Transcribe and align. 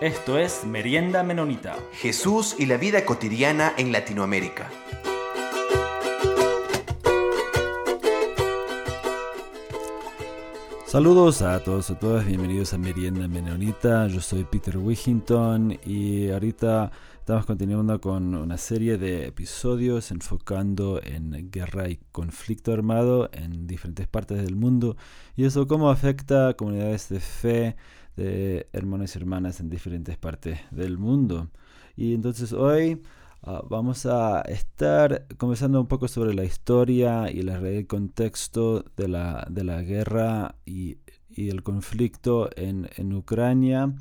Esto 0.00 0.38
es 0.38 0.64
Merienda 0.64 1.22
Menonita. 1.22 1.76
Jesús 1.92 2.56
y 2.58 2.64
la 2.64 2.78
vida 2.78 3.04
cotidiana 3.04 3.74
en 3.76 3.92
Latinoamérica. 3.92 4.70
Saludos 10.86 11.42
a 11.42 11.62
todos 11.62 11.90
y 11.90 11.92
a 11.92 11.98
todas, 11.98 12.26
bienvenidos 12.26 12.72
a 12.72 12.78
Merienda 12.78 13.28
Menonita. 13.28 14.06
Yo 14.06 14.22
soy 14.22 14.44
Peter 14.44 14.78
Wigington 14.78 15.78
y 15.84 16.30
ahorita 16.30 16.90
estamos 17.18 17.44
continuando 17.44 18.00
con 18.00 18.34
una 18.34 18.56
serie 18.56 18.96
de 18.96 19.26
episodios 19.26 20.10
enfocando 20.12 20.98
en 21.04 21.50
guerra 21.50 21.90
y 21.90 22.00
conflicto 22.10 22.72
armado 22.72 23.28
en 23.34 23.66
diferentes 23.66 24.08
partes 24.08 24.38
del 24.38 24.56
mundo 24.56 24.96
y 25.36 25.44
eso 25.44 25.68
cómo 25.68 25.90
afecta 25.90 26.48
a 26.48 26.54
comunidades 26.54 27.10
de 27.10 27.20
fe 27.20 27.76
de 28.16 28.68
hermanos 28.72 29.14
y 29.14 29.18
hermanas 29.18 29.60
en 29.60 29.70
diferentes 29.70 30.16
partes 30.16 30.60
del 30.70 30.98
mundo. 30.98 31.48
Y 31.96 32.14
entonces 32.14 32.52
hoy 32.52 33.02
ah, 33.42 33.62
vamos 33.68 34.06
a 34.06 34.42
estar 34.42 35.26
conversando 35.36 35.80
un 35.80 35.86
poco 35.86 36.08
sobre 36.08 36.34
la 36.34 36.44
historia 36.44 37.30
y 37.30 37.40
el 37.40 37.86
contexto 37.86 38.84
de 38.96 39.08
la, 39.08 39.46
de 39.50 39.64
la 39.64 39.82
guerra 39.82 40.56
y, 40.64 40.98
y 41.28 41.50
el 41.50 41.62
conflicto 41.62 42.50
en, 42.56 42.88
en, 42.96 43.12
Ucrania. 43.12 43.94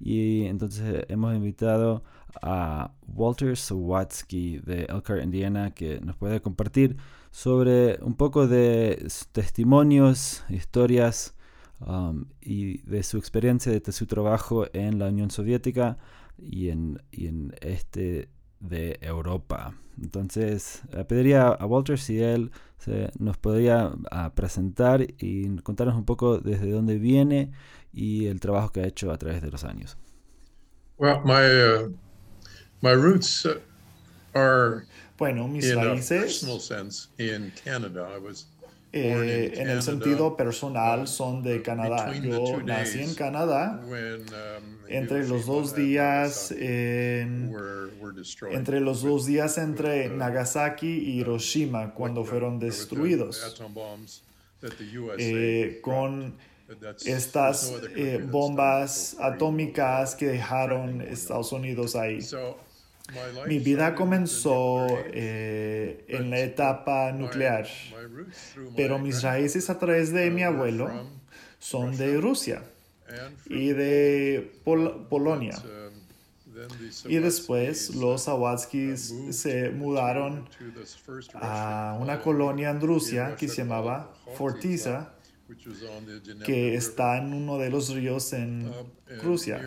Y 0.00 0.44
entonces 0.46 1.04
hemos 1.08 1.34
invitado 1.34 2.02
a 2.40 2.92
Walter 3.06 3.56
Sawatsky 3.56 4.58
de 4.58 4.84
Elkhart, 4.84 5.22
Indiana, 5.22 5.72
que 5.72 6.00
nos 6.00 6.16
puede 6.16 6.40
compartir 6.40 6.96
sobre 7.30 7.98
un 8.02 8.14
poco 8.14 8.46
de 8.46 9.06
testimonios, 9.32 10.44
historias 10.48 11.34
Um, 11.84 12.26
y 12.40 12.78
de 12.82 13.02
su 13.02 13.18
experiencia, 13.18 13.72
de 13.72 13.92
su 13.92 14.06
trabajo 14.06 14.66
en 14.72 15.00
la 15.00 15.08
Unión 15.08 15.30
Soviética 15.30 15.98
y 16.38 16.68
en, 16.68 17.02
y 17.10 17.26
en 17.26 17.54
este 17.60 18.28
de 18.60 18.98
Europa. 19.00 19.74
Entonces, 20.00 20.82
eh, 20.92 21.04
pediría 21.04 21.48
a 21.48 21.66
Walter 21.66 21.98
si 21.98 22.22
él 22.22 22.52
se 22.78 23.10
nos 23.18 23.36
podría 23.36 23.92
ah, 24.10 24.32
presentar 24.34 25.02
y 25.02 25.56
contarnos 25.58 25.96
un 25.96 26.04
poco 26.04 26.38
desde 26.38 26.70
dónde 26.70 26.98
viene 26.98 27.50
y 27.92 28.26
el 28.26 28.38
trabajo 28.38 28.70
que 28.70 28.80
ha 28.80 28.86
hecho 28.86 29.10
a 29.10 29.18
través 29.18 29.42
de 29.42 29.50
los 29.50 29.64
años. 29.64 29.96
Well, 30.98 31.20
my, 31.24 31.32
uh, 31.32 31.92
my 32.80 32.94
roots 32.94 33.44
uh, 33.44 33.58
are 34.34 34.84
bueno, 35.18 35.48
mis 35.48 35.68
in 35.68 35.76
raíces, 35.76 36.12
a 36.12 36.20
personal 36.22 36.60
sense 36.60 37.08
in 37.18 37.52
Canada. 37.64 38.08
I 38.14 38.18
was 38.18 38.46
eh, 38.92 39.54
en 39.56 39.70
el 39.70 39.82
sentido 39.82 40.36
personal 40.36 41.08
son 41.08 41.42
de 41.42 41.62
Canadá. 41.62 42.12
Yo 42.12 42.60
nací 42.62 43.00
en 43.00 43.14
Canadá. 43.14 43.80
Entre 44.88 45.26
los 45.26 45.46
dos 45.46 45.74
días, 45.74 46.50
entre 48.50 48.80
los 48.80 49.02
dos 49.02 49.24
días 49.24 49.56
entre 49.56 50.10
Nagasaki 50.10 50.86
y 50.86 51.20
Hiroshima, 51.20 51.94
cuando 51.94 52.24
fueron 52.24 52.58
destruidos, 52.58 53.56
eh, 55.18 55.78
con 55.82 56.34
estas 57.04 57.72
eh, 57.96 58.24
bombas 58.30 59.16
atómicas 59.20 60.14
que 60.14 60.26
dejaron 60.26 61.00
Estados 61.00 61.52
Unidos 61.52 61.96
ahí. 61.96 62.20
Mi 63.46 63.58
vida 63.58 63.94
comenzó 63.94 64.86
eh, 65.12 66.04
en 66.08 66.30
la 66.30 66.40
etapa 66.40 67.12
nuclear, 67.12 67.66
pero 68.76 68.98
mis 68.98 69.22
raíces 69.22 69.68
a 69.70 69.78
través 69.78 70.12
de 70.12 70.30
mi 70.30 70.42
abuelo 70.42 70.88
son 71.58 71.96
de 71.96 72.18
Rusia 72.20 72.62
y 73.46 73.68
de 73.68 74.52
Polonia. 74.64 75.60
Y 77.06 77.16
después 77.16 77.94
los 77.94 78.24
Zawadzkis 78.24 79.14
se 79.30 79.70
mudaron 79.70 80.48
a 81.34 81.98
una 82.00 82.20
colonia 82.20 82.70
en 82.70 82.80
Rusia 82.80 83.36
que 83.36 83.48
se 83.48 83.62
llamaba 83.62 84.14
Fortisa 84.36 85.14
que 86.44 86.74
está 86.74 87.18
en 87.18 87.32
uno 87.32 87.58
de 87.58 87.70
los 87.70 87.94
ríos 87.94 88.32
en 88.32 88.66
uh, 88.66 89.22
Rusia, 89.22 89.60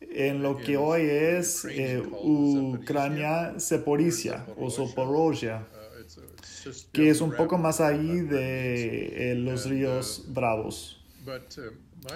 en 0.00 0.42
lo 0.42 0.56
que 0.56 0.76
hoy 0.76 1.02
es 1.02 1.64
eh, 1.64 2.00
Ucrania 2.00 3.58
Seporicia 3.58 4.44
o 4.56 4.70
Zaporozhia, 4.70 5.66
uh, 5.66 6.70
que 6.92 7.10
es 7.10 7.20
un 7.20 7.32
poco 7.32 7.58
más 7.58 7.80
ahí 7.80 8.20
de 8.20 9.32
eh, 9.32 9.34
los 9.34 9.66
ríos 9.66 10.24
uh, 10.26 10.32
Bravos. 10.32 11.04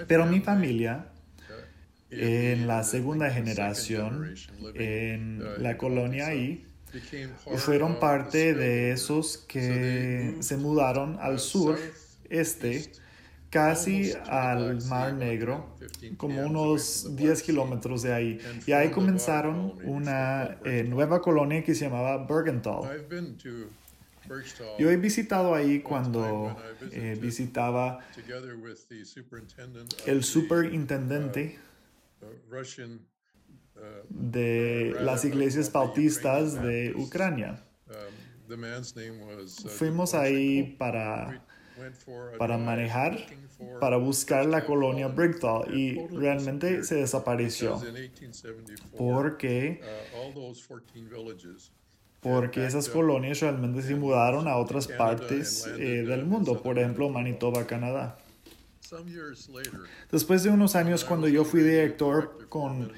Pero 0.07 0.25
mi 0.25 0.39
familia, 0.39 1.09
en 2.09 2.67
la 2.67 2.83
segunda 2.83 3.29
generación, 3.29 4.35
en 4.75 5.43
la 5.61 5.77
colonia 5.77 6.27
ahí, 6.27 6.65
fueron 7.57 7.99
parte 7.99 8.53
de 8.53 8.91
esos 8.91 9.37
que 9.37 10.35
se 10.39 10.57
mudaron 10.57 11.17
al 11.19 11.39
sur 11.39 11.77
este, 12.33 12.91
casi 13.49 14.11
al 14.25 14.83
Mar 14.85 15.13
Negro, 15.13 15.77
como 16.17 16.43
unos 16.43 17.15
10 17.15 17.43
kilómetros 17.43 18.01
de 18.01 18.11
ahí. 18.11 18.39
Y 18.65 18.71
ahí 18.71 18.89
comenzaron 18.89 19.75
una 19.83 20.57
eh, 20.65 20.83
nueva 20.83 21.21
colonia 21.21 21.63
que 21.63 21.75
se 21.75 21.85
llamaba 21.85 22.25
Bergenthal. 22.25 23.05
Yo 24.79 24.89
he 24.89 24.97
visitado 24.97 25.53
ahí 25.53 25.81
cuando 25.81 26.57
eh, 26.91 27.15
visitaba 27.21 27.99
el 30.07 30.23
superintendente 30.23 31.59
de 34.09 34.95
las 35.01 35.25
iglesias 35.25 35.71
bautistas 35.71 36.61
de 36.61 36.93
Ucrania. 36.95 37.63
Fuimos 39.77 40.13
ahí 40.13 40.75
para 40.79 41.45
para 42.37 42.57
manejar, 42.57 43.17
para 43.79 43.97
buscar 43.97 44.45
la 44.45 44.65
colonia 44.65 45.07
Brickthal 45.07 45.75
y 45.77 46.05
realmente 46.07 46.83
se 46.83 46.95
desapareció. 46.95 47.81
porque 48.97 49.81
porque 52.21 52.65
esas 52.65 52.87
colonias 52.87 53.41
realmente 53.41 53.81
se 53.81 53.95
mudaron 53.95 54.47
a 54.47 54.55
otras 54.55 54.87
partes 54.87 55.67
eh, 55.77 56.03
del 56.03 56.25
mundo, 56.25 56.61
por 56.61 56.79
ejemplo 56.79 57.09
Manitoba, 57.09 57.67
Canadá. 57.67 58.17
Después 60.11 60.43
de 60.43 60.49
unos 60.49 60.75
años, 60.75 61.03
cuando 61.03 61.27
yo 61.27 61.43
fui 61.43 61.61
director 61.63 62.47
con 62.47 62.91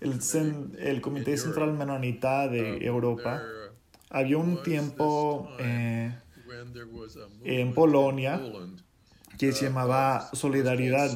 el, 0.00 0.76
el 0.78 1.00
Comité 1.00 1.36
Central 1.36 1.74
Menonita 1.74 2.48
de 2.48 2.84
Europa, 2.84 3.42
había 4.10 4.38
un 4.38 4.62
tiempo 4.62 5.48
eh, 5.58 6.12
en 7.44 7.74
Polonia 7.74 8.40
que 9.38 9.52
se 9.52 9.66
llamaba 9.66 10.30
Solidaridad 10.32 11.10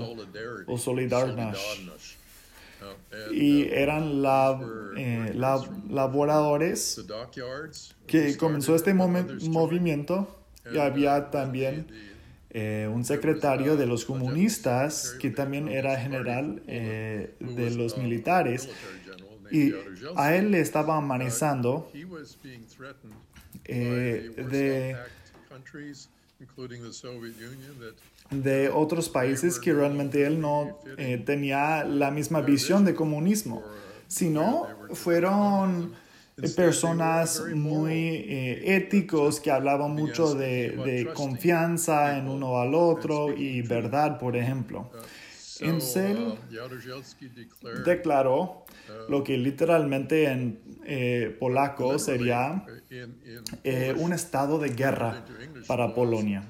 o 0.67 0.79
Solidarność. 0.79 2.19
Y 3.33 3.65
eran 3.69 4.23
la, 4.23 4.61
eh, 4.97 5.33
laboradores 5.89 7.05
que 8.07 8.37
comenzó 8.37 8.75
este 8.75 8.95
movimiento. 8.95 10.29
Y 10.73 10.79
había 10.79 11.31
también 11.31 11.87
eh, 12.51 12.91
un 12.93 13.05
secretario 13.05 13.77
de 13.77 13.87
los 13.87 14.05
comunistas 14.05 15.17
que 15.21 15.31
también 15.31 15.69
era 15.69 15.97
general 15.97 16.63
eh, 16.67 17.37
de 17.39 17.71
los 17.71 17.97
militares. 17.97 18.69
y 19.53 19.73
a 20.17 20.35
él 20.35 20.51
le 20.51 20.61
estaba 20.61 20.97
amenazando 20.97 21.89
de 23.65 24.97
de 28.31 28.69
otros 28.69 29.09
países 29.09 29.59
que 29.59 29.73
realmente 29.73 30.27
él 30.27 30.41
no 30.41 30.79
eh, 30.99 31.23
tenía 31.25 31.85
la 31.85 32.11
misma 32.11 32.41
visión 32.41 32.85
de 32.85 32.95
comunismo, 32.95 33.63
sino 34.09 34.67
fueron 34.93 35.95
personas 36.55 37.43
muy 37.55 37.93
eh, 37.93 38.77
éticos 38.77 39.41
que 39.41 39.51
hablaban 39.51 39.93
mucho 39.93 40.35
de, 40.35 40.71
de, 40.71 41.13
confianza 41.15 42.19
en 42.19 42.29
uno 42.29 42.59
al 42.59 42.75
otro 42.75 43.33
y 43.33 43.63
verdad, 43.63 44.19
por 44.19 44.37
ejemplo. 44.37 44.91
Encel 45.61 46.35
declaró 47.85 48.67
lo 49.09 49.25
que 49.25 49.39
literalmente 49.39 50.31
en 50.31 50.61
eh, 50.85 51.35
polaco 51.41 51.99
sería 51.99 52.65
eh, 52.91 53.95
un 53.97 54.13
estado 54.13 54.59
de 54.59 54.71
guerra 54.71 55.25
para 55.67 55.95
Polonia. 55.95 56.49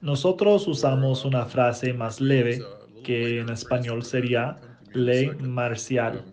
Nosotros 0.00 0.66
usamos 0.66 1.24
una 1.24 1.46
frase 1.46 1.92
más 1.92 2.20
leve 2.20 2.62
que 3.04 3.40
en 3.40 3.48
español 3.50 4.04
sería 4.04 4.58
ley 4.92 5.30
marcial. 5.40 6.24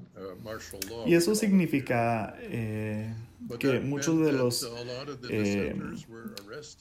Y 1.05 1.13
eso 1.13 1.35
significa 1.35 2.35
eh, 2.39 3.13
que 3.59 3.79
muchos 3.79 4.19
de 4.19 4.31
los, 4.31 4.69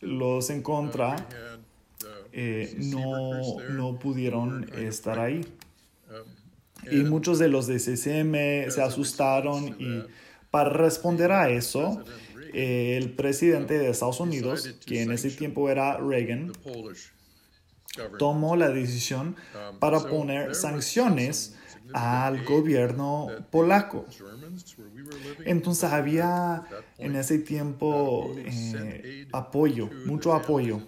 los 0.01 0.51
en 0.51 0.63
contra 0.63 1.17
eh, 2.33 2.77
no, 2.79 3.61
no 3.71 3.99
pudieron 3.99 4.69
estar 4.75 5.19
ahí. 5.19 5.41
Y 6.91 6.99
muchos 6.99 7.39
de 7.39 7.49
los 7.49 7.67
de 7.67 7.79
CCM 7.79 8.71
se 8.71 8.83
asustaron 8.83 9.77
y 9.81 10.03
para 10.51 10.71
responder 10.71 11.33
a 11.33 11.51
eso, 11.51 12.03
el 12.53 13.11
presidente 13.11 13.79
de 13.79 13.91
Estados 13.91 14.21
Unidos, 14.21 14.75
que 14.87 15.03
en 15.03 15.13
ese 15.13 15.31
tiempo 15.31 15.69
era 15.69 15.99
Reagan, 15.99 16.53
tomó 18.19 18.57
la 18.57 18.71
decisión 18.71 19.37
para 19.81 20.01
poner 20.01 20.55
sanciones 20.55 21.57
al 21.93 22.45
gobierno 22.45 23.29
polaco. 23.51 24.07
Entonces 25.45 25.91
había 25.91 26.65
en 26.99 27.17
ese 27.17 27.39
tiempo 27.39 28.35
eh, 28.37 29.29
apoyo, 29.33 29.89
mucho 30.05 30.33
apoyo. 30.33 30.81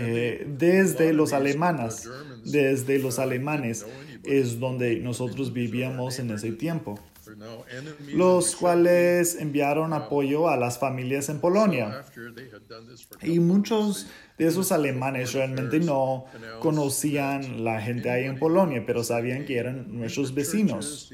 Eh, 0.00 0.46
desde 0.46 1.12
los 1.12 1.32
alemanes, 1.32 2.08
desde 2.44 2.98
los 2.98 3.18
alemanes 3.18 3.86
es 4.24 4.60
donde 4.60 4.96
nosotros 5.00 5.52
vivíamos 5.52 6.18
en 6.18 6.30
ese 6.30 6.52
tiempo 6.52 6.98
los 8.12 8.56
cuales 8.56 9.36
enviaron 9.36 9.92
apoyo 9.92 10.48
a 10.48 10.56
las 10.56 10.78
familias 10.78 11.28
en 11.28 11.40
Polonia. 11.40 12.04
Y 13.22 13.38
muchos 13.40 14.06
de 14.38 14.46
esos 14.46 14.72
alemanes 14.72 15.32
realmente 15.32 15.80
no 15.80 16.24
conocían 16.60 17.64
la 17.64 17.80
gente 17.80 18.10
ahí 18.10 18.24
en 18.24 18.38
Polonia, 18.38 18.84
pero 18.86 19.04
sabían 19.04 19.44
que 19.44 19.58
eran 19.58 19.96
nuestros 19.96 20.34
vecinos. 20.34 21.12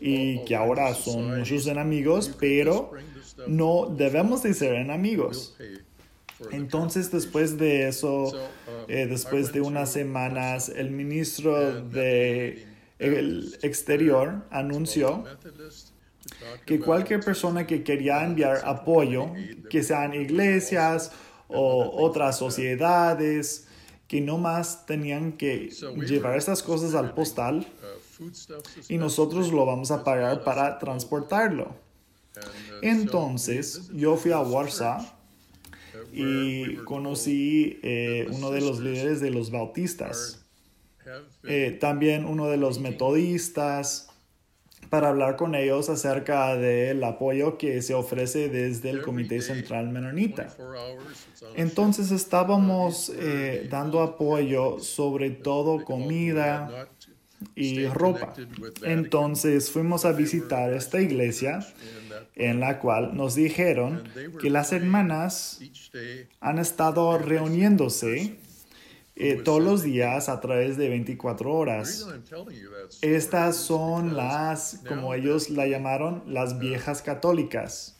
y 0.00 0.44
que 0.44 0.54
ahora 0.54 0.94
son 0.94 1.28
nuestros 1.28 1.66
enemigos, 1.66 2.30
pero 2.38 2.92
no 3.48 3.86
debemos 3.86 4.44
de 4.44 4.54
ser 4.54 4.74
enemigos. 4.74 5.56
Entonces, 6.52 7.10
después 7.10 7.58
de 7.58 7.88
eso, 7.88 8.32
eh, 8.86 9.06
después 9.06 9.52
de 9.52 9.60
unas 9.60 9.92
semanas, 9.92 10.68
el 10.68 10.90
ministro 10.90 11.82
de 11.82 12.66
el 12.98 13.56
exterior 13.62 14.44
anunció 14.50 15.24
que 16.66 16.80
cualquier 16.80 17.20
persona 17.20 17.66
que 17.66 17.82
quería 17.82 18.24
enviar 18.24 18.62
apoyo, 18.64 19.32
que 19.70 19.82
sean 19.82 20.14
iglesias 20.14 21.12
o 21.48 22.04
otras 22.04 22.36
sociedades, 22.38 23.66
que 24.06 24.20
no 24.20 24.38
más 24.38 24.86
tenían 24.86 25.32
que 25.32 25.70
llevar 26.06 26.36
estas 26.36 26.62
cosas 26.62 26.94
al 26.94 27.14
postal 27.14 27.66
y 28.88 28.96
nosotros 28.96 29.52
lo 29.52 29.64
vamos 29.66 29.90
a 29.90 30.02
pagar 30.02 30.42
para 30.44 30.78
transportarlo. 30.78 31.76
Entonces 32.82 33.88
yo 33.92 34.16
fui 34.16 34.32
a 34.32 34.40
Warsaw 34.40 35.17
y 36.12 36.76
conocí 36.84 37.78
eh, 37.82 38.26
uno 38.30 38.50
de 38.50 38.60
los 38.60 38.80
líderes 38.80 39.20
de 39.20 39.30
los 39.30 39.50
bautistas. 39.50 40.44
Eh, 41.44 41.76
también 41.80 42.26
uno 42.26 42.48
de 42.48 42.58
los 42.58 42.80
metodistas, 42.80 44.08
para 44.90 45.08
hablar 45.08 45.36
con 45.36 45.54
ellos 45.54 45.88
acerca 45.88 46.56
del 46.56 47.02
apoyo 47.04 47.58
que 47.58 47.82
se 47.82 47.94
ofrece 47.94 48.48
desde 48.48 48.90
el 48.90 49.02
Comité 49.02 49.40
Central 49.40 49.90
Menonita. 49.90 50.54
Entonces 51.54 52.10
estábamos 52.10 53.10
eh, 53.14 53.66
dando 53.70 54.00
apoyo 54.00 54.78
sobre 54.80 55.30
todo 55.30 55.84
comida 55.84 56.88
y 57.54 57.86
ropa. 57.86 58.34
Entonces 58.82 59.70
fuimos 59.70 60.04
a 60.04 60.12
visitar 60.12 60.72
esta 60.72 61.00
iglesia 61.00 61.66
en 62.34 62.60
la 62.60 62.78
cual 62.78 63.16
nos 63.16 63.34
dijeron 63.34 64.04
que 64.40 64.50
las 64.50 64.72
hermanas 64.72 65.60
han 66.40 66.58
estado 66.58 67.18
reuniéndose 67.18 68.36
eh, 69.16 69.40
todos 69.44 69.62
los 69.62 69.82
días 69.82 70.28
a 70.28 70.40
través 70.40 70.76
de 70.76 70.88
24 70.88 71.52
horas. 71.52 72.06
Estas 73.02 73.56
son 73.56 74.16
las, 74.16 74.80
como 74.86 75.14
ellos 75.14 75.50
la 75.50 75.66
llamaron, 75.66 76.22
las 76.26 76.58
viejas 76.58 77.02
católicas 77.02 77.98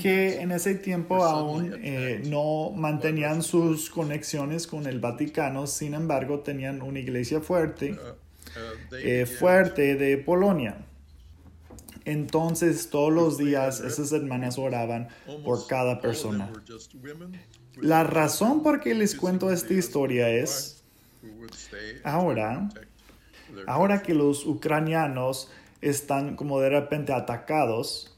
que 0.00 0.40
en 0.40 0.50
ese 0.50 0.74
tiempo 0.74 1.24
aún 1.24 1.74
eh, 1.82 2.22
no 2.26 2.70
mantenían 2.70 3.42
sus 3.42 3.90
conexiones 3.90 4.66
con 4.66 4.86
el 4.86 5.00
Vaticano, 5.00 5.66
sin 5.66 5.94
embargo 5.94 6.40
tenían 6.40 6.82
una 6.82 6.98
iglesia 6.98 7.40
fuerte, 7.40 7.96
eh, 8.92 9.26
fuerte 9.26 9.96
de 9.96 10.18
Polonia. 10.18 10.84
Entonces 12.04 12.90
todos 12.90 13.12
los 13.12 13.38
días 13.38 13.80
esas 13.80 14.12
hermanas 14.12 14.58
oraban 14.58 15.08
por 15.44 15.66
cada 15.66 16.00
persona. 16.00 16.50
La 17.80 18.04
razón 18.04 18.62
por 18.62 18.80
qué 18.80 18.94
les 18.94 19.14
cuento 19.14 19.50
esta 19.50 19.72
historia 19.72 20.28
es, 20.28 20.82
ahora, 22.04 22.68
ahora 23.66 24.02
que 24.02 24.14
los 24.14 24.44
ucranianos 24.46 25.50
están 25.80 26.36
como 26.36 26.60
de 26.60 26.70
repente 26.70 27.12
atacados 27.12 28.16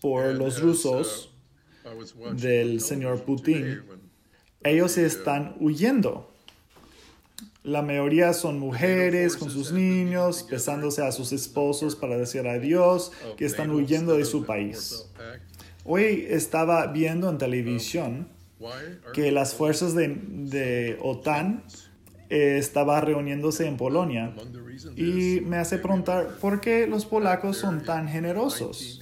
por 0.00 0.34
los 0.34 0.60
rusos 0.60 1.32
del 2.34 2.80
señor 2.80 3.24
Putin, 3.24 3.82
ellos 4.62 4.96
están 4.98 5.56
huyendo. 5.60 6.31
La 7.64 7.80
mayoría 7.80 8.32
son 8.32 8.58
mujeres 8.58 9.36
con 9.36 9.48
sus 9.48 9.70
niños, 9.70 10.46
besándose 10.50 11.02
a 11.04 11.12
sus 11.12 11.32
esposos 11.32 11.94
para 11.94 12.18
decir 12.18 12.46
adiós, 12.48 13.12
que 13.36 13.44
están 13.44 13.70
huyendo 13.70 14.16
de 14.16 14.24
su 14.24 14.44
país. 14.44 15.08
Hoy 15.84 16.26
estaba 16.28 16.86
viendo 16.88 17.30
en 17.30 17.38
televisión 17.38 18.28
que 19.14 19.30
las 19.30 19.54
fuerzas 19.54 19.94
de, 19.94 20.98
OTAN 21.00 21.62
eh, 22.30 22.56
estaban 22.58 23.04
reuniéndose 23.04 23.66
en 23.66 23.76
Polonia 23.76 24.34
y 24.96 25.40
me 25.42 25.58
hace 25.58 25.78
preguntar 25.78 26.38
por 26.40 26.60
qué 26.60 26.88
los 26.88 27.04
polacos 27.06 27.58
son 27.58 27.84
tan 27.84 28.08
generosos. 28.08 29.00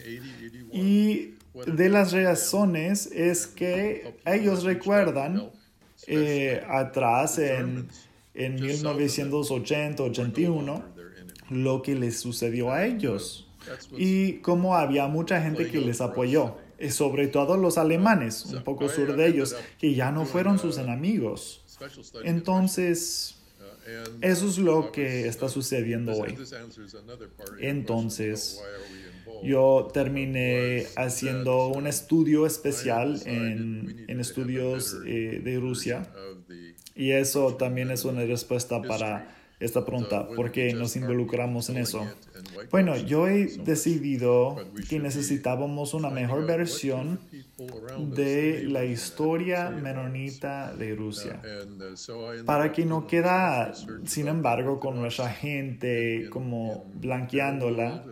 Y 0.71 1.35
de 1.67 1.89
las 1.89 2.13
razones 2.13 3.07
es 3.07 3.47
que 3.47 4.15
ellos 4.27 4.65
recuerdan 4.65 5.51
eh, 6.07 6.63
atrás 6.69 7.39
en, 7.39 7.89
en 8.35 8.59
1980-81 8.59 10.83
lo 11.51 11.83
que 11.83 11.95
les 11.95 12.19
sucedió 12.21 12.73
a 12.73 12.87
ellos 12.87 13.47
y 13.97 14.35
cómo 14.35 14.77
había 14.77 15.09
mucha 15.09 15.43
gente 15.43 15.69
que 15.71 15.81
les 15.81 16.01
apoyó 16.01 16.57
sobre 16.89 17.29
todo 17.29 17.59
los 17.59 17.77
alemanes, 17.77 18.47
un 18.47 18.65
poco 18.65 18.89
sur 18.89 19.15
de 19.15 19.27
ellos, 19.27 19.55
que 19.79 19.95
ya 19.95 20.11
no 20.11 20.25
fueron 20.25 20.59
sus 20.59 20.79
enemigos. 20.79 21.63
Entonces, 22.25 23.37
eso 24.23 24.49
es 24.49 24.59
lo 24.59 24.93
que 24.93 25.29
está 25.29 25.51
sucediendo 25.51 26.13
hoy. 26.13 26.39
Entonces, 27.61 28.63
yo 29.43 29.89
terminé 29.93 30.87
haciendo 30.97 31.69
un 31.69 31.87
estudio 31.87 32.47
especial 32.47 33.21
en, 33.27 34.07
en 34.09 34.21
estudios 34.21 34.97
eh, 35.05 35.43
de 35.45 35.59
Rusia 35.59 36.11
y 36.95 37.13
eso 37.13 37.55
también 37.55 37.91
es 37.91 38.05
una 38.05 38.25
respuesta 38.25 38.83
para 38.83 39.37
esta 39.61 39.85
pregunta, 39.85 40.27
¿por 40.27 40.51
qué 40.51 40.73
nos 40.73 40.97
involucramos 40.97 41.69
en 41.69 41.77
eso? 41.77 42.07
Bueno, 42.71 42.97
yo 42.97 43.29
he 43.29 43.47
decidido 43.59 44.57
que 44.89 44.99
necesitábamos 44.99 45.93
una 45.93 46.09
mejor 46.09 46.47
versión 46.47 47.21
de 48.15 48.65
la 48.65 48.87
historia 48.87 49.69
menonita 49.69 50.75
de 50.75 50.95
Rusia, 50.95 51.43
para 52.47 52.73
que 52.73 52.87
no 52.87 53.07
queda, 53.07 53.75
sin 54.07 54.29
embargo, 54.29 54.81
con 54.81 54.99
nuestra 54.99 55.29
gente 55.29 56.29
como 56.31 56.87
blanqueándola, 56.95 58.07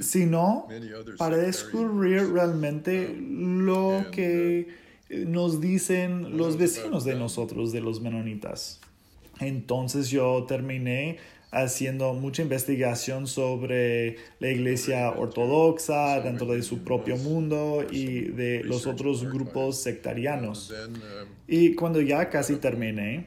sino 0.00 0.68
para 1.16 1.38
descubrir 1.38 2.30
realmente 2.30 3.16
lo 3.18 4.04
que 4.12 4.68
nos 5.10 5.60
dicen 5.60 6.36
los 6.36 6.56
vecinos 6.56 7.04
de 7.04 7.14
nosotros, 7.14 7.72
de 7.72 7.80
los 7.80 8.00
menonitas. 8.00 8.80
Entonces 9.40 10.10
yo 10.10 10.44
terminé 10.46 11.18
haciendo 11.50 12.12
mucha 12.12 12.42
investigación 12.42 13.26
sobre 13.26 14.16
la 14.38 14.50
iglesia 14.50 15.10
ortodoxa 15.10 16.20
dentro 16.20 16.46
de 16.46 16.62
su 16.62 16.80
propio 16.80 17.16
mundo 17.16 17.86
y 17.90 18.20
de 18.20 18.62
los 18.64 18.86
otros 18.86 19.24
grupos 19.24 19.80
sectarianos. 19.80 20.74
Y 21.46 21.74
cuando 21.74 22.02
ya 22.02 22.28
casi 22.28 22.56
terminé, 22.56 23.26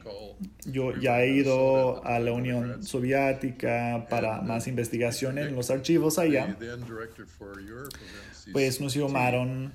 yo 0.64 0.96
ya 0.96 1.22
he 1.22 1.34
ido 1.34 2.04
a 2.04 2.20
la 2.20 2.32
Unión 2.32 2.84
Soviética 2.84 4.06
para 4.08 4.40
más 4.40 4.68
investigación 4.68 5.38
en 5.38 5.56
los 5.56 5.70
archivos 5.70 6.18
allá. 6.18 6.56
Pues 8.50 8.80
nos 8.80 8.94
llamaron, 8.94 9.72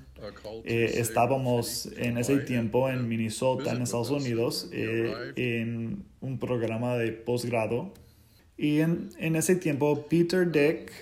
eh, 0.64 0.92
estábamos 0.96 1.88
en 1.96 2.18
ese 2.18 2.38
tiempo 2.38 2.90
en 2.90 3.08
Minnesota, 3.08 3.72
en 3.72 3.82
Estados 3.82 4.10
Unidos, 4.10 4.68
eh, 4.72 5.32
en 5.36 6.04
un 6.20 6.38
programa 6.38 6.96
de 6.96 7.12
posgrado. 7.12 7.94
Y 8.56 8.80
en, 8.80 9.10
en, 9.18 9.36
ese 9.36 9.56
tiempo 9.56 10.06
Peter 10.08 10.46
Deck, 10.46 10.92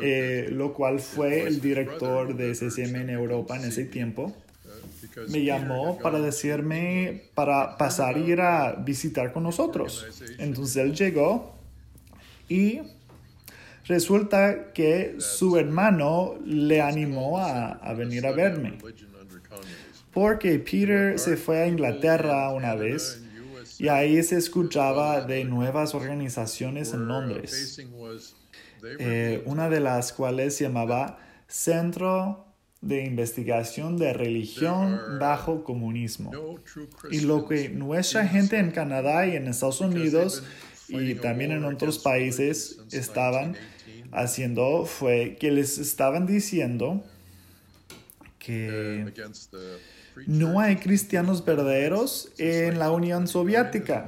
eh, 0.00 0.48
lo 0.50 0.72
cual 0.72 1.00
fue 1.00 1.42
el 1.42 1.60
director 1.60 2.34
de 2.34 2.54
CCM 2.54 2.96
en 2.96 3.10
Europa 3.10 3.56
en 3.56 3.64
ese 3.64 3.84
tiempo, 3.84 4.34
me 5.28 5.44
llamó 5.44 5.98
para 5.98 6.20
decirme 6.20 7.24
para 7.34 7.76
pasar 7.76 8.16
y 8.16 8.32
ir 8.32 8.40
a 8.40 8.72
visitar 8.72 9.32
con 9.32 9.42
nosotros. 9.42 10.06
Entonces 10.38 10.76
él 10.76 10.94
llegó 10.94 11.54
y 12.48 12.80
resulta 13.92 14.72
que 14.72 15.16
su 15.18 15.58
hermano 15.58 16.38
le 16.44 16.80
animó 16.80 17.38
a, 17.38 17.72
a 17.72 17.92
venir 17.92 18.26
a 18.26 18.32
verme. 18.32 18.78
Porque 20.12 20.58
Peter 20.58 21.18
se 21.18 21.36
fue 21.36 21.60
a 21.60 21.66
Inglaterra 21.66 22.50
una 22.50 22.74
vez 22.74 23.22
y 23.78 23.88
ahí 23.88 24.22
se 24.22 24.36
escuchaba 24.36 25.20
de 25.22 25.44
nuevas 25.44 25.94
organizaciones 25.94 26.94
en 26.94 27.08
Londres. 27.08 27.80
Eh, 28.98 29.42
una 29.44 29.68
de 29.68 29.80
las 29.80 30.12
cuales 30.12 30.56
se 30.56 30.64
llamaba 30.64 31.18
Centro 31.46 32.46
de 32.80 33.04
Investigación 33.04 33.96
de 33.96 34.12
Religión 34.12 35.00
bajo 35.20 35.64
Comunismo. 35.64 36.30
Y 37.10 37.20
lo 37.20 37.46
que 37.46 37.68
nuestra 37.68 38.26
gente 38.26 38.58
en 38.58 38.70
Canadá 38.70 39.26
y 39.26 39.36
en 39.36 39.46
Estados 39.48 39.80
Unidos 39.80 40.42
y 40.88 41.14
también 41.14 41.52
en 41.52 41.64
otros 41.64 41.98
países 41.98 42.80
estaban 42.90 43.56
haciendo 44.12 44.84
fue 44.84 45.36
que 45.40 45.50
les 45.50 45.78
estaban 45.78 46.26
diciendo 46.26 47.02
que 48.38 49.06
no 50.26 50.60
hay 50.60 50.76
cristianos 50.76 51.42
verdaderos 51.44 52.32
en 52.38 52.78
la 52.78 52.90
Unión 52.90 53.26
Soviética, 53.26 54.06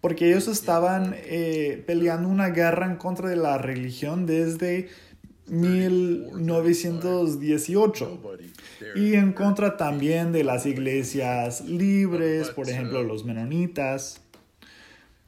porque 0.00 0.28
ellos 0.28 0.48
estaban 0.48 1.14
eh, 1.16 1.84
peleando 1.86 2.28
una 2.28 2.48
guerra 2.48 2.86
en 2.86 2.96
contra 2.96 3.28
de 3.28 3.36
la 3.36 3.58
religión 3.58 4.26
desde 4.26 4.88
1918 5.46 8.20
y 8.94 9.14
en 9.14 9.32
contra 9.32 9.76
también 9.76 10.30
de 10.32 10.44
las 10.44 10.64
iglesias 10.66 11.62
libres, 11.62 12.50
por 12.50 12.70
ejemplo 12.70 13.02
los 13.02 13.24
menonitas, 13.24 14.20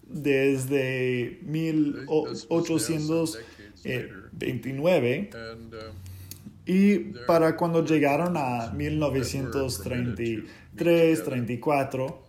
desde 0.07 1.40
1829 3.85 5.31
y 6.67 6.99
para 7.26 7.57
cuando 7.57 7.85
llegaron 7.85 8.37
a 8.37 8.71
1933, 8.73 11.25
34, 11.25 12.23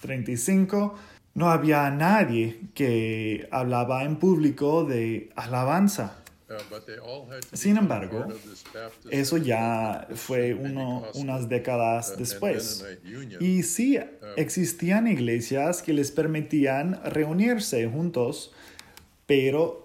35, 0.00 0.94
no 1.34 1.50
había 1.50 1.90
nadie 1.90 2.60
que 2.74 3.46
hablaba 3.50 4.04
en 4.04 4.16
público 4.16 4.84
de 4.84 5.30
alabanza. 5.36 6.20
Sin 7.52 7.76
embargo, 7.76 8.26
eso 9.10 9.36
ya 9.38 10.06
fue 10.14 10.54
uno, 10.54 11.04
unas 11.14 11.48
décadas 11.48 12.16
después. 12.18 12.84
Y 13.40 13.62
sí 13.62 13.98
existían 14.36 15.08
iglesias 15.08 15.82
que 15.82 15.92
les 15.92 16.12
permitían 16.12 17.00
reunirse 17.04 17.88
juntos, 17.88 18.52
pero 19.26 19.83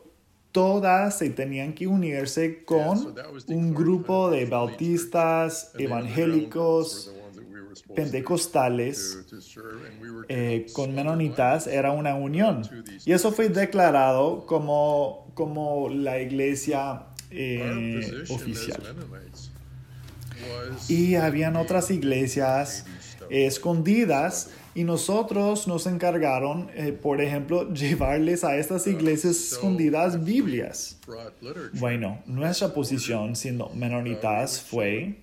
todas 0.52 1.18
se 1.18 1.30
tenían 1.30 1.74
que 1.74 1.88
unirse 1.88 2.64
con 2.64 3.16
un 3.48 3.74
grupo 3.74 4.30
de 4.30 4.46
bautistas, 4.46 5.72
evangélicos, 5.78 7.14
pentecostales, 7.96 9.26
eh, 10.28 10.68
con 10.74 10.94
menonitas, 10.94 11.68
era 11.68 11.92
una 11.92 12.16
unión. 12.16 12.68
Y 13.06 13.14
eso 13.14 13.32
fue 13.32 13.50
declarado 13.50 14.46
como, 14.46 15.32
como 15.34 15.90
la 15.90 16.20
iglesia 16.20 17.04
eh, 17.32 18.26
oficial. 18.30 18.82
Y 20.88 21.16
habían 21.16 21.56
otras 21.56 21.92
iglesias 21.92 22.86
escondidas 23.30 24.50
y 24.76 24.84
nosotros 24.84 25.68
nos 25.68 25.88
encargaron, 25.88 26.70
eh, 26.76 26.92
por 26.92 27.22
ejemplo, 27.22 27.70
llevarles 27.74 28.44
a 28.44 28.58
estas 28.58 28.88
iglesias 28.88 29.36
escondidas 29.36 30.24
Biblias. 30.24 31.00
Bueno, 31.74 32.20
nuestra 32.26 32.74
posición 32.74 33.36
siendo 33.36 33.70
menonitas 33.70 34.62
fue 34.62 35.18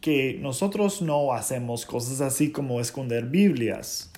que 0.00 0.38
nosotros 0.40 1.02
no 1.02 1.32
hacemos 1.32 1.86
cosas 1.86 2.20
así 2.20 2.50
como 2.50 2.80
esconder 2.80 3.24
Biblias. 3.24 4.10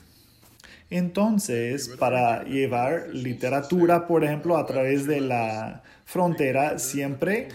Entonces, 0.88 1.90
para 1.98 2.44
llevar 2.44 3.08
literatura, 3.12 4.06
por 4.06 4.22
ejemplo, 4.22 4.56
a 4.56 4.66
través 4.66 5.04
de 5.04 5.20
la 5.20 5.82
frontera, 6.04 6.78
siempre 6.78 7.48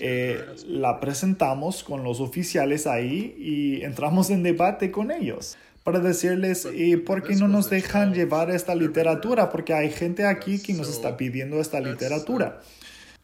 eh, 0.00 0.40
la 0.66 0.98
presentamos 0.98 1.84
con 1.84 2.02
los 2.02 2.20
oficiales 2.20 2.88
ahí 2.88 3.36
y 3.38 3.82
entramos 3.84 4.30
en 4.30 4.42
debate 4.42 4.90
con 4.90 5.12
ellos 5.12 5.56
para 5.84 5.98
decirles, 5.98 6.68
¿y 6.72 6.96
por 6.96 7.22
qué 7.22 7.34
no 7.34 7.48
nos 7.48 7.68
dejan 7.68 8.14
llevar 8.14 8.50
esta 8.50 8.74
literatura? 8.74 9.50
Porque 9.50 9.74
hay 9.74 9.90
gente 9.90 10.26
aquí 10.26 10.60
que 10.60 10.74
nos 10.74 10.88
está 10.88 11.16
pidiendo 11.16 11.60
esta 11.60 11.80
literatura. 11.80 12.60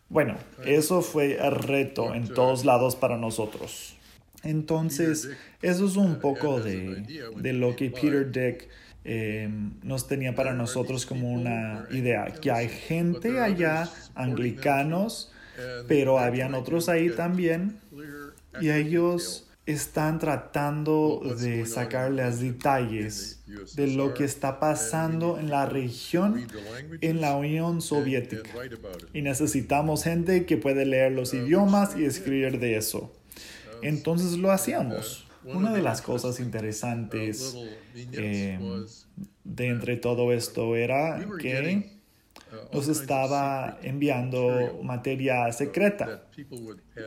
Bueno, 0.09 0.37
eso 0.65 1.03
fue 1.03 1.39
el 1.45 1.55
reto 1.55 2.15
en 2.15 2.29
todos 2.29 2.65
lados 2.65 2.97
para 2.97 3.17
nosotros. 3.17 3.97
Entonces, 4.43 5.29
eso 5.63 5.87
es 5.87 5.97
un 5.97 6.19
poco 6.21 6.61
de, 6.61 7.03
de 7.37 7.53
lo 7.53 7.77
que 7.77 7.91
Peter 7.91 8.31
Dick 8.31 8.69
em, 9.05 9.73
nos 9.83 10.07
tenía 10.09 10.35
para 10.35 10.55
nosotros 10.55 11.07
como 11.07 11.31
una 11.33 11.87
idea, 11.91 12.27
que 12.41 12.51
hay 12.51 12.69
gente 12.69 13.41
allá, 13.41 13.91
anglicanos, 14.15 15.33
pero 15.89 16.19
habían 16.19 16.55
otros 16.55 16.89
ahí 16.89 17.11
también, 17.11 17.81
y 18.61 18.71
ellos 18.71 19.48
están 19.69 20.19
tratando 20.19 21.21
de 21.39 21.67
sacar 21.67 22.11
los 22.11 22.41
detalles 22.41 23.43
de 23.77 23.87
lo 23.87 24.15
que 24.15 24.25
está 24.25 24.59
pasando 24.59 25.39
en 25.39 25.51
la 25.51 25.67
región 25.67 26.47
en 27.03 27.21
la 27.21 27.37
Unión 27.37 27.83
Soviética. 27.83 28.49
Y 29.13 29.21
necesitamos 29.21 30.05
gente 30.05 30.47
que 30.47 30.57
puede 30.57 30.87
leer 30.87 31.13
los 31.13 31.35
idiomas 31.35 31.95
y 31.99 32.07
escribir 32.07 32.59
de 32.61 32.79
eso. 32.79 33.13
Entonces 33.83 34.39
lo 34.39 34.53
hacíamos. 34.53 35.27
Una 35.45 35.75
de 35.75 35.83
las 35.83 36.01
cosas 36.01 36.41
interesantes 36.41 37.55
em, 37.95 38.87
de 39.45 39.67
entre 39.67 39.97
todo 39.97 40.33
esto 40.33 40.77
era 40.77 41.27
que 41.39 41.98
nos 42.73 42.89
estaba 42.89 43.79
enviando 43.83 44.81
materia 44.83 45.51
secreta, 45.53 46.25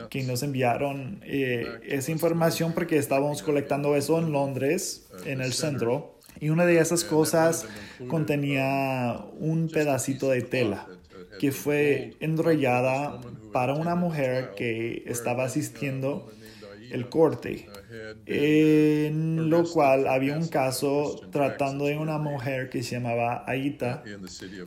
que 0.10 0.24
nos 0.24 0.44
enviaron 0.44 1.22
eh, 1.24 1.80
esa 1.84 2.12
información 2.12 2.74
porque 2.74 2.98
estábamos 2.98 3.42
colectando 3.42 3.96
eso 3.96 4.20
en 4.20 4.32
Londres, 4.32 5.08
en 5.26 5.42
el 5.42 5.54
centro, 5.54 6.20
y 6.40 6.50
una 6.50 6.66
de 6.66 6.80
esas 6.80 7.04
cosas 7.04 7.68
contenía 8.08 9.24
un 9.40 9.70
pedacito 9.70 10.30
de 10.30 10.42
tela 10.42 10.88
que 11.40 11.52
fue 11.52 12.16
enrollada 12.20 13.20
para 13.52 13.74
una 13.74 13.96
mujer 13.96 14.52
que 14.56 15.04
estaba 15.06 15.44
asistiendo 15.46 16.32
el 16.92 17.10
corte, 17.10 17.68
en 18.26 19.50
lo 19.50 19.64
cual 19.64 20.08
había 20.08 20.38
un 20.38 20.48
caso 20.48 21.22
tratando 21.32 21.86
de 21.86 21.98
una 21.98 22.18
mujer 22.18 22.70
que 22.70 22.84
se 22.84 22.96
llamaba 22.96 23.44
Aita, 23.48 24.04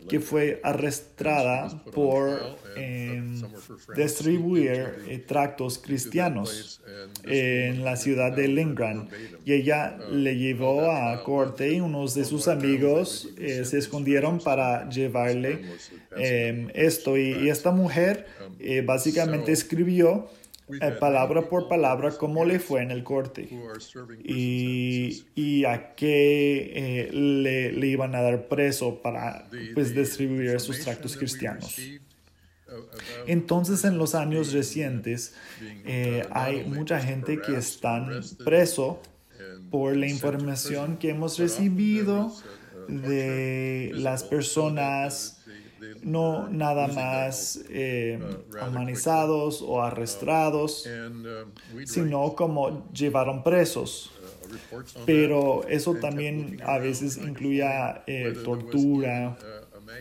que 0.08 0.20
fue 0.20 0.60
arrestada 0.62 1.82
por 1.92 2.58
em, 2.76 3.42
distribuir 3.96 5.04
eh, 5.08 5.18
tractos 5.26 5.78
cristianos 5.78 6.82
en 7.24 7.84
la 7.84 7.96
ciudad 7.96 8.32
de 8.32 8.48
Lingran. 8.48 9.08
Y 9.44 9.52
ella 9.52 9.96
le 10.10 10.36
llevó 10.36 10.90
a 10.90 11.22
corte 11.22 11.72
y 11.72 11.80
unos 11.80 12.14
de 12.14 12.24
sus 12.24 12.48
amigos 12.48 13.28
eh, 13.38 13.64
se 13.64 13.78
escondieron 13.78 14.38
para 14.38 14.88
llevarle 14.88 15.62
em, 16.16 16.70
esto. 16.74 17.16
Y, 17.16 17.48
esta 17.48 17.70
mujer 17.70 18.26
eh, 18.58 18.82
básicamente 18.82 19.52
escribió 19.52 20.28
palabra 20.98 21.42
por 21.48 21.68
palabra 21.68 22.10
cómo 22.12 22.44
le 22.44 22.58
fue 22.58 22.82
en 22.82 22.90
el 22.90 23.04
corte 23.04 23.48
y, 24.22 25.24
y 25.34 25.64
a 25.64 25.94
qué 25.94 26.72
eh, 26.74 27.12
le, 27.12 27.72
le, 27.72 27.86
iban 27.86 28.14
a 28.14 28.22
dar 28.22 28.48
preso 28.48 29.02
para 29.02 29.48
pues, 29.74 29.94
distribuir 29.94 30.50
esos 30.50 30.80
tractos 30.80 31.16
cristianos. 31.16 31.78
Entonces, 33.26 33.84
en 33.84 33.98
los 33.98 34.14
años 34.14 34.52
recientes, 34.52 35.34
eh, 35.84 36.26
hay 36.30 36.64
mucha 36.64 36.98
gente 37.00 37.40
que 37.40 37.56
están 37.56 38.22
preso 38.44 39.00
por 39.70 39.96
la 39.96 40.06
información 40.06 40.96
que 40.96 41.10
hemos 41.10 41.38
recibido 41.38 42.32
de 42.88 43.90
las 43.94 44.24
personas 44.24 45.33
no 46.02 46.48
nada 46.48 46.88
más 46.88 47.60
eh, 47.68 48.18
humanizados 48.66 49.62
o 49.62 49.82
arrestados, 49.82 50.88
sino 51.84 52.34
como 52.34 52.90
llevaron 52.92 53.42
presos. 53.42 54.12
Pero 55.06 55.66
eso 55.68 55.94
también 55.94 56.60
a 56.64 56.78
veces 56.78 57.16
incluía 57.16 58.02
eh, 58.06 58.34
tortura 58.44 59.36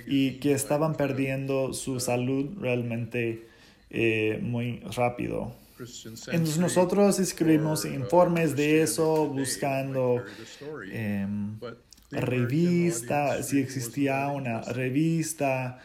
y 0.05 0.39
que 0.39 0.53
estaban 0.53 0.95
perdiendo 0.95 1.73
su 1.73 1.99
salud 1.99 2.49
realmente 2.59 3.47
eh, 3.89 4.39
muy 4.41 4.79
rápido. 4.95 5.53
Entonces 6.31 6.57
nosotros 6.59 7.19
escribimos 7.19 7.85
informes 7.85 8.55
de 8.55 8.83
eso 8.83 9.27
buscando 9.27 10.23
revista, 12.13 13.41
si 13.43 13.60
existía 13.60 14.27
una 14.27 14.62
revista 14.62 15.79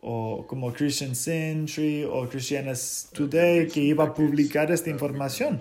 o 0.00 0.46
como 0.46 0.72
Christian 0.72 1.14
Century 1.14 2.04
o 2.04 2.28
Christianity 2.28 2.80
Today 3.12 3.66
que 3.66 3.80
iba 3.80 4.04
a 4.04 4.14
publicar 4.14 4.70
esta 4.70 4.90
información. 4.90 5.60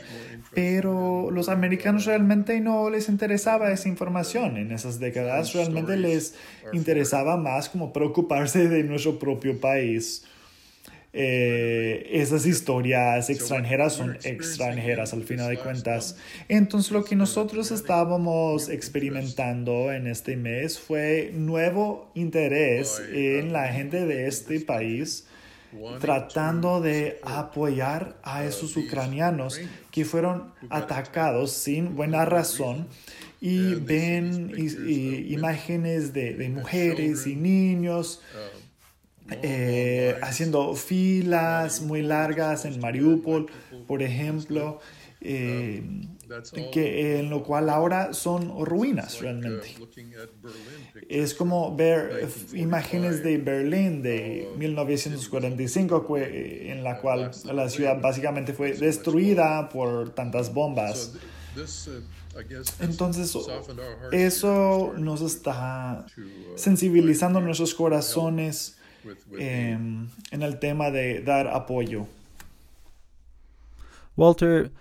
Pero 0.54 1.32
los 1.32 1.50
americanos 1.50 2.06
realmente 2.06 2.60
no 2.62 2.90
les 2.90 3.10
interesaba 3.10 3.72
esa 3.72 3.90
información. 3.90 4.58
En 4.58 4.72
esas 4.72 5.00
décadas 5.00 5.54
realmente 5.54 5.98
les 5.98 6.36
interesaba 6.74 7.38
más 7.38 7.70
como 7.70 7.92
preocuparse 7.92 8.68
de 8.68 8.84
nuestro 8.84 9.18
propio 9.18 9.60
país 9.60 10.24
eh, 11.20 12.10
esas 12.12 12.46
historias 12.46 13.32
extranjeras 13.32 13.94
son 13.94 14.20
extranjeras 14.24 15.14
al 15.14 15.24
final 15.24 15.50
de 15.50 15.58
cuentas. 15.58 16.16
Entonces 16.48 16.92
lo 16.92 17.04
que 17.04 17.16
nosotros 17.16 17.72
estábamos 17.72 18.70
experimentando 18.70 19.92
en 19.92 20.06
este 20.06 20.38
mes 20.38 20.78
fue 20.78 21.32
nuevo 21.34 22.12
interés 22.14 23.02
en 23.12 23.52
la 23.52 23.70
gente 23.70 24.06
de 24.06 24.28
este 24.28 24.60
país 24.60 25.26
tratando 26.00 26.82
de 26.82 27.20
apoyar 27.24 28.18
a 28.22 28.46
esos 28.46 28.78
ucranianos 28.78 29.60
que 29.90 30.06
fueron 30.06 30.54
atacados 30.70 31.52
sin 31.52 31.96
buena 31.96 32.26
razón 32.26 32.88
y 33.42 33.74
ven 33.74 34.54
imágenes 35.30 36.14
de, 36.14 36.36
de 36.36 36.50
mujeres 36.50 37.26
y 37.26 37.36
niños 37.36 38.22
eh, 39.30 40.18
haciendo 40.22 40.76
filas 40.76 41.82
muy 41.82 42.02
largas 42.02 42.66
en 42.66 42.80
Mariupol, 42.80 43.48
por 43.88 44.02
ejemplo, 44.02 44.80
eh, 45.20 45.84
que, 46.72 47.20
en 47.20 47.30
lo 47.30 47.44
cual 47.44 47.70
ahora 47.70 48.14
son 48.14 48.66
ruinas 48.66 49.20
realmente. 49.20 49.76
Es 51.10 51.34
como 51.34 51.76
ver 51.76 52.28
imágenes 52.54 53.24
de 53.24 53.38
Berlín 53.38 54.02
de 54.02 54.48
1945, 54.58 56.18
en 56.18 56.84
la 56.84 57.00
cual 57.00 57.32
la 57.54 57.70
ciudad 57.70 58.00
básicamente 58.02 58.54
fue 58.54 58.74
destruida 58.74 59.70
por 59.70 60.12
tantas 60.12 60.54
bombas. 60.54 61.14
Entonces, 62.80 63.36
eso 64.12 64.94
nos 64.98 65.22
está 65.22 66.06
sensibilizando 66.56 67.42
nuestros 67.42 67.74
corazones 67.74 68.78
Em, 69.38 70.08
en 70.32 70.42
el 70.42 70.60
tema 70.60 70.92
de 70.92 71.22
dar 71.22 71.48
apoyo. 71.48 72.08
Walter, 74.16 74.72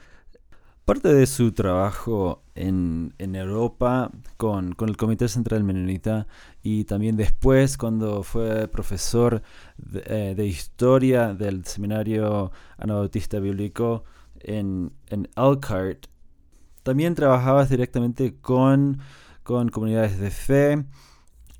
parte 0.84 1.12
de 1.12 1.26
su 1.26 1.52
trabajo 1.52 2.42
en, 2.54 3.12
Europa 3.18 4.10
con, 4.36 4.74
el 4.78 4.96
Comité 4.96 5.28
Central 5.28 5.62
Menonita 5.62 6.26
y 6.62 6.84
también 6.84 7.16
después 7.16 7.76
cuando 7.76 8.22
fue 8.22 8.68
profesor 8.68 9.42
de, 9.76 10.32
eh, 10.32 10.46
historia 10.46 11.34
del 11.34 11.64
Seminario 11.64 12.50
Anabautista 12.78 13.40
Bíblico 13.40 14.04
en, 14.40 14.92
en 15.08 15.28
Elkhart, 15.36 16.06
también 16.82 17.14
trabajabas 17.14 17.68
directamente 17.68 18.36
con, 18.40 18.98
con 19.42 19.68
comunidades 19.68 20.18
de 20.18 20.30
fe 20.30 20.84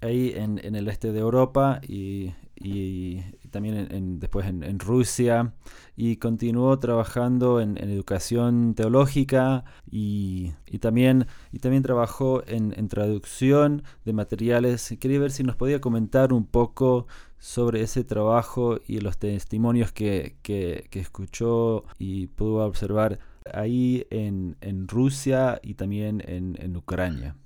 ahí 0.00 0.32
en, 0.34 0.60
en, 0.64 0.76
el 0.76 0.88
este 0.88 1.12
de 1.12 1.18
Europa 1.18 1.80
y 1.86 2.32
y, 2.58 3.22
también 3.50 3.88
en, 3.90 4.18
después 4.18 4.46
en, 4.46 4.78
Rusia 4.78 5.54
y 5.96 6.16
continuó 6.16 6.78
trabajando 6.78 7.60
en, 7.60 7.76
educación 7.78 8.74
teológica 8.74 9.64
y, 9.90 10.52
también, 10.80 11.26
y 11.52 11.58
también 11.58 11.82
trabajó 11.82 12.42
en, 12.46 12.88
traducción 12.88 13.82
de 14.04 14.12
materiales. 14.12 14.94
Quería 14.98 15.20
ver 15.20 15.30
si 15.30 15.42
nos 15.42 15.56
podía 15.56 15.80
comentar 15.80 16.32
un 16.32 16.46
poco 16.46 17.06
sobre 17.38 17.82
ese 17.82 18.04
trabajo 18.04 18.80
y 18.86 19.00
los 19.00 19.18
testimonios 19.18 19.92
que, 19.92 20.36
que, 20.42 20.88
escuchó 20.92 21.84
y 21.98 22.28
pudo 22.28 22.64
observar 22.64 23.18
ahí 23.52 24.06
en, 24.10 24.56
Rusia 24.88 25.60
y 25.62 25.74
también 25.74 26.22
en, 26.26 26.76
Ucrania. 26.76 27.36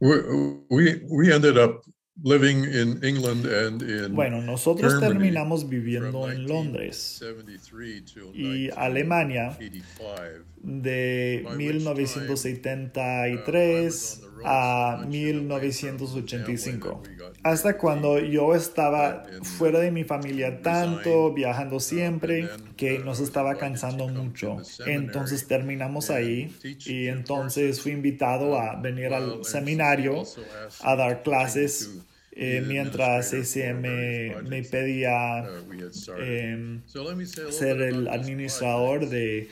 Ended 0.00 1.56
up 1.56 1.82
bueno, 4.10 4.42
nosotros 4.42 5.00
terminamos 5.00 5.68
viviendo 5.68 6.30
en 6.30 6.46
Londres. 6.46 7.22
y 8.34 8.70
Alemania 8.70 9.56
de 10.62 11.44
1973 11.56 14.22
a 14.44 15.04
1985, 15.08 17.02
hasta 17.42 17.78
cuando 17.78 18.18
yo 18.18 18.54
estaba 18.54 19.24
fuera 19.42 19.80
de 19.80 19.90
mi 19.90 20.04
familia 20.04 20.60
tanto, 20.62 21.32
viajando 21.32 21.80
siempre, 21.80 22.50
que 22.76 22.98
nos 22.98 23.20
estaba 23.20 23.54
cansando 23.56 24.08
mucho. 24.08 24.58
Entonces 24.86 25.46
terminamos 25.46 26.10
ahí 26.10 26.54
y 26.86 27.06
entonces 27.08 27.80
fui 27.80 27.92
invitado 27.92 28.58
a 28.58 28.78
venir 28.80 29.14
al 29.14 29.44
seminario 29.44 30.24
a 30.80 30.96
dar 30.96 31.22
clases 31.22 32.02
eh, 32.34 32.64
mientras 32.66 33.34
ese 33.34 33.74
me, 33.74 34.62
pedía 34.62 35.44
em, 36.18 36.80
ser 37.50 37.82
el 37.82 38.08
administrador 38.08 39.06
de, 39.08 39.48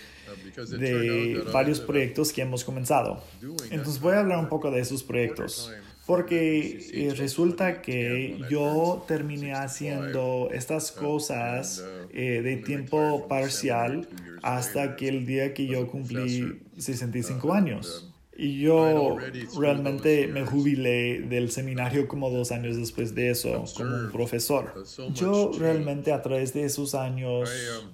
de 0.78 1.44
varios 1.52 1.80
proyectos 1.80 2.32
que 2.32 2.40
hemos 2.40 2.64
comenzado. 2.64 3.22
Entonces 3.70 4.00
voy 4.00 4.14
a 4.14 4.20
hablar 4.20 4.38
un 4.38 4.48
poco 4.48 4.70
de 4.70 4.80
esos 4.80 5.02
proyectos. 5.02 5.70
Porque 6.06 6.88
eh, 6.92 7.14
resulta 7.16 7.82
que 7.82 8.40
yo 8.50 9.04
terminé 9.06 9.52
haciendo 9.52 10.48
estas 10.50 10.90
cosas 10.90 11.84
eh, 12.12 12.40
de 12.42 12.56
tiempo 12.56 13.28
parcial 13.28 14.08
hasta 14.42 14.96
que 14.96 15.08
el 15.08 15.26
día 15.26 15.54
que 15.54 15.66
yo 15.66 15.86
cumplí 15.86 16.62
65 16.78 17.52
años. 17.52 18.09
Y 18.42 18.58
yo 18.58 19.18
realmente 19.58 20.26
me 20.26 20.46
jubilé 20.46 21.20
del 21.20 21.50
seminario 21.50 22.08
como 22.08 22.30
dos 22.30 22.52
años 22.52 22.74
después 22.74 23.14
de 23.14 23.28
eso, 23.28 23.66
como 23.76 23.94
un 23.94 24.10
profesor. 24.10 24.82
Yo 25.12 25.52
realmente 25.58 26.10
a 26.10 26.22
través 26.22 26.54
de 26.54 26.64
esos 26.64 26.94
años 26.94 27.50
um, 27.50 27.90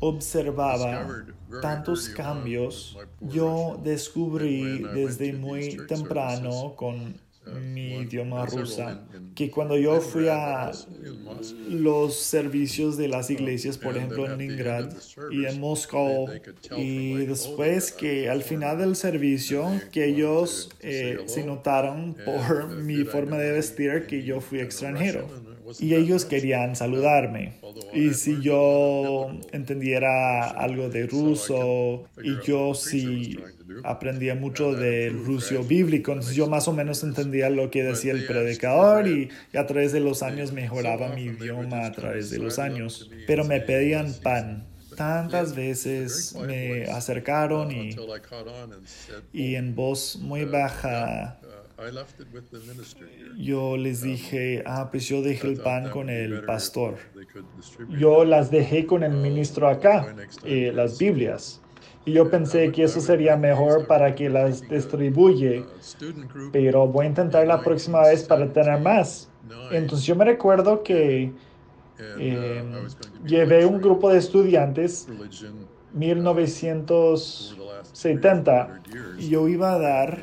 observaba 0.00 1.24
tantos 1.62 2.10
cambios. 2.10 2.94
Yo 3.22 3.80
descubrí 3.82 4.82
desde 4.92 5.32
muy 5.32 5.78
temprano 5.86 6.74
con 6.76 7.18
mi 7.60 8.00
idioma 8.00 8.46
rusa, 8.46 9.06
que 9.34 9.50
cuando 9.50 9.76
yo 9.76 10.00
fui 10.00 10.28
a 10.28 10.70
los 11.68 12.16
servicios 12.16 12.96
de 12.96 13.08
las 13.08 13.30
iglesias, 13.30 13.78
por 13.78 13.96
ejemplo 13.96 14.26
en 14.26 14.38
Leningrad 14.38 14.92
y 15.30 15.46
en 15.46 15.60
Moscú, 15.60 16.28
y 16.76 17.16
después 17.26 17.92
que 17.92 18.28
al 18.28 18.42
final 18.42 18.78
del 18.78 18.96
servicio, 18.96 19.66
que 19.92 20.06
ellos 20.06 20.70
eh, 20.80 21.18
se 21.26 21.44
notaron 21.44 22.16
por 22.24 22.68
mi 22.76 23.04
forma 23.04 23.38
de 23.38 23.52
vestir 23.52 24.06
que 24.06 24.22
yo 24.22 24.40
fui 24.40 24.60
extranjero 24.60 25.28
y 25.78 25.94
ellos 25.94 26.24
querían 26.24 26.76
saludarme. 26.76 27.52
Y 27.92 28.14
si 28.14 28.40
yo 28.40 29.30
entendiera 29.52 30.48
algo 30.48 30.88
de 30.88 31.06
ruso 31.06 32.04
y 32.22 32.36
yo 32.46 32.74
sí 32.74 33.38
aprendía 33.84 34.34
mucho 34.34 34.74
del 34.74 35.24
ruso 35.24 35.62
bíblico, 35.62 36.12
entonces 36.12 36.36
yo 36.36 36.46
más 36.48 36.68
o 36.68 36.72
menos 36.72 37.02
entendía 37.02 37.50
lo 37.50 37.70
que 37.70 37.82
decía 37.82 38.12
el 38.12 38.26
predicador 38.26 39.06
y, 39.06 39.28
a 39.56 39.66
través 39.66 39.92
de 39.92 40.00
los 40.00 40.22
años 40.22 40.52
mejoraba 40.52 41.14
mi 41.14 41.24
idioma 41.24 41.86
a 41.86 41.92
través 41.92 42.30
de 42.30 42.38
los 42.38 42.58
años. 42.58 43.10
Pero 43.26 43.44
me 43.44 43.60
pedían 43.60 44.12
pan. 44.22 44.66
Tantas 44.96 45.54
veces 45.54 46.34
me 46.46 46.84
acercaron 46.84 47.70
y, 47.70 47.96
y 49.32 49.54
en 49.54 49.74
voz 49.74 50.18
muy 50.20 50.44
baja 50.44 51.39
yo 53.36 53.76
les 53.76 54.02
dije, 54.02 54.62
ah, 54.66 54.88
pues 54.90 55.08
yo 55.08 55.22
dejé 55.22 55.46
el 55.48 55.58
pan 55.58 55.90
con 55.90 56.10
el 56.10 56.44
pastor. 56.44 56.96
Yo 57.88 58.24
las 58.24 58.50
dejé 58.50 58.86
con 58.86 59.02
el 59.02 59.12
ministro 59.12 59.68
acá, 59.68 60.14
eh, 60.44 60.72
las 60.74 60.98
Biblias. 60.98 61.60
Y 62.04 62.12
yo 62.12 62.30
pensé 62.30 62.70
que 62.72 62.84
eso 62.84 63.00
sería 63.00 63.36
mejor 63.36 63.86
para 63.86 64.14
que 64.14 64.30
las 64.30 64.66
distribuye, 64.68 65.64
pero 66.52 66.86
voy 66.86 67.06
a 67.06 67.08
intentar 67.08 67.46
la 67.46 67.60
próxima 67.60 68.02
vez 68.02 68.24
para 68.24 68.52
tener 68.52 68.80
más. 68.80 69.30
Entonces 69.70 70.06
yo 70.06 70.16
me 70.16 70.24
recuerdo 70.24 70.82
que 70.82 71.32
eh, 72.18 72.64
llevé 73.26 73.66
un 73.66 73.80
grupo 73.80 74.10
de 74.10 74.18
estudiantes 74.18 75.06
1970 75.92 78.80
y 79.18 79.28
yo 79.28 79.48
iba 79.48 79.74
a 79.74 79.78
dar 79.78 80.18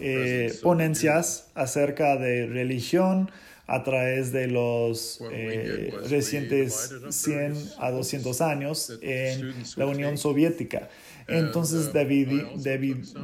eh, 0.00 0.52
ponencias 0.62 1.48
acerca 1.54 2.16
de 2.16 2.46
religión, 2.46 3.30
a 3.68 3.84
través 3.84 4.32
de 4.32 4.48
los 4.48 5.22
eh, 5.30 5.92
recientes 6.08 6.90
100 7.10 7.54
a 7.78 7.90
200 7.90 8.40
años 8.40 8.98
en 9.02 9.54
la 9.76 9.84
Unión 9.84 10.16
Soviética. 10.16 10.88
Entonces 11.28 11.90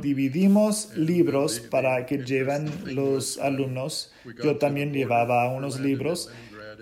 dividimos 0.02 0.94
libros 0.94 1.60
para 1.60 2.04
que 2.04 2.18
lleven 2.18 2.70
los 2.94 3.38
alumnos. 3.38 4.12
Yo 4.42 4.58
también 4.58 4.92
llevaba 4.92 5.48
unos 5.48 5.80
libros 5.80 6.30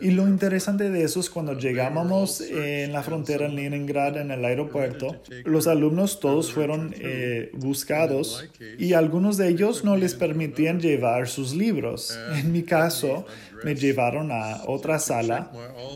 y 0.01 0.11
lo 0.11 0.27
interesante 0.29 0.91
de 0.91 1.05
eso 1.05 1.21
es 1.21 1.31
cuando 1.31 1.59
llegábamos 1.59 2.41
en 2.41 2.93
la 2.93 3.03
frontera 3.03 3.47
en 3.47 3.57
Leningrad, 3.57 4.17
en 4.17 4.31
el 4.31 4.45
aeropuerto, 4.45 5.21
los 5.45 5.67
alumnos 5.67 6.21
todos 6.21 6.53
fueron 6.53 6.95
eh, 6.99 7.51
buscados 7.55 8.49
y 8.79 8.95
algunos 8.95 9.37
de 9.37 9.49
ellos 9.49 9.85
no 9.85 9.97
les 9.97 10.15
permitían 10.15 10.81
llevar 10.81 11.29
sus 11.29 11.55
libros. 11.55 12.19
En 12.37 12.53
mi 12.53 12.63
caso, 12.63 13.27
me 13.65 13.75
llevaron 13.75 14.31
a 14.33 14.63
otra 14.67 14.99
sala 14.99 15.51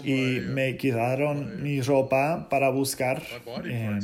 y 0.04 0.40
me 0.40 0.76
quitaron 0.76 1.62
mi 1.62 1.80
ropa 1.80 2.48
para 2.48 2.70
buscar 2.70 3.22
en 3.64 4.00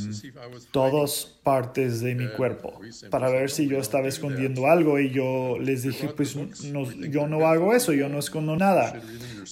todas 0.71 1.39
partes 1.43 2.01
de 2.01 2.15
mi 2.15 2.29
cuerpo 2.29 2.81
para 3.11 3.29
ver 3.31 3.51
si 3.51 3.69
yo 3.69 3.79
estaba 3.79 4.09
escondiendo 4.09 4.67
algo 4.67 4.99
y 4.99 5.11
yo 5.11 5.59
les 5.61 5.83
dije 5.83 6.09
pues 6.09 6.37
no, 6.37 6.91
yo 6.93 7.27
no 7.27 7.47
hago 7.47 7.75
eso, 7.75 7.93
yo 7.93 8.09
no 8.09 8.19
escondo 8.19 8.57
nada. 8.57 9.01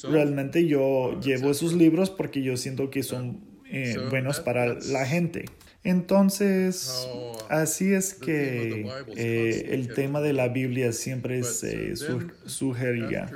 Realmente 0.09 0.67
yo 0.67 1.21
llevo 1.21 1.51
esos 1.51 1.73
libros 1.75 2.11
porque 2.11 2.43
yo 2.43 2.57
siento 2.57 2.91
que 2.91 3.03
son 3.03 3.41
eh, 3.67 3.97
buenos 4.11 4.41
para 4.41 4.75
la 4.75 5.07
gente. 5.07 5.45
Entonces, 5.83 7.09
así 7.51 7.93
es 7.93 8.15
que 8.15 8.87
eh, 9.17 9.69
el 9.71 9.93
tema 9.95 10.21
de 10.21 10.33
la 10.33 10.49
Biblia 10.49 10.93
siempre 10.93 11.43
se 11.43 11.95
sugería. 12.47 13.31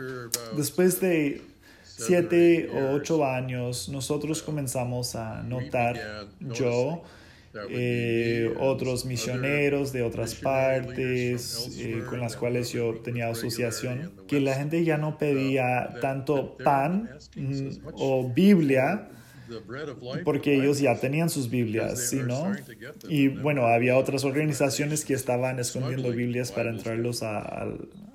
Después 0.56 1.00
de 1.00 1.42
siete 1.82 2.70
o 2.72 2.92
ocho 2.92 3.24
años, 3.24 3.88
nosotros 3.88 4.42
comenzamos 4.42 5.14
a 5.16 5.42
notar, 5.42 6.28
yo, 6.40 7.02
eh, 7.70 8.52
otros 8.58 9.04
misioneros 9.04 9.92
de 9.92 10.02
otras 10.02 10.34
partes 10.34 11.78
eh, 11.78 12.02
con 12.08 12.18
las 12.18 12.36
cuales 12.36 12.72
yo 12.72 12.94
tenía 12.94 13.28
asociación, 13.28 14.12
que 14.26 14.40
la 14.40 14.54
gente 14.54 14.84
ya 14.84 14.98
no 14.98 15.18
pedía 15.18 15.94
tanto 16.00 16.56
pan 16.56 17.10
mm, 17.36 17.68
o 17.94 18.28
Biblia, 18.32 19.08
porque 20.24 20.54
ellos 20.54 20.78
ya 20.80 20.98
tenían 20.98 21.30
sus 21.30 21.50
Biblias, 21.50 22.08
¿sí, 22.08 22.16
no? 22.16 22.52
Y 23.08 23.28
bueno, 23.28 23.66
había 23.66 23.96
otras 23.96 24.24
organizaciones 24.24 25.04
que 25.04 25.14
estaban 25.14 25.58
escondiendo 25.58 26.10
Biblias 26.10 26.52
para 26.52 26.70
entrarlos 26.70 27.22
a, 27.22 27.66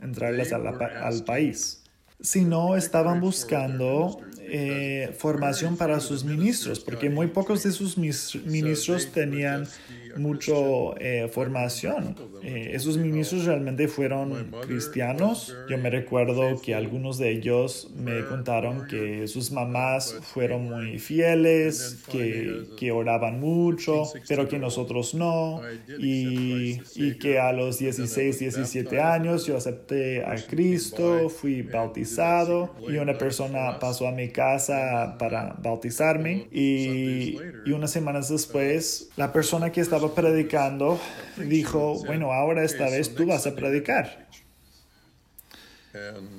entrarlas 0.02 0.52
al 0.54 1.24
país. 1.24 1.84
Si 2.22 2.44
no, 2.44 2.76
estaban 2.76 3.22
buscando 3.22 4.20
eh, 4.42 5.16
formación 5.18 5.78
para 5.78 6.00
sus 6.00 6.24
ministros, 6.26 6.80
porque 6.80 7.10
muy 7.10 7.28
pocos 7.28 7.64
de 7.64 7.72
sus 7.72 7.98
ministros 7.98 9.12
tenían 9.12 9.68
mucho 10.18 10.98
eh, 11.00 11.30
formación. 11.32 12.16
Eh, 12.44 12.72
esos 12.74 12.98
ministros 12.98 13.46
realmente 13.46 13.88
fueron 13.88 14.52
cristianos. 14.62 15.56
Yo 15.70 15.78
me 15.78 15.90
recuerdo 15.90 16.60
que 16.62 16.76
algunos 16.76 17.18
de 17.18 17.32
ellos 17.32 17.92
me 17.96 18.26
contaron 18.26 18.88
que 18.88 19.28
sus 19.28 19.52
mamás 19.52 20.16
fueron 20.22 20.66
muy 20.66 21.00
fieles, 21.00 22.04
que, 22.12 22.66
que 22.78 22.92
oraban 22.92 23.40
mucho, 23.40 24.04
pero 24.28 24.48
que 24.48 24.60
nosotros 24.60 25.14
no. 25.14 25.62
Y, 26.00 26.82
y 26.96 27.18
que 27.18 27.40
a 27.40 27.52
los 27.52 27.80
16, 27.80 28.40
17 28.40 29.00
años 29.02 29.46
yo 29.46 29.58
acepté 29.58 30.24
a 30.24 30.36
Cristo, 30.48 31.30
fui 31.30 31.62
bautizado 31.62 32.76
y 32.88 32.98
una 32.98 33.18
persona 33.18 33.80
pasó 33.80 34.08
a 34.08 34.12
mi 34.12 34.30
casa 34.30 35.16
para 35.18 35.56
bautizarme 35.62 36.48
y, 36.52 37.38
y 37.66 37.72
unas 37.72 37.92
semanas 37.92 38.30
después 38.30 39.10
la 39.16 39.32
persona 39.34 39.72
que 39.72 39.82
estaba 39.82 39.99
predicando, 40.16 41.00
dijo, 41.38 42.04
bueno, 42.06 42.32
ahora 42.32 42.64
esta 42.64 42.86
vez 42.86 43.14
tú 43.14 43.26
vas 43.26 43.46
a 43.48 43.56
predicar. 43.56 44.28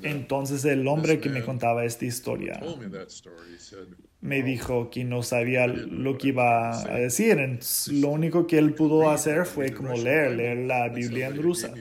Entonces 0.03 0.63
el 0.65 0.87
hombre 0.87 1.19
que 1.19 1.29
me 1.29 1.43
contaba 1.43 1.83
esta 1.83 2.05
historia 2.05 2.59
me 4.21 4.43
dijo 4.43 4.89
que 4.89 5.03
no 5.03 5.23
sabía 5.23 5.67
lo 5.67 6.17
que 6.17 6.29
iba 6.29 6.79
a 6.79 6.95
decir. 6.95 7.37
Lo 7.91 8.09
único 8.09 8.47
que 8.47 8.57
él 8.59 8.73
pudo 8.73 9.09
hacer 9.09 9.45
fue 9.45 9.73
como 9.73 9.93
leer, 9.95 10.31
leer 10.31 10.57
la 10.59 10.89
Biblia 10.89 11.27
en 11.27 11.41
rusa. 11.41 11.73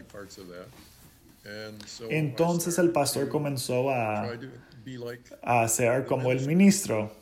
Entonces 2.08 2.78
el 2.78 2.90
pastor 2.90 3.28
comenzó 3.28 3.90
a 3.90 4.32
a 5.42 5.68
ser 5.68 6.06
como 6.06 6.32
el 6.32 6.46
ministro 6.46 7.12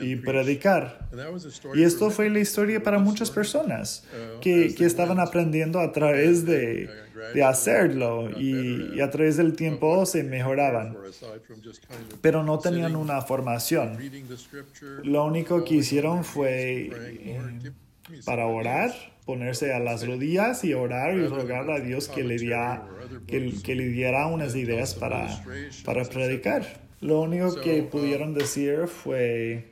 y 0.00 0.16
predicar. 0.16 1.08
Y 1.74 1.82
esto 1.82 2.10
fue 2.10 2.30
la 2.30 2.40
historia 2.40 2.82
para 2.82 2.98
muchas 2.98 3.30
personas 3.30 4.04
uh, 4.12 4.40
que, 4.40 4.74
que 4.74 4.84
estaban 4.84 5.20
aprendiendo 5.20 5.80
a 5.80 5.92
través 5.92 6.44
de, 6.44 6.88
de 7.34 7.42
hacerlo 7.42 8.30
y, 8.38 9.00
a 9.00 9.10
través 9.10 9.36
del 9.36 9.54
tiempo 9.54 10.06
se 10.06 10.22
mejoraban, 10.22 10.96
pero 12.20 12.42
no 12.42 12.58
tenían 12.58 12.96
una 12.96 13.20
formación. 13.22 13.98
Lo 15.04 15.24
único 15.24 15.64
que 15.64 15.76
hicieron 15.76 16.24
fue 16.24 16.90
eh, 16.92 17.72
para 18.24 18.46
orar 18.46 18.92
ponerse 19.24 19.74
a 19.74 19.78
las 19.78 20.06
rodillas 20.06 20.64
y 20.64 20.72
orar 20.72 21.14
y 21.14 21.26
rogar 21.26 21.70
a 21.70 21.80
Dios 21.80 22.08
que 22.08 22.24
le, 22.24 22.38
diera, 22.38 22.88
que, 23.26 23.52
que 23.62 23.74
le 23.74 23.88
diera 23.88 24.26
unas 24.26 24.56
ideas 24.56 24.94
para, 24.94 25.28
para 25.84 26.04
predicar. 26.04 26.87
Lo 27.00 27.20
único 27.20 27.54
que 27.60 27.82
pudieron 27.84 28.34
decir 28.34 28.88
fue, 28.88 29.70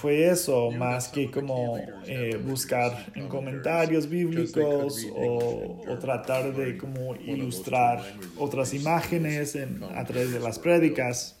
fue 0.00 0.30
eso, 0.30 0.70
más 0.70 1.08
que 1.08 1.30
como 1.30 1.76
eh, 2.06 2.40
buscar 2.42 3.12
en 3.16 3.28
comentarios 3.28 4.08
bíblicos 4.08 5.06
o, 5.12 5.82
o, 5.88 5.98
tratar 5.98 6.54
de 6.54 6.78
como 6.78 7.16
ilustrar 7.16 8.00
otras 8.38 8.74
imágenes 8.74 9.56
en, 9.56 9.82
a 9.82 10.04
través 10.04 10.32
de 10.32 10.38
las 10.38 10.58
prédicas. 10.58 11.36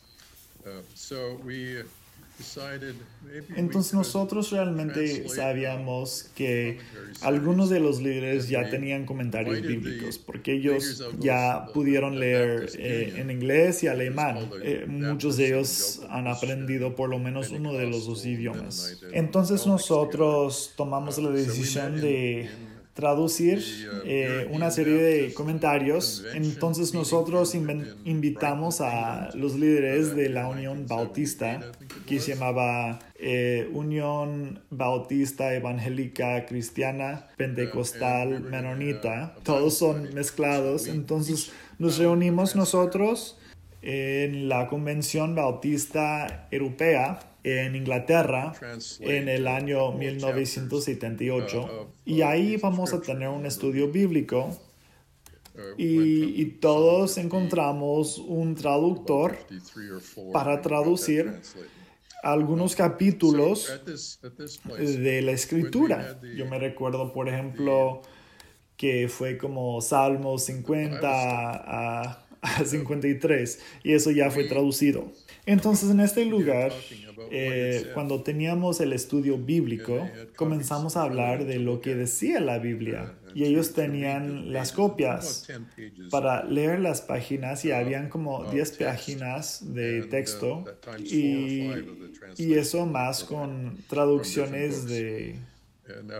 Entonces 3.56 3.94
nosotros 3.94 4.50
realmente 4.50 5.28
sabíamos 5.28 6.30
que 6.34 6.78
algunos 7.20 7.70
de 7.70 7.80
los 7.80 8.00
líderes 8.00 8.48
ya 8.48 8.68
tenían 8.68 9.06
comentarios 9.06 9.62
bíblicos 9.62 10.18
porque 10.18 10.54
ellos 10.54 11.02
ya 11.18 11.66
pudieron 11.72 12.18
leer 12.18 12.70
eh, 12.78 13.14
en 13.16 13.30
inglés 13.30 13.82
y 13.82 13.88
alemán. 13.88 14.50
Eh, 14.62 14.86
muchos 14.88 15.36
de 15.36 15.48
ellos 15.48 16.02
han 16.10 16.26
aprendido 16.26 16.96
por 16.96 17.10
lo 17.10 17.18
menos 17.18 17.50
uno 17.50 17.72
de 17.74 17.86
los 17.86 18.06
dos 18.06 18.24
idiomas. 18.26 18.98
Entonces 19.12 19.66
nosotros 19.66 20.72
tomamos 20.76 21.18
la 21.18 21.30
decisión 21.30 22.00
de 22.00 22.50
traducir 22.94 23.64
eh, 24.04 24.48
una 24.50 24.70
serie 24.70 24.94
de 24.94 25.34
comentarios. 25.34 26.24
Entonces 26.34 26.92
nosotros 26.94 27.54
invitamos 27.54 28.80
a 28.80 29.30
los 29.34 29.54
líderes 29.54 30.14
de 30.14 30.28
la 30.28 30.48
Unión 30.48 30.86
Bautista, 30.86 31.72
que 32.06 32.20
se 32.20 32.34
llamaba 32.34 32.98
eh, 33.14 33.68
Unión 33.72 34.60
Bautista 34.70 35.54
Evangélica 35.54 36.44
Cristiana 36.46 37.28
Pentecostal 37.36 38.40
Menonita. 38.40 39.34
Todos 39.42 39.78
son 39.78 40.12
mezclados. 40.14 40.86
Entonces 40.86 41.50
nos 41.78 41.98
reunimos 41.98 42.56
nosotros 42.56 43.38
en 43.80 44.48
la 44.48 44.68
Convención 44.68 45.34
Bautista 45.34 46.46
Europea 46.50 47.31
en 47.44 47.74
Inglaterra 47.76 48.52
en 49.00 49.28
el 49.28 49.46
año 49.48 49.92
1978 49.92 51.90
y 52.04 52.22
ahí 52.22 52.56
vamos 52.56 52.92
a 52.92 53.00
tener 53.00 53.28
un 53.28 53.46
estudio 53.46 53.90
bíblico. 53.90 54.56
Y, 55.76 56.40
y, 56.40 56.46
todos 56.46 57.18
encontramos 57.18 58.16
un 58.16 58.54
traductor 58.54 59.36
para 60.32 60.62
traducir 60.62 61.42
algunos 62.22 62.74
capítulos 62.74 63.70
de 64.78 65.20
la 65.20 65.32
escritura. 65.32 66.18
Yo 66.34 66.46
me 66.46 66.58
recuerdo, 66.58 67.12
por 67.12 67.28
ejemplo, 67.28 68.00
que 68.78 69.08
fue 69.08 69.36
como 69.36 69.82
Salmo 69.82 70.38
50 70.38 71.06
a, 71.06 72.24
a 72.40 72.64
53 72.64 73.60
y 73.84 73.92
eso 73.92 74.10
ya 74.10 74.30
fue 74.30 74.44
traducido. 74.44 75.12
Entonces, 75.44 75.90
en 75.90 76.00
este 76.00 76.24
lugar, 76.24 76.72
eh, 77.30 77.90
cuando 77.94 78.22
teníamos 78.22 78.80
el 78.80 78.92
estudio 78.92 79.38
bíblico, 79.38 80.08
comenzamos 80.36 80.96
a 80.96 81.02
hablar 81.02 81.46
de 81.46 81.58
lo 81.58 81.80
que 81.80 81.96
decía 81.96 82.40
la 82.40 82.58
Biblia. 82.58 83.14
Y 83.34 83.44
ellos 83.44 83.72
tenían 83.72 84.52
las 84.52 84.72
copias 84.72 85.48
para 86.10 86.44
leer 86.44 86.80
las 86.80 87.00
páginas 87.00 87.64
y 87.64 87.72
habían 87.72 88.08
como 88.08 88.44
10 88.44 88.72
páginas 88.72 89.74
de 89.74 90.02
texto 90.02 90.64
y, 90.98 91.70
y 92.36 92.54
eso 92.54 92.86
más 92.86 93.24
con 93.24 93.78
traducciones 93.88 94.86
de, 94.86 95.36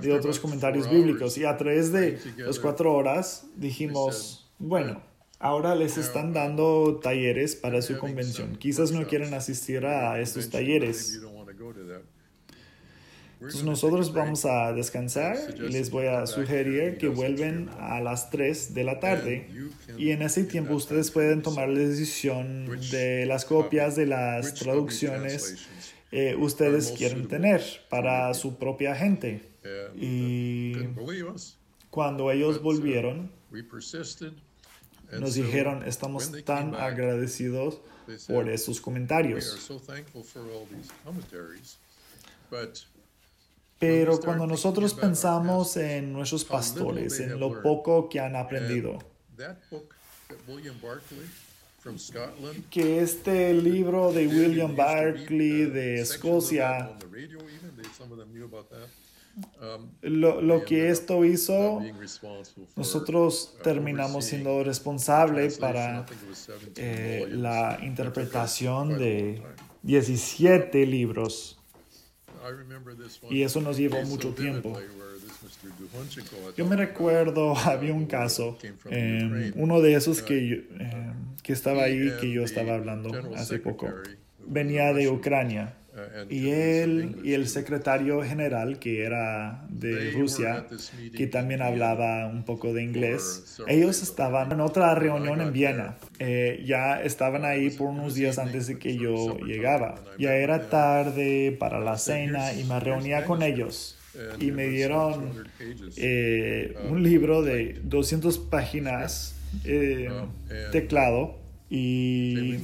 de 0.01 0.13
otros 0.13 0.41
comentarios 0.41 0.91
bíblicos. 0.91 1.39
Y 1.39 1.45
a 1.45 1.57
través 1.57 1.93
de 1.93 2.19
las 2.39 2.59
cuatro 2.59 2.93
horas 2.93 3.47
dijimos, 3.57 4.51
bueno, 4.59 5.12
Ahora 5.43 5.75
les 5.75 5.99
están 5.99 6.33
dando 6.33 7.01
talleres 7.03 7.57
para 7.57 7.83
su 7.83 7.99
convención. 7.99 8.55
Quizás 8.55 8.93
no 8.93 9.05
quieren 9.09 9.35
asistir 9.35 9.85
a 9.85 10.21
estos 10.21 10.49
talleres. 10.49 11.21
Entonces 13.35 13.65
nosotros 13.65 14.13
vamos 14.13 14.45
a 14.45 14.73
descansar. 14.73 15.37
Y 15.57 15.69
les 15.73 15.91
voy 15.91 16.07
a 16.07 16.29
sugerir 16.29 16.97
que 16.97 17.09
vuelven 17.09 17.69
a 17.81 18.01
las 18.01 18.31
3 18.31 18.73
de 18.73 18.85
la 18.85 19.01
tarde. 19.01 19.49
y 19.99 20.11
en 20.11 20.23
ese 20.23 20.45
tiempo 20.45 20.75
ustedes 20.75 21.11
pueden 21.11 21.43
tomar 21.43 21.69
la 21.69 21.81
decisión 21.81 22.67
de 22.93 23.27
las 23.27 23.45
copias 23.45 23.97
de 23.97 24.07
las 24.07 24.55
traducciones 24.55 25.67
eh, 26.13 26.37
ustedes 26.39 26.93
quieren 26.93 27.27
tener 27.27 27.63
para 27.89 28.33
su 28.35 28.59
propia 28.59 28.95
gente. 28.95 29.43
Y 29.97 30.75
cuando 31.91 32.31
ellos 32.31 32.63
volvieron, 32.63 33.33
nos 35.19 35.35
dijeron, 35.35 35.83
estamos 35.87 36.31
tan 36.45 36.75
agradecidos 36.75 37.81
por 38.27 38.49
esos 38.49 38.81
comentarios. 38.81 39.71
Pero 43.79 44.21
cuando 44.21 44.47
nosotros 44.47 44.95
pensamos 44.95 45.77
en 45.77 46.13
nuestros 46.13 46.45
pastores, 46.45 47.19
en 47.21 47.39
lo 47.39 47.63
poco 47.63 48.09
que 48.09 48.21
han 48.21 48.37
aprendido, 48.37 48.99
que 52.71 53.01
este 53.01 53.53
libro 53.55 54.13
de 54.13 54.29
William 54.29 54.77
Barclay 54.77 55.67
de 55.67 56.01
Escocia, 56.01 56.97
lo, 60.03 60.41
lo, 60.41 60.65
que 60.65 60.91
esto 60.91 61.25
hizo, 61.25 61.81
nosotros 62.77 63.57
terminamos 63.63 64.27
siendo 64.27 64.63
responsables 64.63 65.59
para 65.59 66.05
eh, 66.77 67.27
la 67.31 67.79
interpretación 67.83 68.99
de 68.99 69.43
17 69.83 70.87
libros. 70.87 71.59
Y 73.31 73.43
eso 73.43 73.61
nos 73.61 73.77
llevó 73.77 74.03
mucho 74.03 74.35
tiempo. 74.35 74.79
Yo 76.57 76.67
me 76.67 76.77
recuerdo, 76.77 77.57
había 77.57 77.95
un 77.95 78.07
caso, 78.07 78.59
em, 78.91 79.53
uno 79.57 79.81
de 79.81 79.95
esos 79.95 80.23
que, 80.23 80.67
em, 80.79 81.37
que 81.43 81.53
estaba 81.53 81.85
ahí, 81.85 82.13
que 82.21 82.31
yo 82.31 82.43
estaba 82.43 82.75
hablando 82.75 83.11
hace 83.37 83.59
poco, 83.59 83.89
venía 84.47 84.93
de 84.93 85.09
Ucrania 85.09 85.75
y 86.31 86.49
él 86.49 87.21
y 87.23 87.35
el 87.35 87.49
secretario 87.49 88.23
general, 88.23 88.79
que 88.79 89.05
era 89.05 89.67
de 89.69 90.11
Rusia, 90.13 90.67
que 91.15 91.27
también 91.27 91.61
hablaba 91.61 92.27
un 92.27 92.45
poco 92.45 92.73
de 92.73 92.83
inglés, 92.83 93.59
ellos 93.67 94.03
estaban 94.03 94.53
en 94.53 94.61
otra 94.61 94.95
reunión 94.95 95.41
en 95.41 95.53
Viena. 95.53 95.97
Eh, 96.19 96.63
ya 96.65 97.03
estaban 97.03 97.45
ahí 97.45 97.71
por 97.71 97.89
unos 97.89 98.15
días 98.15 98.39
antes 98.39 98.67
de 98.69 98.79
que 98.79 98.97
yo 98.97 99.39
llegaba. 99.39 99.97
Ya 100.19 100.35
era 100.35 100.71
tarde 100.71 101.57
para 101.59 101.79
la 101.81 101.99
cena 101.99 102.55
y 102.55 102.65
me 102.65 102.81
reunía 102.81 103.25
con 103.25 103.43
ellos. 103.43 103.99
Y 104.41 104.51
me 104.51 104.69
dieron 104.69 105.45
eh, 105.97 106.75
un 106.89 107.03
libro 107.03 107.43
de 107.43 107.81
200 107.83 108.39
páginas 108.39 109.35
eh, 109.65 110.11
teclado 110.71 111.42
y 111.75 112.59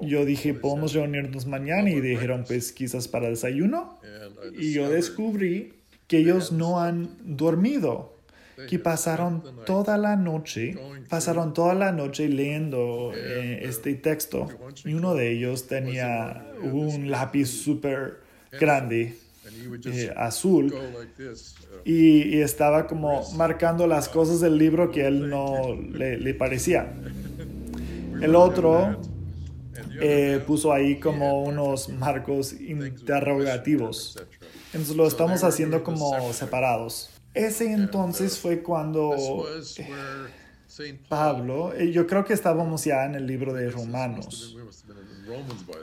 yo 0.00 0.24
dije, 0.24 0.54
podemos 0.54 0.94
reunirnos 0.94 1.44
mañana 1.44 1.90
y 1.90 2.00
dijeron, 2.00 2.44
pues 2.48 2.72
quizás 2.72 3.06
para 3.06 3.28
desayuno. 3.28 4.00
Y 4.58 4.72
yo 4.72 4.88
descubrí 4.88 5.74
que 6.06 6.16
ellos 6.16 6.52
no 6.52 6.80
han 6.80 7.10
dormido, 7.22 8.16
que 8.66 8.78
pasaron 8.78 9.42
toda 9.66 9.98
la 9.98 10.16
noche, 10.16 10.74
pasaron 11.10 11.52
toda 11.52 11.74
la 11.74 11.92
noche 11.92 12.30
leyendo 12.30 13.12
eh, 13.14 13.60
este 13.64 13.94
texto. 13.94 14.48
Y 14.86 14.94
uno 14.94 15.14
de 15.14 15.32
ellos 15.32 15.66
tenía 15.66 16.46
un 16.62 17.10
lápiz 17.10 17.48
súper 17.48 18.20
grande, 18.58 19.18
eh, 19.84 20.14
azul, 20.16 20.74
y, 21.84 22.38
estaba 22.38 22.86
como 22.86 23.30
marcando 23.32 23.86
las 23.86 24.08
cosas 24.08 24.40
del 24.40 24.56
libro 24.56 24.90
que 24.90 25.06
él 25.06 25.28
no 25.28 25.74
le, 25.74 26.16
le 26.16 26.32
parecía. 26.32 26.90
El 28.20 28.34
otro 28.34 29.00
eh, 30.00 30.42
puso 30.46 30.72
ahí 30.72 30.98
como 30.98 31.42
unos 31.42 31.88
marcos 31.88 32.52
interrogativos. 32.52 34.16
Entonces 34.72 34.96
lo 34.96 35.06
estamos 35.06 35.44
haciendo 35.44 35.82
como 35.82 36.32
separados. 36.32 37.10
Ese 37.34 37.72
entonces 37.72 38.38
fue 38.38 38.62
cuando 38.62 39.44
eh, 39.58 40.98
Pablo, 41.08 41.74
eh, 41.74 41.92
yo 41.92 42.06
creo 42.06 42.24
que 42.24 42.32
estábamos 42.32 42.84
ya 42.84 43.04
en 43.04 43.14
el 43.14 43.26
libro 43.26 43.52
de 43.52 43.70
Romanos. 43.70 44.56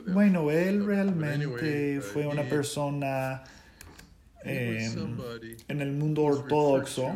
Bueno, 0.08 0.50
él 0.50 0.86
realmente 0.86 2.02
fue 2.02 2.26
una 2.26 2.43
persona 2.43 3.43
en 4.43 5.82
el 5.82 5.91
mundo 5.91 6.24
ortodoxo 6.24 7.12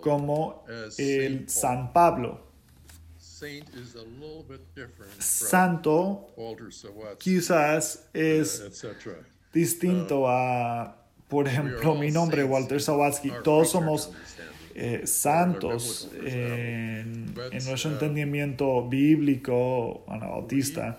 como 0.00 0.64
el 0.96 1.48
San 1.48 1.92
Pablo. 1.92 2.47
Santo 5.18 6.26
quizás 7.18 8.08
es 8.12 8.84
distinto 9.52 10.28
a, 10.28 10.96
por 11.28 11.46
ejemplo, 11.46 11.94
mi 11.94 12.10
nombre, 12.10 12.44
Walter 12.44 12.80
Sawatsky. 12.80 13.32
Todos 13.44 13.70
somos 13.70 14.10
eh, 14.74 15.06
santos 15.06 16.08
en, 16.24 17.34
nuestro 17.34 17.90
uh, 17.90 17.92
entendimiento 17.94 18.88
bíblico, 18.88 20.04
anabautista, 20.08 20.98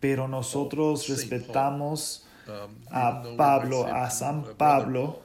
pero 0.00 0.26
nosotros 0.28 1.08
respetamos 1.08 2.26
um, 2.46 2.74
a 2.90 3.22
Pablo, 3.36 3.86
a 3.86 4.10
San 4.10 4.44
Pablo, 4.56 5.22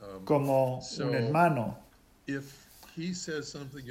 um, 0.00 0.24
como 0.24 0.80
un 0.98 1.14
hermano. 1.14 1.78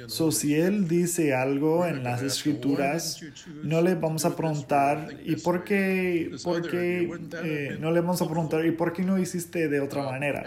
So, 0.06 0.30
si 0.30 0.54
él 0.54 0.86
dice 0.86 1.34
algo 1.34 1.84
en 1.84 2.04
las 2.04 2.22
escrituras, 2.22 3.20
no 3.62 3.82
le 3.82 3.94
vamos 3.94 4.24
a 4.24 4.36
preguntar, 4.36 5.08
¿y 5.24 5.36
por 5.36 5.64
qué, 5.64 6.30
por 6.44 6.70
qué 6.70 7.10
eh, 7.42 7.76
no 7.80 7.90
le 7.90 8.00
vamos 8.00 8.22
a 8.22 8.26
preguntar, 8.26 8.64
¿y 8.64 8.70
por 8.70 8.92
qué 8.92 9.02
no 9.02 9.18
hiciste 9.18 9.68
de 9.68 9.80
otra 9.80 10.04
manera? 10.04 10.44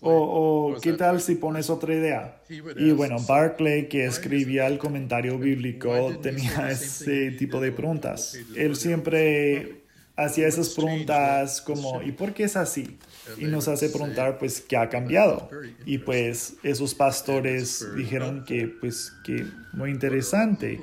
O, 0.00 0.76
¿qué 0.80 0.94
tal 0.94 1.20
si 1.20 1.34
pones 1.34 1.68
otra 1.68 1.94
idea? 1.94 2.40
Y 2.48 2.92
bueno, 2.92 3.16
Barclay, 3.20 3.88
que 3.88 4.06
escribía 4.06 4.66
el 4.66 4.78
comentario 4.78 5.38
bíblico, 5.38 6.18
tenía 6.22 6.70
ese 6.70 7.32
tipo 7.32 7.60
de 7.60 7.72
preguntas. 7.72 8.36
Él 8.56 8.76
siempre 8.76 9.79
hacía 10.24 10.46
esas 10.46 10.70
preguntas 10.70 11.60
como, 11.60 12.02
¿y 12.02 12.12
por 12.12 12.32
qué 12.34 12.44
es 12.44 12.56
así? 12.56 12.98
y 13.38 13.44
nos 13.44 13.68
hace 13.68 13.88
preguntar 13.88 14.38
pues 14.38 14.60
qué 14.60 14.76
ha 14.76 14.88
cambiado. 14.88 15.48
Y 15.84 15.98
pues 15.98 16.56
esos 16.62 16.94
pastores 16.94 17.86
dijeron 17.96 18.44
que 18.44 18.68
pues 18.68 19.12
que 19.24 19.46
muy 19.72 19.90
interesante, 19.90 20.80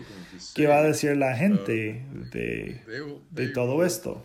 qué 0.56 0.67
va 0.67 0.78
a 0.78 0.84
decir 0.84 1.15
la 1.17 1.36
gente 1.36 2.04
de, 2.32 2.82
de 3.32 3.47
todo 3.50 3.86
esto. 3.86 4.23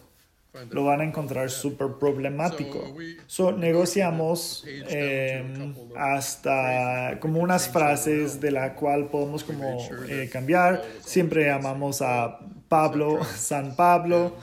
Lo 0.71 0.85
van 0.85 1.01
a 1.01 1.05
encontrar 1.05 1.51
súper 1.51 1.93
problemático. 1.99 2.95
So, 3.27 3.53
negociamos 3.53 4.67
em, 4.69 5.75
hasta 5.97 7.19
como 7.21 7.41
unas 7.41 7.71
frases 7.71 8.39
de 8.39 8.51
la 8.51 8.75
cual 8.75 9.09
podemos 9.09 9.45
como 9.45 9.79
eh, 10.07 10.29
cambiar. 10.31 10.85
Siempre 11.03 11.47
llamamos 11.47 12.03
a 12.03 12.39
Pablo, 12.69 13.25
San 13.35 13.75
Pablo 13.77 14.37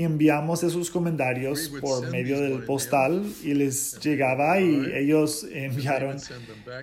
y 0.00 0.04
enviamos 0.04 0.62
esos 0.62 0.90
comentarios 0.90 1.70
por 1.78 2.10
medio 2.10 2.40
del 2.40 2.64
postal 2.64 3.22
y 3.42 3.52
les 3.52 4.00
llegaba 4.00 4.58
y 4.58 4.90
ellos 4.94 5.46
enviaron 5.52 6.16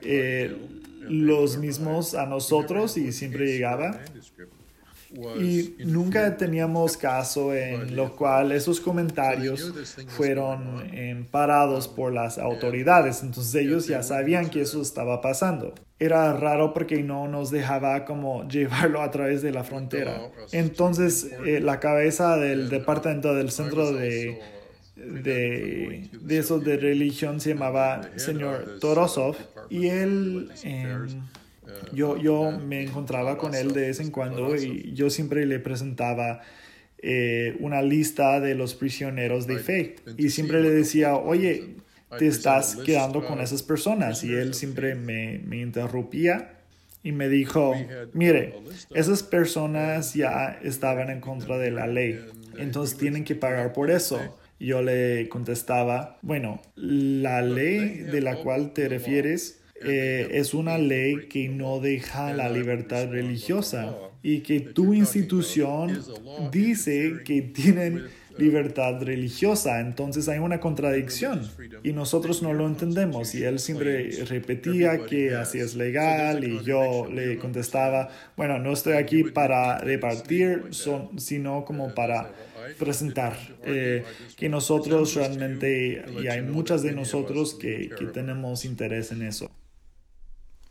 eh, 0.04 0.56
los 1.02 1.58
mismos 1.58 2.14
a 2.14 2.28
nosotros 2.28 2.96
y 2.96 3.12
siempre 3.12 3.48
llegaba. 3.48 4.00
Y 5.40 5.76
nunca 5.80 6.38
teníamos 6.38 6.96
caso 6.96 7.54
en 7.54 7.96
lo 7.96 8.16
cual 8.16 8.52
esos 8.52 8.80
comentarios 8.80 9.74
fueron 10.10 10.88
eh, 10.94 11.26
parados 11.32 11.88
por 11.88 12.14
las 12.14 12.38
autoridades. 12.38 13.24
Entonces 13.24 13.56
ellos 13.56 13.88
ya 13.88 14.04
sabían 14.04 14.50
que 14.50 14.62
eso 14.62 14.82
estaba 14.82 15.22
pasando. 15.22 15.74
Era 16.00 16.34
raro 16.34 16.74
porque 16.74 17.02
no 17.02 17.28
nos 17.28 17.50
dejaba 17.50 18.06
como 18.06 18.48
llevarlo 18.48 19.02
a 19.02 19.10
través 19.10 19.42
de 19.42 19.52
la 19.52 19.64
frontera. 19.64 20.30
Entonces 20.52 21.32
eh, 21.46 21.60
la 21.62 21.80
cabeza 21.80 22.38
del 22.38 22.70
departamento 22.70 23.34
del 23.34 23.50
centro 23.50 23.92
de, 23.92 24.40
de, 24.96 26.10
de 26.12 26.38
eso 26.38 26.60
de 26.60 26.78
religión 26.78 27.42
se 27.42 27.54
llamaba 27.54 28.02
señor 28.18 28.78
Torosov. 28.80 29.36
Y 29.70 29.88
él... 29.88 30.52
Yo, 31.94 32.18
yo 32.18 32.52
me 32.52 32.84
encontraba 32.84 33.38
con 33.38 33.56
él 33.56 33.74
de 33.74 33.82
vez 33.82 34.00
en 34.00 34.12
cuando 34.12 34.56
y 34.56 34.94
yo 34.94 35.10
siempre 35.10 35.46
le 35.46 35.60
presentaba 35.60 36.42
eh, 37.00 37.56
una 37.60 37.82
lista 37.82 38.40
de 38.40 38.56
los 38.56 38.74
prisioneros 38.74 39.46
de 39.48 39.60
fe 39.60 39.96
y 40.18 40.30
siempre 40.30 40.62
le 40.62 40.72
decía, 40.72 41.16
oye, 41.16 41.76
te 42.18 42.28
estás 42.28 42.78
quedando 42.78 43.26
con 43.26 43.40
esas 43.40 43.64
personas 43.64 44.24
y 44.24 44.34
él 44.34 44.54
siempre 44.54 44.96
me, 44.96 45.40
me 45.46 45.58
interrumpía 45.58 46.58
y 47.04 47.12
me 47.12 47.30
dijo, 47.30 47.76
mire, 48.14 48.56
esas 48.94 49.24
personas 49.24 50.14
ya 50.14 50.60
estaban 50.64 51.10
en 51.10 51.22
contra 51.22 51.58
de 51.58 51.72
la 51.72 51.88
ley, 51.88 52.20
entonces 52.58 52.98
tienen 52.98 53.24
que 53.24 53.36
pagar 53.36 53.74
por 53.74 53.92
eso. 53.92 54.20
Yo 54.60 54.82
le 54.82 55.30
contestaba, 55.30 56.18
bueno, 56.24 56.62
la 56.76 57.42
ley 57.44 58.00
de 58.00 58.22
la 58.22 58.38
cual 58.38 58.74
te 58.74 58.90
refieres 58.90 59.62
eh, 59.84 60.30
es 60.32 60.54
una 60.54 60.78
ley 60.78 61.28
que 61.28 61.50
no 61.50 61.80
deja 61.80 62.34
la 62.34 62.50
libertad 62.50 63.10
religiosa 63.10 63.96
y 64.24 64.40
que 64.40 64.60
tu 64.60 64.94
institución 64.94 66.04
dice 66.52 67.20
que 67.24 67.42
tienen 67.42 68.06
libertad 68.38 69.02
religiosa. 69.02 69.80
Entonces 69.80 70.28
hay 70.30 70.40
una 70.40 70.60
contradicción 70.60 71.50
y 71.84 71.94
nosotros 71.94 72.42
no 72.42 72.54
lo 72.54 72.68
entendemos. 72.68 73.34
Y 73.36 73.44
él 73.44 73.60
siempre 73.60 74.12
repetía 74.26 75.06
que 75.06 75.36
así 75.36 75.60
es 75.60 75.76
legal 75.76 76.44
y 76.44 76.64
yo 76.64 77.08
le 77.12 77.38
contestaba, 77.38 78.10
bueno, 78.36 78.60
no 78.60 78.74
estoy 78.74 78.94
aquí 78.94 79.24
para 79.24 79.80
repartir, 79.80 80.64
sino 81.18 81.66
como 81.66 81.94
para 81.94 82.32
presentar 82.78 83.38
eh, 83.64 84.04
que 84.36 84.50
nosotros 84.50 85.16
realmente, 85.16 86.04
y 86.22 86.28
hay 86.28 86.42
muchas 86.42 86.84
de 86.84 86.92
nosotros 86.92 87.56
que, 87.56 87.90
que 87.98 88.06
tenemos 88.06 88.66
interés 88.66 89.12
en 89.12 89.22
eso. 89.22 89.50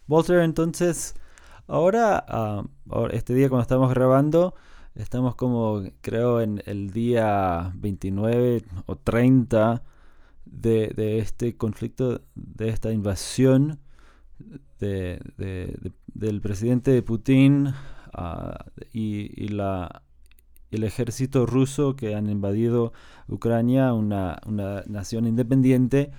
Walter, 0.09 0.41
entonces, 0.41 1.15
ahora, 1.67 2.25
ah, 2.29 2.63
este 3.11 3.35
día 3.35 3.49
cuando 3.49 3.63
estamos 3.63 3.91
grabando, 3.91 4.55
estamos 4.95 5.35
como, 5.35 5.83
creo, 6.01 6.41
en 6.41 6.63
el 6.67 6.91
día 6.91 7.73
29 7.75 8.65
o 8.87 8.97
30 8.97 9.83
de, 10.45 11.19
este 11.19 11.57
conflicto, 11.57 12.23
de 12.37 12.69
esta 12.69 12.93
invasión 12.93 13.81
de, 14.79 15.21
del 16.07 16.41
presidente 16.41 17.03
Putin 17.03 17.73
ah, 18.13 18.65
y, 18.93 19.49
el 20.71 20.85
ejército 20.85 21.47
ruso 21.47 21.97
que 21.97 22.15
han 22.15 22.29
invadido 22.29 22.93
Ucrania, 23.29 23.93
una 23.93 24.41
nación 24.87 25.27
independiente 25.27 26.13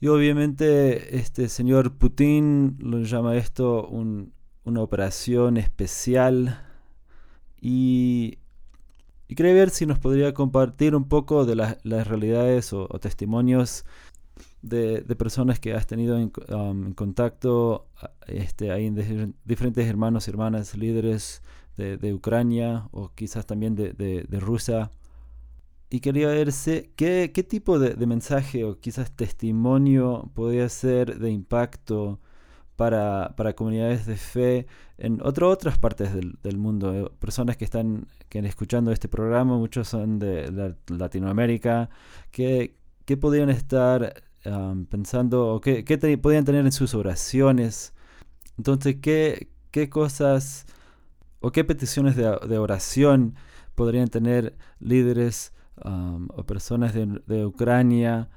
y 0.00 0.08
obviamente 0.08 1.16
este 1.16 1.48
señor 1.48 1.96
Putin 1.96 2.76
lo 2.80 3.00
llama 3.02 3.36
esto 3.36 3.88
una 3.88 4.80
operación 4.80 5.56
especial. 5.56 6.64
Y, 7.60 8.38
y 9.26 9.34
quería 9.34 9.54
ver 9.54 9.70
si 9.70 9.86
nos 9.86 9.98
podría 9.98 10.32
compartir 10.34 10.94
un 10.94 11.08
poco 11.08 11.44
de 11.44 11.56
las 11.56 12.06
realidades 12.06 12.72
o, 12.72 12.86
testimonios 13.00 13.84
de, 14.62 15.02
personas 15.16 15.58
que 15.58 15.74
has 15.74 15.88
tenido 15.88 16.16
en, 16.16 16.30
um, 16.54 16.92
contacto, 16.92 17.88
este, 18.28 18.70
hay 18.70 18.88
diferentes 19.44 19.86
hermanos 19.88 20.28
y 20.28 20.30
hermanas 20.30 20.76
líderes 20.76 21.42
de, 21.76 22.14
Ucrania 22.14 22.88
o 22.92 23.10
quizás 23.14 23.46
también 23.46 23.74
de, 23.74 23.92
de 23.92 24.40
Rusia 24.40 24.90
y 25.90 26.00
quería 26.00 26.28
verse 26.28 26.90
qué, 26.96 27.32
qué 27.34 27.42
tipo 27.42 27.78
de, 27.78 28.06
mensaje 28.06 28.64
o 28.64 28.78
quizás 28.78 29.10
testimonio 29.12 30.30
podría 30.34 30.68
ser 30.68 31.18
de 31.18 31.30
impacto 31.30 32.20
para, 32.76 33.34
para 33.36 33.54
comunidades 33.54 34.06
de 34.06 34.16
fe 34.16 34.66
en 34.98 35.20
otras 35.22 35.78
partes 35.78 36.10
del, 36.14 36.58
mundo. 36.58 36.94
Eh, 36.94 37.10
personas 37.18 37.56
que 37.56 37.64
están 37.64 38.06
que 38.28 38.38
escuchando 38.40 38.92
este 38.92 39.08
programa, 39.08 39.56
muchos 39.56 39.88
son 39.88 40.18
de, 40.18 40.74
Latinoamérica, 40.88 41.90
que, 42.30 42.76
que 43.04 43.16
podrían 43.16 43.50
estar 43.50 44.22
pensando 44.90 45.54
o 45.54 45.60
qué, 45.60 45.84
qué 45.84 46.18
podían 46.18 46.44
tener 46.44 46.64
en 46.64 46.72
sus 46.72 46.94
oraciones. 46.94 47.94
Entonces, 48.58 48.96
¿qué, 49.00 49.48
qué 49.70 49.88
cosas 49.90 50.66
o 51.40 51.50
qué 51.52 51.64
peticiones 51.64 52.16
de 52.16 52.58
oración 52.58 53.34
podrían 53.74 54.08
tener 54.08 54.56
líderes 54.80 55.52
o 55.84 56.42
personas 56.44 56.94
de, 56.94 57.46
Ucrania 57.46 58.28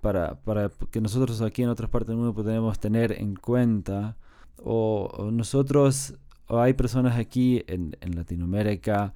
para, 0.00 0.36
para, 0.36 0.70
que 0.90 1.00
nosotros 1.00 1.42
aquí 1.42 1.62
en 1.62 1.68
otras 1.68 1.90
partes 1.90 2.08
del 2.08 2.16
mundo 2.18 2.34
podemos 2.34 2.78
tener 2.78 3.12
en 3.12 3.34
cuenta. 3.34 4.16
O, 4.62 5.30
nosotros, 5.32 6.14
o 6.48 6.60
hay 6.60 6.74
personas 6.74 7.16
aquí 7.16 7.62
en, 7.66 7.96
en 8.00 8.16
Latinoamérica 8.16 9.14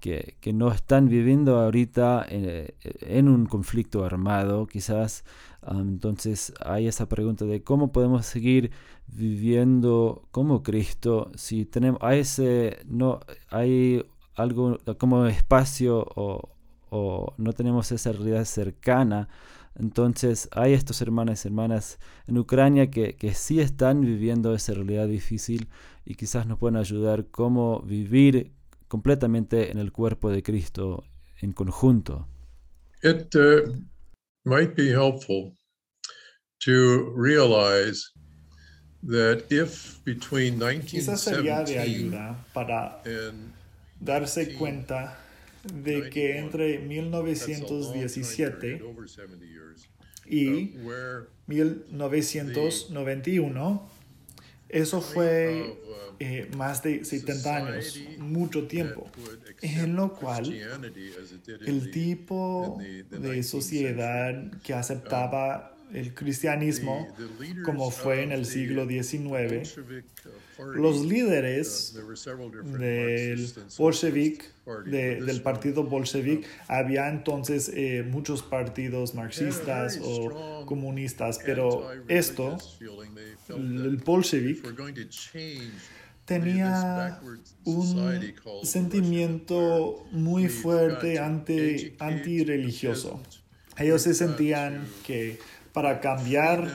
que, 0.00 0.36
que, 0.40 0.52
no 0.52 0.72
están 0.72 1.08
viviendo 1.08 1.60
ahorita 1.60 2.26
en, 2.28 2.74
en 2.82 3.28
un 3.28 3.46
conflicto 3.46 4.04
armado, 4.04 4.66
quizás. 4.66 5.24
entonces 5.68 6.52
hay 6.60 6.88
esa 6.88 7.08
pregunta 7.08 7.44
de 7.44 7.62
cómo 7.62 7.92
podemos 7.92 8.26
seguir 8.26 8.72
viviendo 9.06 10.26
como 10.32 10.62
Cristo 10.62 11.30
si 11.36 11.66
tenemos, 11.66 12.00
hay 12.02 12.20
ese, 12.20 12.78
no, 12.86 13.20
hay 13.50 14.04
algo 14.34 14.78
como 14.98 15.26
espacio 15.26 16.04
o, 16.16 16.50
o 16.96 17.34
no 17.38 17.52
tenemos 17.52 17.90
esa 17.90 18.12
realidad 18.12 18.44
cercana. 18.44 19.28
Entonces 19.74 20.48
hay 20.52 20.74
estos 20.74 21.02
hermanos 21.02 21.44
y 21.44 21.48
hermanas 21.48 21.98
en 22.28 22.38
Ucrania 22.38 22.88
que, 22.88 23.16
que 23.16 23.34
sí 23.34 23.58
están 23.58 24.02
viviendo 24.02 24.54
esa 24.54 24.74
realidad 24.74 25.08
difícil 25.08 25.68
y 26.04 26.14
quizás 26.14 26.46
nos 26.46 26.58
pueden 26.60 26.76
ayudar 26.76 27.26
cómo 27.32 27.80
vivir 27.80 28.52
completamente 28.86 29.72
en 29.72 29.78
el 29.78 29.90
cuerpo 29.90 30.30
de 30.30 30.44
Cristo 30.44 31.02
en 31.40 31.52
conjunto. 31.52 32.28
It 33.02 33.34
uh, 33.34 33.72
might 34.44 34.76
be 34.76 34.90
helpful 34.90 35.56
to 36.60 37.12
realize 37.16 38.12
that 39.02 39.50
if 39.50 39.98
between 40.04 40.60
Quizás 40.82 41.22
sería 41.22 41.64
de 41.64 41.80
ayuda 41.80 42.46
para 42.54 43.02
darse 44.00 44.54
cuenta 44.54 45.23
de 45.72 46.10
que 46.10 46.38
entre 46.38 46.78
1917 46.78 48.82
y 50.26 50.74
1991, 51.46 53.88
eso 54.68 55.00
fue 55.00 55.78
eh, 56.18 56.50
más 56.56 56.82
de 56.82 57.04
70 57.04 57.56
años, 57.56 58.00
mucho 58.18 58.66
tiempo, 58.66 59.08
en 59.62 59.94
lo 59.94 60.12
cual 60.14 60.52
el 61.66 61.90
tipo 61.90 62.78
de 63.10 63.42
sociedad 63.42 64.50
que 64.62 64.74
aceptaba 64.74 65.73
el 65.94 66.12
cristianismo, 66.12 67.08
como 67.64 67.90
fue 67.90 68.22
en 68.22 68.32
el 68.32 68.46
siglo 68.46 68.86
XIX, 68.86 69.78
los 70.74 71.04
líderes 71.04 71.96
del 72.78 73.52
bolshevik, 73.78 74.52
del 74.86 75.42
partido 75.42 75.84
bolshevik, 75.84 76.46
había 76.66 77.08
entonces 77.08 77.70
eh, 77.72 78.04
muchos 78.08 78.42
partidos 78.42 79.14
marxistas 79.14 80.00
o 80.02 80.66
comunistas, 80.66 81.38
pero 81.44 81.88
esto, 82.08 82.58
el 83.48 83.96
bolshevik, 83.98 84.66
tenía 86.24 87.20
un 87.64 88.34
sentimiento 88.64 90.06
muy 90.10 90.48
fuerte 90.48 91.18
anti, 91.18 91.94
antirreligioso. 92.00 93.20
Ellos 93.76 94.02
se 94.02 94.14
sentían 94.14 94.86
que 95.04 95.38
para 95.74 96.00
cambiar 96.00 96.70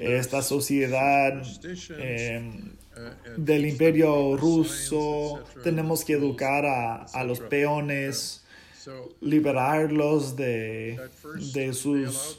esta 0.00 0.40
sociedad 0.40 1.42
em, 1.98 2.72
del 3.36 3.66
imperio 3.66 4.38
ruso, 4.38 5.44
tenemos 5.62 6.02
que 6.02 6.14
educar 6.14 6.64
a, 6.64 7.24
los 7.24 7.40
peones, 7.40 8.42
liberarlos 9.20 10.34
de, 10.34 10.98
de 11.52 11.74
sus 11.74 12.38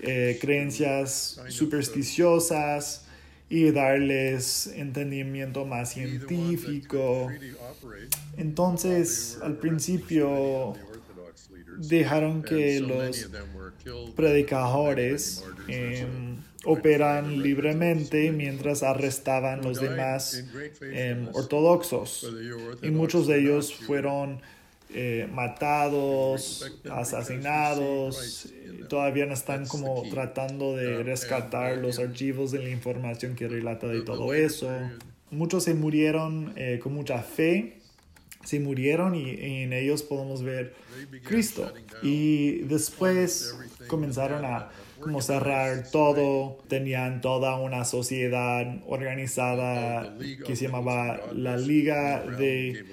eh, 0.00 0.38
creencias 0.40 1.40
supersticiosas 1.48 3.06
y 3.50 3.72
darles 3.72 4.68
entendimiento 4.68 5.66
más 5.66 5.92
científico. 5.92 7.28
Entonces, 8.36 9.40
al 9.42 9.56
principio 9.56 10.74
dejaron 11.78 12.42
que 12.42 12.80
los 12.80 13.28
predicadores 14.14 15.44
em, 15.68 16.36
operan 16.64 17.42
libremente 17.42 18.30
mientras 18.30 18.82
arrestaban 18.82 19.62
los 19.62 19.80
demás 19.80 20.44
em, 20.80 21.28
ortodoxos. 21.32 22.32
Y 22.82 22.90
muchos 22.90 23.26
de 23.26 23.40
ellos 23.40 23.74
fueron 23.74 24.40
eh, 24.94 25.28
matados, 25.32 26.70
asesinados, 26.90 28.52
todavía 28.88 29.24
están 29.32 29.66
como 29.66 30.02
tratando 30.10 30.76
de 30.76 31.02
rescatar 31.02 31.78
los 31.78 31.98
archivos 31.98 32.52
de 32.52 32.58
la 32.58 32.68
información 32.68 33.34
que 33.34 33.48
relata 33.48 33.86
de 33.86 34.02
todo 34.02 34.34
eso. 34.34 34.70
Muchos 35.30 35.64
se 35.64 35.74
murieron 35.74 36.52
eh, 36.56 36.78
con 36.82 36.92
mucha 36.92 37.22
fe 37.22 37.82
se 38.44 38.60
murieron 38.60 39.14
y, 39.14 39.30
en 39.62 39.72
ellos 39.72 40.02
podemos 40.02 40.42
ver 40.42 40.74
Cristo. 41.24 41.72
Y 42.02 42.58
después 42.62 43.54
comenzaron 43.92 44.42
a 44.46 44.70
como 45.00 45.20
cerrar 45.20 45.90
todo. 45.90 46.58
Tenían 46.66 47.20
toda 47.20 47.58
una 47.58 47.84
sociedad 47.84 48.66
organizada 48.86 50.16
que 50.46 50.56
se 50.56 50.66
llamaba 50.66 51.20
la 51.34 51.58
Liga 51.58 52.22
de, 52.22 52.86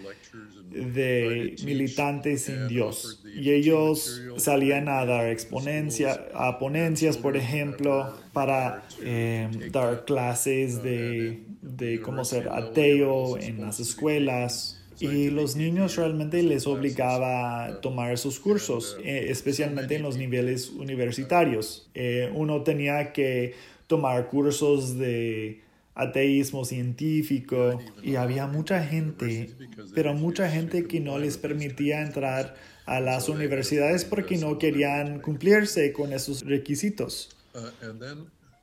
de 0.72 1.56
Militantes 1.64 2.43
sin 2.43 2.68
Dios. 2.68 3.24
Y 3.34 3.52
ellos 3.52 4.22
salían 4.36 4.89
a 4.89 5.06
dar 5.06 5.30
exponencia, 5.30 6.28
a 6.36 6.60
ponencias, 6.60 7.16
por 7.16 7.38
ejemplo, 7.38 8.14
para 8.34 8.84
eh, 9.02 9.50
dar 9.72 10.04
clases 10.04 10.84
de, 10.84 11.43
de 11.62 12.02
cómo 12.02 12.26
ser 12.26 12.50
ateo 12.50 13.38
en 13.38 13.62
las 13.62 13.80
escuelas 13.80 14.79
y 15.00 15.30
los 15.30 15.56
niños 15.56 15.95
realmente 15.95 16.43
les 16.43 16.68
obligaba 16.68 17.66
a 17.66 17.82
tomar 17.82 18.12
esos 18.12 18.39
cursos, 18.39 18.97
eh, 19.04 19.28
especialmente 19.30 19.95
en 19.95 20.04
los 20.04 20.18
niveles 20.18 20.70
universitarios. 20.70 21.89
Eh, 21.93 22.32
uno 22.34 22.64
tenía 22.64 23.14
que 23.14 23.56
tomar 23.88 24.28
cursos 24.28 24.97
de 24.97 25.62
ateísmo 25.95 26.64
científico 26.64 27.80
y 28.02 28.16
había 28.16 28.47
mucha 28.47 28.84
gente, 28.84 29.50
pero 29.93 30.14
mucha 30.14 30.50
gente 30.50 30.86
que 30.86 31.00
no 31.00 31.20
les 31.20 31.38
permitía 31.38 32.02
entrar 32.02 32.56
a 32.86 33.00
las 33.00 33.30
universidades 33.30 34.06
porque 34.06 34.38
no 34.38 34.58
querían 34.58 35.20
cumplirse 35.20 35.91
con 35.91 36.14
esos 36.14 36.45
requisitos. 36.45 37.36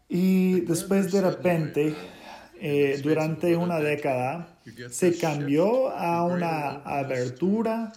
Y 0.09 0.61
después 0.61 1.13
de 1.13 1.21
repente 1.21 1.95
eh, 2.61 3.01
durante 3.03 3.57
una 3.57 3.81
década 3.81 4.59
se 4.91 5.17
cambió 5.17 5.91
a 5.91 6.25
una 6.25 6.77
abertura 6.83 7.93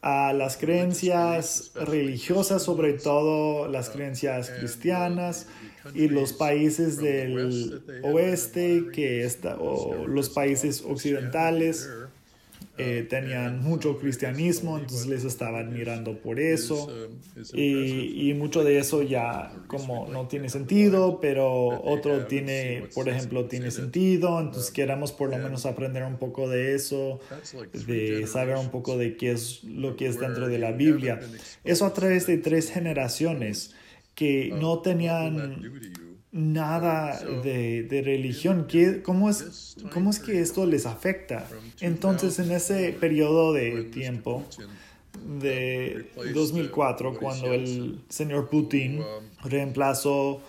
a 0.00 0.32
las 0.32 0.56
creencias 0.56 1.70
religiosas, 1.74 2.62
sobre 2.62 2.94
todo 2.94 3.68
las 3.68 3.90
creencias 3.90 4.50
cristianas 4.50 5.46
y 5.94 6.08
los 6.08 6.32
países 6.32 6.96
del 6.98 7.82
oeste 8.02 8.86
que 8.92 9.24
está, 9.24 9.56
o 9.58 10.06
los 10.06 10.28
países 10.30 10.82
occidentales 10.84 11.88
eh, 12.78 13.06
tenían 13.08 13.62
mucho 13.62 13.98
cristianismo, 13.98 14.78
entonces 14.78 15.06
les 15.06 15.24
estaban 15.24 15.74
mirando 15.74 16.16
por 16.18 16.40
eso. 16.40 16.90
Y, 17.52 18.30
y, 18.30 18.34
mucho 18.34 18.64
de 18.64 18.78
eso 18.78 19.02
ya 19.02 19.52
como 19.66 20.08
no 20.08 20.26
tiene 20.26 20.48
sentido, 20.48 21.20
pero 21.20 21.68
otro 21.82 22.26
tiene, 22.26 22.84
por 22.94 23.10
ejemplo, 23.10 23.44
tiene 23.44 23.70
sentido, 23.70 24.40
entonces 24.40 24.70
queramos 24.70 25.12
por 25.12 25.28
lo 25.28 25.36
menos 25.36 25.66
aprender 25.66 26.02
un 26.04 26.16
poco 26.16 26.48
de 26.48 26.74
eso, 26.74 27.20
de 27.86 28.26
saber 28.26 28.56
un 28.56 28.70
poco 28.70 28.96
de 28.96 29.18
qué 29.18 29.32
es 29.32 29.62
lo 29.64 29.94
que 29.94 30.06
es 30.06 30.18
dentro 30.18 30.48
de 30.48 30.58
la 30.58 30.72
Biblia. 30.72 31.20
Eso 31.64 31.84
a 31.84 31.92
través 31.92 32.26
de 32.26 32.38
tres 32.38 32.70
generaciones 32.70 33.74
que 34.14 34.50
no 34.58 34.80
tenían 34.80 35.62
nada 36.32 37.20
de, 37.42 37.82
de 37.82 38.02
religión. 38.02 38.66
¿Qué, 38.68 39.02
cómo, 39.02 39.28
es, 39.28 39.76
¿Cómo 39.92 40.10
es 40.10 40.18
que 40.18 40.40
esto 40.40 40.66
les 40.66 40.86
afecta? 40.86 41.46
Entonces, 41.80 42.38
en 42.38 42.50
ese 42.50 42.92
periodo 42.98 43.52
de 43.52 43.84
tiempo, 43.84 44.44
de 45.20 46.10
2004, 46.34 47.14
cuando 47.18 47.52
el 47.52 48.00
señor 48.08 48.48
Putin 48.48 49.02
reemplazó 49.44 50.40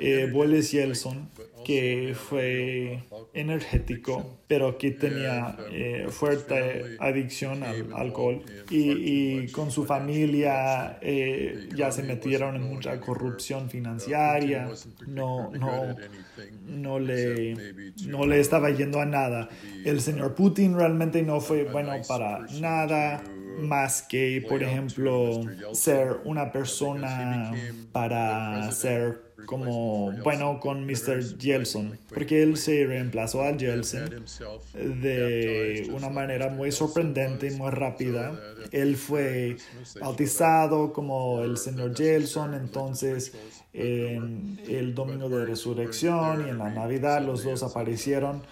eh, 0.00 0.28
Boris 0.32 0.72
Yeltsin, 0.72 1.28
que 1.64 2.14
fue 2.16 3.04
energético, 3.32 4.38
pero 4.48 4.76
que 4.78 4.90
tenía 4.90 5.56
eh, 5.70 6.06
fuerte 6.10 6.96
adicción 6.98 7.62
al 7.62 7.92
alcohol. 7.94 8.42
Y, 8.70 9.46
con 9.48 9.70
su 9.70 9.84
familia 9.84 10.98
eh, 11.00 11.68
ya 11.74 11.90
se 11.90 12.02
metieron 12.02 12.56
en 12.56 12.62
mucha 12.62 13.00
corrupción 13.00 13.70
financiera, 13.70 14.70
no, 15.06 15.50
no, 15.52 15.94
no, 16.66 16.98
le, 16.98 17.54
no 18.06 18.26
le 18.26 18.40
estaba 18.40 18.70
yendo 18.70 19.00
a 19.00 19.06
nada. 19.06 19.48
El 19.84 20.00
señor 20.00 20.34
Putin 20.34 20.76
realmente 20.76 21.22
no 21.22 21.40
fue 21.40 21.64
bueno 21.64 21.92
para 22.08 22.40
nada 22.60 23.22
más 23.60 24.02
que, 24.02 24.44
por 24.48 24.62
ejemplo, 24.62 25.40
ser 25.72 26.16
una 26.24 26.52
persona 26.52 27.52
para 27.92 28.70
ser 28.72 29.32
como, 29.46 30.12
bueno, 30.22 30.60
con 30.60 30.86
Mr. 30.86 31.38
Yeltsin, 31.38 31.98
porque 32.08 32.42
él 32.42 32.56
se 32.56 32.86
reemplazó 32.86 33.42
a 33.42 33.56
Yeltsin 33.56 34.04
de 34.74 35.90
una 35.92 36.08
manera 36.08 36.48
muy 36.48 36.70
sorprendente 36.72 37.48
y 37.48 37.50
muy 37.50 37.70
rápida. 37.70 38.38
Él 38.70 38.96
fue 38.96 39.56
bautizado 40.00 40.92
como 40.92 41.42
el 41.42 41.56
señor 41.56 41.94
Yeltsin, 41.94 42.54
entonces 42.54 43.32
en 43.72 44.60
el 44.68 44.94
domingo 44.94 45.28
de 45.28 45.46
resurrección 45.46 46.46
y 46.46 46.50
en 46.50 46.58
la 46.58 46.70
Navidad 46.70 47.22
los 47.22 47.42
dos 47.42 47.62
aparecieron 47.62 48.42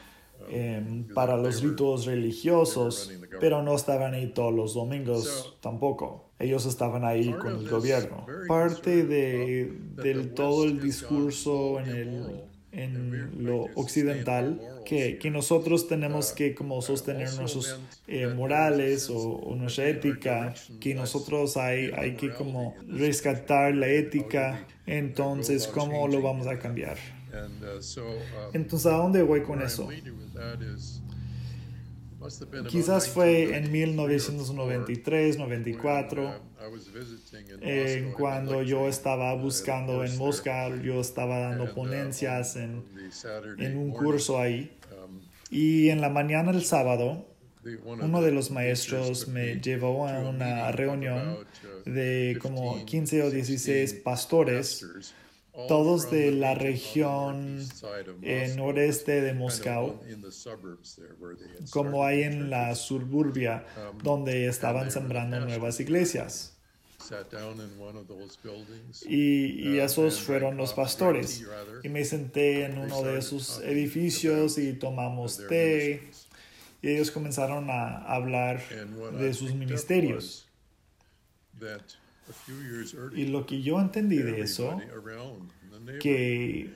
Em, 0.49 1.05
para 1.15 1.37
los 1.37 1.63
ritos 1.63 2.07
religiosos, 2.07 3.13
pero 3.39 3.63
no 3.63 3.75
estaban 3.75 4.15
ahí 4.15 4.29
todos 4.29 4.53
los 4.53 4.75
domingos 4.75 5.57
tampoco. 5.61 6.31
Ellos 6.39 6.67
estaban 6.67 7.05
ahí 7.05 7.33
con 7.33 7.57
el 7.57 7.69
gobierno. 7.69 8.27
Parte 8.49 9.05
de, 9.05 9.73
del 9.97 10.35
todo 10.35 10.65
el 10.65 10.81
discurso 10.81 11.79
en, 11.81 11.89
el, 11.89 12.43
en 12.73 13.45
lo 13.45 13.67
occidental 13.75 14.61
que, 14.85 15.19
que, 15.19 15.31
nosotros 15.31 15.87
tenemos 15.87 16.33
que 16.33 16.55
como 16.55 16.83
sostener 16.83 17.33
nuestros 17.35 17.79
eh, 18.09 18.27
morales 18.27 19.09
o, 19.11 19.19
o, 19.19 19.55
nuestra 19.55 19.89
ética, 19.89 20.55
que 20.81 20.95
nosotros 20.95 21.57
hay, 21.57 21.93
hay 21.97 22.17
que 22.17 22.33
como 22.33 22.75
rescatar 22.89 23.75
la 23.75 23.87
ética, 23.89 24.67
entonces 24.87 25.69
¿cómo 25.69 26.09
lo 26.09 26.23
vamos 26.23 26.49
a 26.49 26.59
cambiar? 26.59 26.97
Uh, 27.33 28.01
uh, 28.01 28.51
Entonces, 28.53 28.87
¿a 28.87 28.97
dónde 28.97 29.23
voy 29.23 29.43
con 29.43 29.63
eso? 29.63 29.89
Quizás 32.69 33.09
fue 33.09 33.57
en 33.57 33.73
1993, 33.73 35.39
94, 35.39 36.35
en 37.63 38.13
cuando 38.13 38.63
yo 38.63 38.89
estaba 38.89 39.35
buscando 39.35 40.05
en 40.05 40.19
Mosca, 40.19 40.69
yo 40.83 41.01
estaba 41.01 41.39
dando 41.39 41.65
uh, 41.65 41.75
ponencias 41.75 42.57
en, 42.57 42.85
en 43.59 43.79
un 43.79 43.91
curso 43.91 44.39
ahí. 44.39 44.77
Um, 45.03 45.21
y 45.51 45.89
en 45.89 46.03
la 46.03 46.11
mañana 46.11 46.53
del 46.53 46.65
sábado, 46.65 47.27
uno 47.85 48.23
de 48.23 48.33
los 48.33 48.51
maestros 48.51 49.29
me 49.29 49.61
llevó 49.61 50.07
a 50.07 50.19
una 50.21 50.73
reunión 50.73 51.39
de 51.87 52.39
como 52.41 52.85
15 52.85 53.23
o 53.23 53.31
16 53.31 53.95
pastores 53.95 54.87
todos 55.69 56.11
de 56.11 56.33
la 56.33 56.55
región 56.55 57.67
eh, 58.23 58.55
noreste 58.57 59.21
de 59.21 59.35
Moscú, 59.35 60.01
como 61.71 62.05
hay 62.05 62.23
en 62.23 62.51
la 62.51 62.75
suburbia, 62.75 63.65
donde 64.03 64.47
estaban 64.47 64.91
sembrando 64.91 65.41
nuevas 65.41 65.81
iglesias. 65.81 66.57
Y, 69.07 69.69
y, 69.69 69.79
esos 69.81 70.21
fueron 70.21 70.57
los 70.57 70.75
pastores. 70.75 71.45
Y 71.83 71.89
me 71.89 72.05
senté 72.05 72.65
en 72.65 72.79
uno 72.79 73.03
de 73.03 73.19
esos 73.19 73.61
edificios 73.61 74.59
y 74.59 74.75
tomamos 74.75 75.45
té. 75.49 76.11
Y 76.83 76.89
ellos 76.89 77.11
comenzaron 77.11 77.69
a 77.69 78.05
hablar 78.05 78.63
de 79.19 79.35
sus 79.35 79.55
ministerios. 79.55 80.47
Y 83.15 83.27
lo 83.27 83.47
que 83.47 83.63
yo 83.63 83.81
entendí 83.81 84.19
de 84.19 84.41
eso, 84.41 84.79
que 86.01 86.71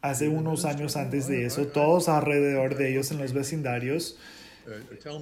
hace 0.00 0.28
unos 0.28 0.64
años 0.64 0.96
antes 0.96 1.28
de 1.28 1.46
eso, 1.46 1.66
todos 1.68 2.08
alrededor 2.08 2.76
de 2.76 2.90
ellos 2.90 3.10
en 3.10 3.18
los 3.18 3.32
vecindarios 3.32 4.18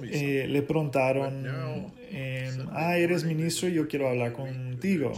eh, 0.03 0.45
le 0.47 0.61
preguntaron, 0.61 1.45
ah, 2.71 2.97
eres 2.97 3.23
ministro, 3.23 3.69
yo 3.69 3.87
quiero 3.87 4.09
hablar 4.09 4.33
contigo. 4.33 5.13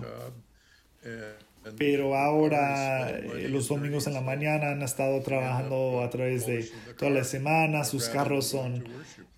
Pero 1.77 2.15
ahora 2.15 3.09
eh, 3.09 3.47
los 3.49 3.69
domingos 3.69 4.07
en 4.07 4.13
la 4.13 4.21
mañana 4.21 4.71
han 4.71 4.81
estado 4.81 5.21
trabajando 5.21 6.01
a 6.03 6.09
través 6.09 6.45
de 6.45 6.69
toda 6.97 7.11
la 7.11 7.23
semana, 7.23 7.85
sus 7.85 8.09
carros 8.09 8.47
son 8.47 8.83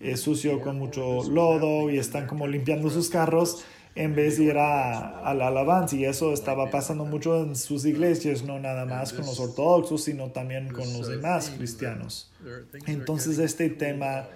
eh, 0.00 0.16
sucios 0.16 0.60
con 0.60 0.76
mucho 0.76 1.22
lodo 1.30 1.88
y 1.88 1.98
están 1.98 2.26
como 2.26 2.48
limpiando 2.48 2.90
sus 2.90 3.10
carros 3.10 3.64
en 3.96 4.14
vez 4.14 4.36
de 4.38 4.44
ir 4.44 4.58
a, 4.58 5.34
la 5.34 5.48
alabanza. 5.48 5.96
Y 5.96 6.04
eso 6.04 6.32
estaba 6.32 6.70
pasando 6.70 7.04
mucho 7.04 7.42
en 7.42 7.56
sus 7.56 7.84
iglesias, 7.84 8.44
no 8.44 8.60
nada 8.60 8.84
más 8.84 9.12
con 9.12 9.26
los 9.26 9.40
ortodoxos, 9.40 10.04
sino 10.04 10.30
también 10.30 10.68
con 10.68 10.92
los 10.92 11.08
demás 11.08 11.50
cristianos. 11.56 12.30
Entonces 12.86 13.38
este 13.38 13.70
tema 13.70 14.28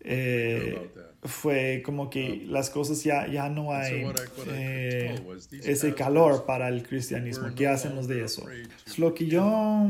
eh, 0.00 0.88
fue 1.22 1.82
como 1.84 2.08
que 2.08 2.44
las 2.46 2.70
cosas 2.70 3.02
ya, 3.04 3.26
ya 3.26 3.48
no 3.48 3.72
hay 3.72 4.06
eh, 4.48 5.20
ese 5.64 5.94
calor 5.94 6.46
para 6.46 6.68
el 6.68 6.82
cristianismo. 6.82 7.54
¿Qué 7.54 7.68
hacemos 7.68 8.08
de 8.08 8.24
eso? 8.24 8.46
lo 8.96 9.14
que 9.14 9.26
yo 9.26 9.86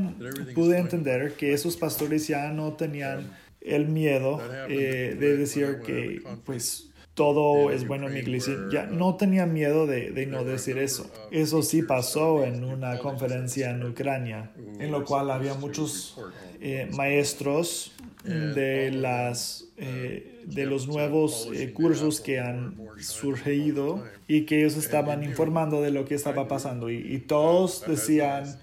pude 0.55 0.79
entender 0.79 1.35
que 1.35 1.53
esos 1.53 1.77
pastores 1.77 2.27
ya 2.27 2.51
no 2.51 2.73
tenían 2.73 3.31
el 3.61 3.89
miedo 3.89 4.41
eh, 4.69 5.17
de 5.19 5.37
decir 5.37 5.81
que 5.85 6.23
pues 6.45 6.91
todo 7.17 7.71
es 7.71 7.89
bueno 7.89 8.09
en 8.09 8.13
mi 8.13 8.21
iglesia. 8.21 8.55
Ya 8.71 8.85
no 8.85 9.17
tenía 9.17 9.47
miedo 9.47 9.87
de, 9.87 10.11
de, 10.11 10.27
no 10.27 10.45
decir 10.45 10.77
eso. 10.77 11.11
Eso 11.31 11.63
sí 11.63 11.81
pasó 11.81 12.45
en 12.45 12.63
una 12.63 12.99
conferencia 12.99 13.71
en 13.71 13.83
Ucrania, 13.83 14.53
en 14.79 14.93
lo 14.93 15.03
cual 15.03 15.31
había 15.31 15.55
muchos 15.55 16.21
eh, 16.61 16.89
maestros 16.93 17.93
de 18.23 18.91
las 18.91 19.69
eh, 19.79 20.43
de 20.47 20.67
los 20.67 20.89
nuevos 20.89 21.49
eh, 21.55 21.73
cursos 21.73 22.21
que 22.21 22.41
han 22.41 22.77
surgido 23.01 24.05
y 24.27 24.43
que 24.43 24.59
ellos 24.59 24.77
estaban 24.77 25.23
informando 25.23 25.81
de 25.81 25.93
lo 25.93 26.05
que 26.05 26.17
estaba 26.17 26.49
pasando. 26.49 26.91
Y, 26.91 26.97
y 26.97 27.19
todos 27.21 27.85
decían 27.87 28.59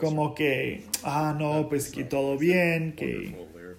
como 0.00 0.34
que 0.34 0.86
ah 1.04 1.36
no 1.38 1.68
pues 1.68 1.90
que 1.90 2.04
todo 2.04 2.38
bien 2.38 2.94
que 2.96 3.36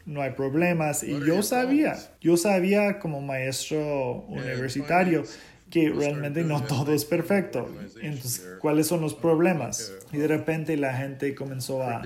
no 0.10 0.22
hay 0.22 0.32
problemas. 0.32 1.04
Y 1.04 1.20
yo 1.26 1.44
sabía, 1.44 1.98
yo 2.20 2.36
sabía 2.36 3.00
como 3.00 3.22
maestro 3.22 4.26
universitario 4.28 5.24
que 5.70 5.90
realmente 5.90 6.44
no 6.44 6.64
todo 6.64 6.94
es 6.94 7.06
perfecto. 7.06 7.70
Entonces, 8.02 8.44
¿cuáles 8.60 8.88
son 8.88 9.02
los 9.02 9.14
problemas? 9.14 9.94
Y 10.12 10.18
de 10.18 10.28
repente 10.28 10.76
la 10.78 10.96
gente 10.98 11.36
comenzó 11.36 11.84
a, 11.84 12.02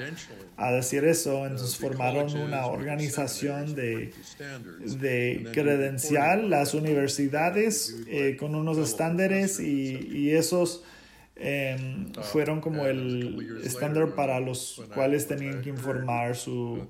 a 0.57 0.71
decir 0.73 1.05
eso, 1.05 1.45
entonces 1.45 1.77
formaron 1.77 2.35
una 2.37 2.65
organización 2.65 3.73
de, 3.73 4.13
de 4.99 5.47
credencial, 5.53 6.49
las 6.49 6.73
universidades, 6.73 7.95
eh, 8.07 8.35
con 8.37 8.53
unos 8.53 8.77
estándares 8.77 9.61
y, 9.61 10.09
y 10.11 10.31
esos 10.31 10.83
Em, 11.35 12.11
ah, 12.15 12.21
fueron 12.21 12.61
como 12.61 12.85
el 12.85 13.59
estándar 13.63 14.13
para 14.13 14.39
los 14.39 14.83
cuales 14.93 15.27
tenían 15.27 15.63
que 15.63 15.69
informar 15.69 16.35
su, 16.35 16.87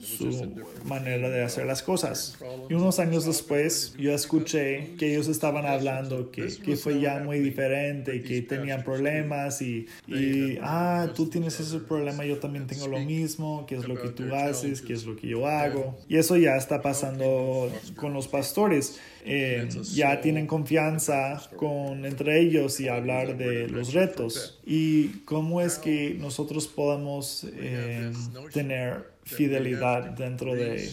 su 0.00 0.50
manera 0.84 1.28
de 1.28 1.42
hacer 1.42 1.66
las 1.66 1.82
cosas. 1.82 2.38
Y 2.70 2.74
unos 2.74 2.98
años 3.00 3.26
después 3.26 3.94
yo 3.98 4.12
escuché 4.12 4.94
que 4.96 5.12
ellos 5.12 5.28
estaban 5.28 5.66
hablando 5.66 6.30
que, 6.30 6.46
que 6.56 6.76
fue 6.76 7.00
ya 7.00 7.20
muy 7.20 7.40
diferente, 7.40 8.22
que 8.22 8.40
tenían 8.40 8.82
problemas 8.82 9.60
y, 9.60 9.86
y, 10.06 10.58
ah, 10.62 11.08
tú 11.14 11.28
tienes 11.28 11.60
ese 11.60 11.78
problema, 11.80 12.24
yo 12.24 12.38
también 12.38 12.66
tengo 12.66 12.86
lo 12.86 12.98
mismo, 13.00 13.66
qué 13.66 13.76
es 13.76 13.86
lo 13.86 14.00
que 14.00 14.08
tú 14.08 14.34
haces, 14.34 14.80
qué 14.80 14.94
es 14.94 15.04
lo 15.04 15.16
que 15.16 15.28
yo 15.28 15.46
hago. 15.46 15.98
Y 16.08 16.16
eso 16.16 16.36
ya 16.38 16.56
está 16.56 16.80
pasando 16.80 17.70
con 17.94 18.14
los 18.14 18.26
pastores. 18.26 18.98
Eh, 19.28 19.68
ya 19.92 20.20
tienen 20.20 20.46
confianza 20.46 21.42
con 21.56 22.04
entre 22.04 22.40
ellos 22.40 22.78
y 22.78 22.88
hablar 22.88 23.36
de 23.36 23.66
los 23.66 23.92
retos 23.92 24.60
y 24.64 25.08
cómo 25.24 25.60
es 25.60 25.78
que 25.78 26.16
nosotros 26.20 26.68
podemos 26.68 27.44
eh, 27.56 28.12
tener 28.52 29.16
fidelidad 29.26 30.10
dentro 30.10 30.54
de, 30.54 30.88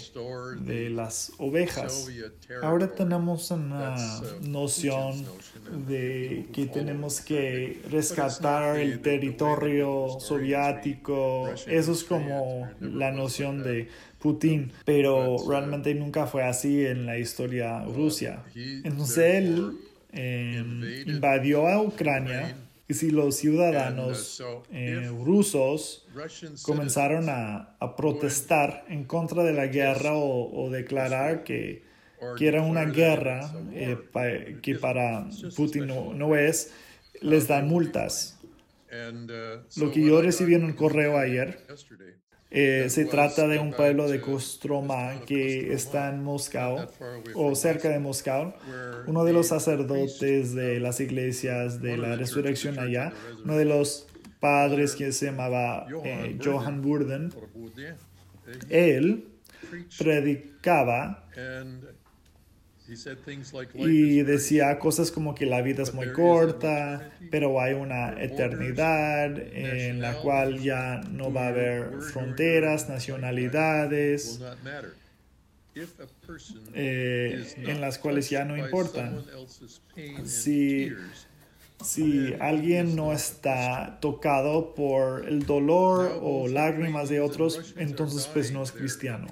de, 0.62 0.90
las 0.90 1.32
ovejas. 1.38 2.10
Ahora 2.64 2.92
tenemos 2.92 3.52
una 3.52 3.96
noción 4.42 5.24
de 5.88 6.48
que 6.52 6.66
tenemos 6.66 7.22
que 7.22 7.84
rescatar 7.92 8.80
el 8.80 9.04
territorio 9.04 10.18
soviético. 10.20 11.48
Eso 11.68 11.92
es 11.92 12.04
como 12.04 12.68
la 12.80 13.12
noción 13.12 13.62
de 13.62 13.90
Putin, 14.24 14.72
pero 14.86 15.36
realmente 15.50 15.94
nunca 15.94 16.28
fue 16.28 16.46
así 16.46 16.86
en 16.86 17.06
la 17.06 17.18
historia 17.18 17.84
Rusia. 17.84 18.42
Entonces 18.56 19.18
él 19.18 19.78
em, 20.14 20.82
invadió 21.06 21.68
a 21.68 21.82
Ucrania 21.82 22.56
y 22.88 22.94
si 22.94 23.12
los 23.12 23.36
ciudadanos 23.36 24.42
eh, 24.72 25.12
rusos 25.26 26.08
comenzaron 26.62 27.26
a, 27.28 27.76
protestar 27.98 28.86
en 28.88 29.04
contra 29.04 29.44
de 29.44 29.52
la 29.52 29.68
guerra 29.68 30.14
o, 30.14 30.70
declarar 30.72 31.44
que, 31.44 31.84
que, 32.38 32.48
era 32.48 32.62
una 32.62 32.86
guerra 32.86 33.54
eh, 33.74 33.98
que 34.62 34.76
para 34.76 35.28
Putin 35.54 35.88
no, 35.88 36.14
no 36.14 36.38
es, 36.38 36.72
les 37.20 37.50
dan 37.50 37.68
multas. 37.68 38.40
Lo 39.76 39.92
que 39.92 40.02
yo 40.02 40.22
recibí 40.22 40.54
en 40.54 40.64
un 40.64 40.74
correo 40.74 41.18
ayer 41.18 41.60
eh, 42.56 42.86
se 42.90 43.06
trata 43.06 43.48
de 43.48 43.58
un 43.58 43.72
pueblo 43.72 44.08
de 44.08 44.22
Kostroma 44.22 45.22
que 45.26 45.74
está 45.74 46.10
en 46.10 46.24
Moscú 46.24 46.86
o 47.34 47.56
cerca 47.56 47.90
de 47.90 47.98
Moscú. 47.98 48.54
Uno 49.08 49.26
de 49.26 49.34
los 49.34 49.48
sacerdotes 49.48 50.54
de 50.54 50.80
las 50.80 51.00
iglesias 51.00 51.82
de 51.82 51.98
la 51.98 52.16
resurrección 52.16 52.78
allá, 52.78 53.12
uno 53.44 53.58
de 53.58 53.66
los 53.66 54.08
padres 54.40 54.94
que 54.94 55.12
se 55.12 55.26
llamaba 55.28 55.88
eh, 56.04 56.38
Johann 56.44 56.84
Burden, 56.84 57.34
él 58.70 59.30
predicaba 59.98 61.26
y 63.76 64.24
decía 64.24 64.78
cosas 64.78 65.12
como 65.12 65.34
que 65.36 65.46
la 65.46 65.62
vida 65.62 65.84
es 65.84 65.94
muy 65.94 66.12
corta, 66.12 67.12
pero 67.32 67.62
hay 67.62 67.74
una 67.74 68.22
eternidad 68.22 69.38
en 69.40 70.02
la 70.02 70.16
cual 70.22 70.60
ya 70.60 71.02
no 71.10 71.32
va 71.32 71.46
a 71.46 71.48
haber 71.50 72.02
fronteras, 72.02 72.90
nacionalidades, 72.90 74.42
eh, 76.74 77.54
en 77.58 77.82
las 77.82 77.98
cuales 77.98 78.30
ya 78.30 78.44
no 78.44 78.58
importan. 78.58 79.24
Si, 80.26 80.92
si 81.84 82.34
alguien 82.40 82.96
no 82.96 83.14
está 83.14 83.98
tocado 84.02 84.76
por 84.76 85.28
el 85.28 85.46
dolor 85.46 86.20
o 86.22 86.48
lágrimas 86.48 87.08
de 87.08 87.22
otros, 87.22 87.74
entonces 87.78 88.28
pues 88.28 88.52
no 88.52 88.62
es 88.62 88.72
cristiano. 88.74 89.28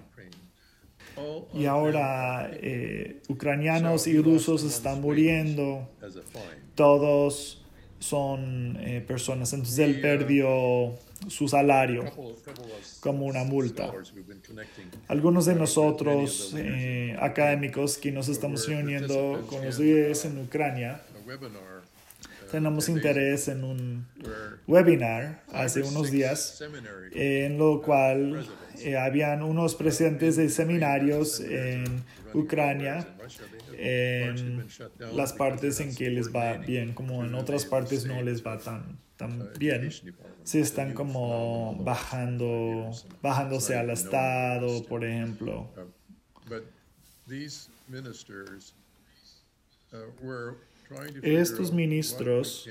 Y 1.53 1.65
ahora 1.65 2.49
eh, 2.53 3.21
ucranianos 3.27 4.07
y 4.07 4.17
rusos 4.19 4.63
están 4.63 5.01
muriendo. 5.01 5.89
Todos 6.75 7.61
son 7.99 8.77
eh, 8.81 9.01
personas. 9.01 9.53
Entonces 9.53 9.79
él 9.79 10.01
perdió 10.01 10.97
su 11.27 11.47
salario 11.47 12.03
como 12.99 13.25
una 13.25 13.43
multa. 13.43 13.91
Algunos 15.07 15.45
de 15.45 15.55
nosotros, 15.55 16.53
eh, 16.57 17.15
académicos 17.19 17.97
que 17.97 18.11
nos 18.11 18.27
estamos 18.27 18.67
reuniendo 18.67 19.45
con 19.47 19.63
los 19.63 19.79
líderes 19.79 20.25
en 20.25 20.39
Ucrania, 20.39 21.01
tenemos 22.51 22.89
interés 22.89 23.47
en 23.47 23.63
un 23.63 24.07
webinar 24.67 25.43
hace 25.53 25.83
unos 25.83 26.11
días 26.11 26.61
en 27.13 27.57
lo 27.57 27.81
cual 27.81 28.45
eh, 28.83 28.97
habían 28.97 29.43
unos 29.43 29.75
presidentes 29.75 30.35
de 30.35 30.49
seminarios 30.49 31.39
en 31.39 32.03
Ucrania 32.33 33.07
en 33.77 34.67
las 35.13 35.33
partes 35.33 35.79
en 35.79 35.95
que 35.95 36.09
les 36.09 36.33
va 36.33 36.57
bien, 36.57 36.93
como 36.93 37.23
en 37.23 37.33
otras 37.35 37.65
partes 37.65 38.05
no 38.05 38.21
les 38.21 38.45
va 38.45 38.57
tan, 38.59 38.99
tan 39.17 39.49
bien. 39.57 39.89
Se 40.43 40.59
están 40.59 40.93
como 40.93 41.75
bajando, 41.83 42.91
bajándose 43.21 43.75
al 43.75 43.89
Estado, 43.89 44.83
por 44.85 45.03
ejemplo. 45.03 45.69
Estos 51.21 51.71
ministros 51.71 52.69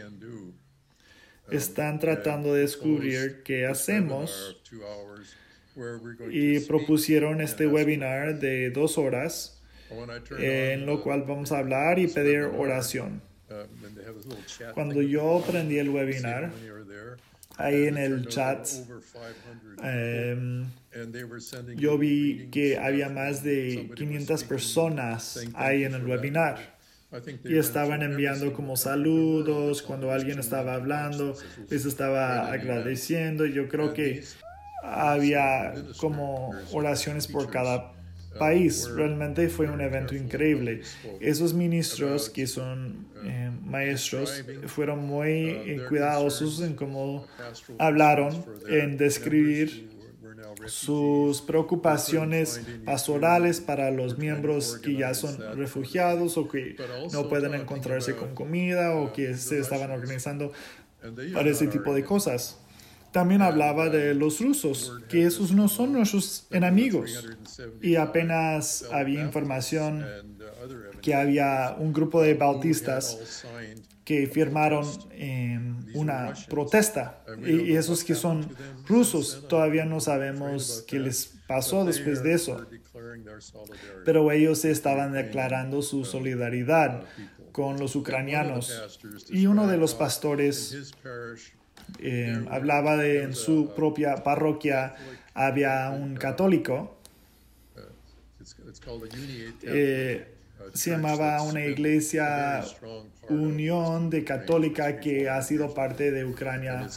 están 1.50 1.98
tratando 1.98 2.54
de 2.54 2.60
descubrir 2.60 3.42
qué 3.42 3.66
hacemos 3.66 4.60
y 6.30 6.60
propusieron 6.60 7.40
este 7.40 7.66
webinar 7.66 8.38
de 8.38 8.70
dos 8.70 8.98
horas 8.98 9.60
en 10.38 10.86
lo 10.86 11.02
cual 11.02 11.24
vamos 11.26 11.52
a 11.52 11.58
hablar 11.58 11.98
y 11.98 12.06
pedir 12.06 12.42
oración. 12.42 13.20
Cuando 14.74 15.02
yo 15.02 15.42
prendí 15.46 15.78
el 15.78 15.88
webinar, 15.88 16.52
ahí 17.56 17.86
en 17.86 17.96
el 17.98 18.26
chat, 18.28 18.68
em, 19.82 20.66
yo 21.76 21.98
vi 21.98 22.48
que 22.50 22.78
había 22.78 23.08
más 23.08 23.42
de 23.42 23.90
500 23.96 24.44
personas 24.44 25.40
ahí 25.54 25.84
en 25.84 25.94
el 25.94 26.04
webinar. 26.04 26.78
Y 27.44 27.58
estaban 27.58 28.02
enviando 28.02 28.52
como 28.52 28.76
saludos 28.76 29.82
cuando 29.82 30.12
alguien 30.12 30.38
estaba 30.38 30.74
hablando, 30.74 31.36
les 31.68 31.84
estaba 31.84 32.52
agradeciendo. 32.52 33.46
Yo 33.46 33.66
creo 33.66 33.92
que 33.92 34.22
había 34.82 35.74
como 35.98 36.52
oraciones 36.72 37.26
por 37.26 37.50
cada 37.50 37.92
país. 38.38 38.88
Realmente 38.94 39.48
fue 39.48 39.68
un 39.68 39.80
evento 39.80 40.14
increíble. 40.14 40.82
Esos 41.20 41.54
ministros 41.54 42.30
que 42.30 42.46
son 42.46 43.06
eh, 43.24 43.50
maestros 43.64 44.44
fueron 44.66 45.06
muy 45.06 45.80
cuidadosos 45.88 46.60
en 46.60 46.74
cómo 46.74 47.26
hablaron, 47.78 48.44
en 48.68 48.96
describir 48.96 49.90
sus 50.66 51.40
preocupaciones 51.40 52.60
pastorales 52.84 53.60
para 53.60 53.90
los 53.90 54.18
miembros 54.18 54.78
que 54.78 54.94
ya 54.94 55.14
son 55.14 55.38
refugiados 55.56 56.36
o 56.36 56.48
que 56.48 56.76
no 57.12 57.28
pueden 57.28 57.54
encontrarse 57.54 58.14
con 58.14 58.34
comida 58.34 58.94
o 58.96 59.12
que 59.12 59.36
se 59.36 59.58
estaban 59.60 59.90
organizando 59.90 60.52
para 61.32 61.50
ese 61.50 61.66
tipo 61.66 61.94
de 61.94 62.04
cosas. 62.04 62.59
También 63.12 63.42
hablaba 63.42 63.88
de 63.88 64.14
los 64.14 64.40
rusos, 64.40 65.00
que 65.08 65.24
esos 65.24 65.52
no 65.52 65.68
son 65.68 65.92
nuestros 65.92 66.46
enemigos. 66.50 67.26
Y 67.82 67.96
apenas 67.96 68.84
había 68.92 69.22
información 69.22 70.04
que 71.02 71.14
había 71.14 71.74
un 71.78 71.92
grupo 71.92 72.22
de 72.22 72.34
bautistas 72.34 73.44
que 74.04 74.26
firmaron 74.26 74.86
una 75.94 76.34
protesta. 76.48 77.24
Y 77.44 77.74
esos 77.74 78.04
que 78.04 78.14
son 78.14 78.48
rusos, 78.86 79.46
todavía 79.48 79.84
no 79.84 80.00
sabemos 80.00 80.84
qué 80.86 80.98
les 80.98 81.34
pasó 81.46 81.84
después 81.84 82.22
de 82.22 82.34
eso. 82.34 82.66
Pero 84.04 84.30
ellos 84.30 84.64
estaban 84.64 85.12
declarando 85.12 85.82
su 85.82 86.04
solidaridad 86.04 87.04
con 87.52 87.78
los 87.78 87.96
ucranianos. 87.96 89.00
Y 89.28 89.46
uno 89.46 89.66
de 89.66 89.76
los 89.76 89.94
pastores 89.94 90.92
eh, 91.98 92.44
hablaba 92.50 92.96
de 92.96 93.22
en 93.22 93.34
su 93.34 93.72
propia 93.74 94.16
parroquia 94.16 94.94
había 95.34 95.90
un 95.90 96.16
católico. 96.16 96.96
Eh, 99.62 100.26
se 100.74 100.90
llamaba 100.90 101.42
una 101.42 101.64
iglesia 101.64 102.62
Unión 103.30 104.10
de 104.10 104.24
Católica 104.24 104.98
que 104.98 105.28
ha 105.28 105.40
sido 105.42 105.72
parte 105.72 106.10
de 106.10 106.24
Ucrania 106.24 106.88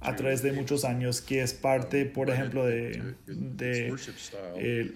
a 0.00 0.16
través 0.16 0.42
de 0.42 0.52
muchos 0.52 0.84
años, 0.84 1.22
que 1.22 1.42
es 1.42 1.54
parte, 1.54 2.04
por 2.04 2.30
ejemplo, 2.30 2.66
de, 2.66 3.14
eh, 4.56 4.92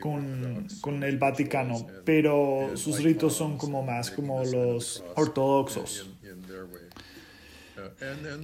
con, 0.00 0.66
con, 0.80 1.04
el 1.04 1.18
Vaticano, 1.18 1.86
pero 2.04 2.72
sus 2.74 3.02
ritos 3.02 3.36
son 3.36 3.56
como 3.56 3.82
más 3.84 4.10
como 4.10 4.44
los 4.44 5.04
ortodoxos. 5.14 6.10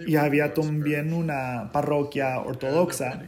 Y 0.06 0.16
había 0.16 0.54
también 0.54 1.12
una 1.12 1.70
parroquia 1.72 2.40
ortodoxa 2.40 3.22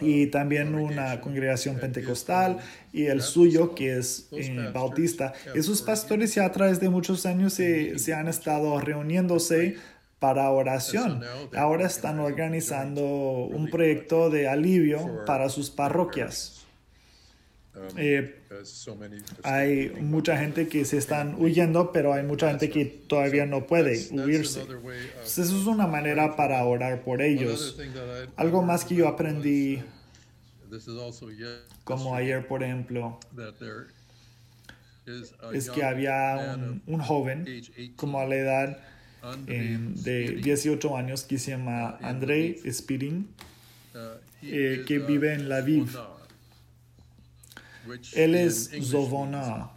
y 0.00 0.28
también 0.28 0.74
una 0.74 1.20
congregación 1.20 1.76
pentecostal 1.76 2.58
y 2.92 3.06
el 3.06 3.22
suyo 3.22 3.74
que 3.74 3.98
es 3.98 4.28
eh, 4.32 4.70
bautista. 4.72 5.32
Esos 5.54 5.82
pastores 5.82 6.34
ya 6.34 6.44
a 6.44 6.52
través 6.52 6.80
de 6.80 6.88
muchos 6.88 7.26
años 7.26 7.54
se, 7.54 7.98
se 7.98 8.14
han 8.14 8.28
estado 8.28 8.80
reuniéndose 8.80 9.76
para 10.18 10.50
oración. 10.50 11.22
Ahora 11.56 11.86
están 11.86 12.18
organizando 12.18 13.02
un 13.04 13.70
proyecto 13.70 14.30
de 14.30 14.48
alivio 14.48 15.24
para 15.26 15.48
sus 15.48 15.70
parroquias. 15.70 16.57
Eh, 17.96 18.34
hay 19.42 19.90
mucha 20.00 20.36
gente 20.38 20.68
que 20.68 20.84
se 20.84 20.98
están 20.98 21.34
huyendo, 21.40 21.92
pero 21.92 22.12
hay 22.12 22.22
mucha 22.22 22.48
gente 22.48 22.70
que 22.70 22.84
todavía 22.84 23.46
no 23.46 23.66
puede 23.66 24.08
huirse. 24.12 24.62
eso 25.24 25.42
es 25.42 25.66
una 25.66 25.86
manera 25.86 26.36
para 26.36 26.64
orar 26.64 27.02
por 27.02 27.22
ellos. 27.22 27.78
Algo 28.36 28.62
más 28.62 28.84
que 28.84 28.94
yo 28.94 29.08
aprendí, 29.08 29.82
como 31.84 32.14
ayer, 32.14 32.46
por 32.46 32.62
ejemplo, 32.62 33.18
es 35.52 35.70
que 35.70 35.84
había 35.84 36.56
un, 36.86 37.00
joven 37.00 37.46
como 37.96 38.20
a 38.20 38.26
la 38.26 38.36
edad 38.36 38.78
em, 39.46 39.94
de 39.94 40.36
18 40.36 40.96
años 40.96 41.24
que 41.24 41.38
se 41.38 41.52
llama 41.52 41.98
Andrei 42.02 42.60
Spirin, 42.70 43.28
eh, 44.42 44.84
que 44.86 44.98
vive 44.98 45.32
en 45.34 45.48
La 45.48 45.60
Viv 45.60 45.88
él 48.14 48.34
es 48.34 48.70
Zovona, 48.82 49.70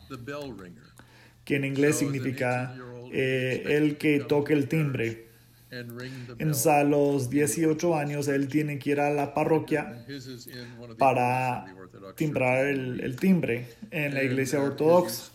que 1.46 1.56
en 1.56 1.66
inglés 1.66 1.98
significa 1.98 2.76
eh, 3.12 3.64
el 3.68 3.98
que 3.98 4.20
toca 4.20 4.54
el 4.54 4.68
timbre. 4.68 5.28
En 5.72 6.52
a 6.70 6.84
los 6.84 7.30
18 7.30 7.96
años 7.96 8.28
él 8.28 8.50
tiene 8.50 8.78
que 8.78 8.92
ir 8.92 9.00
a 9.00 9.10
la 9.10 9.34
parroquia 9.34 10.06
para 10.98 11.66
timbrar 12.16 12.66
el, 12.66 13.16
timbre 13.16 13.70
en 13.90 14.14
la 14.14 14.24
iglesia 14.24 14.62
ortodoxa. 14.62 15.32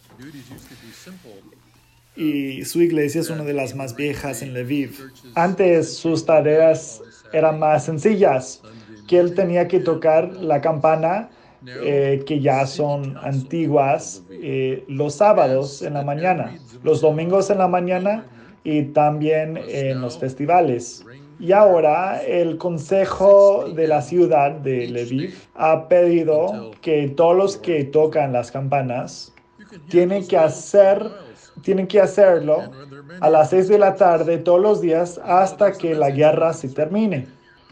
Y 2.16 2.64
su 2.64 2.82
iglesia 2.82 3.22
es 3.22 3.30
una 3.30 3.44
de 3.44 3.52
las 3.54 3.74
más 3.74 3.96
viejas 3.96 4.42
en 4.42 4.52
Lviv. 4.54 5.10
Antes 5.34 5.96
sus 5.96 6.26
tareas 6.26 7.00
eran 7.32 7.58
más 7.58 7.86
sencillas, 7.86 8.62
que 9.08 9.18
él 9.18 9.34
tenía 9.34 9.68
que 9.68 9.80
tocar 9.80 10.34
la 10.34 10.60
campana 10.60 11.30
eh, 11.66 12.22
que 12.26 12.40
ya 12.40 12.66
son 12.66 13.16
antiguas 13.22 14.24
eh, 14.30 14.84
los 14.88 15.14
sábados 15.14 15.82
en 15.82 15.94
la 15.94 16.02
mañana, 16.02 16.58
los 16.82 17.00
domingos 17.00 17.50
en 17.50 17.58
la 17.58 17.68
mañana 17.68 18.26
y 18.64 18.82
también 18.84 19.58
en 19.68 20.00
los 20.00 20.18
festivales. 20.18 21.04
Y 21.38 21.52
ahora 21.52 22.22
el 22.22 22.56
Consejo 22.56 23.68
de 23.74 23.88
la 23.88 24.00
ciudad 24.00 24.52
de 24.52 24.88
Lviv 24.88 25.34
ha 25.54 25.86
pedido 25.88 26.70
que 26.80 27.08
todos 27.08 27.36
los 27.36 27.56
que 27.56 27.84
tocan 27.84 28.32
las 28.32 28.50
campanas 28.50 29.34
tienen 29.88 30.26
que 30.26 30.38
hacer 30.38 31.10
tienen 31.62 31.86
que 31.86 32.00
hacerlo 32.00 32.70
a 33.20 33.30
las 33.30 33.50
6 33.50 33.68
de 33.68 33.78
la 33.78 33.94
tarde 33.96 34.38
todos 34.38 34.60
los 34.60 34.80
días 34.80 35.20
hasta 35.24 35.72
que 35.72 35.94
la 35.94 36.10
guerra 36.10 36.52
se 36.52 36.68
termine. 36.68 37.26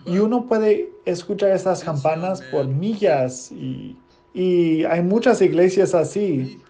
Y 0.06 0.18
uno 0.18 0.46
puede 0.46 0.90
escuchar 1.04 1.50
esas 1.50 1.82
campanas 1.82 2.42
por 2.50 2.66
millas 2.66 3.50
y, 3.52 3.96
hay 4.36 5.00
muchas 5.02 5.40
iglesias 5.40 5.94
así. 5.94 6.60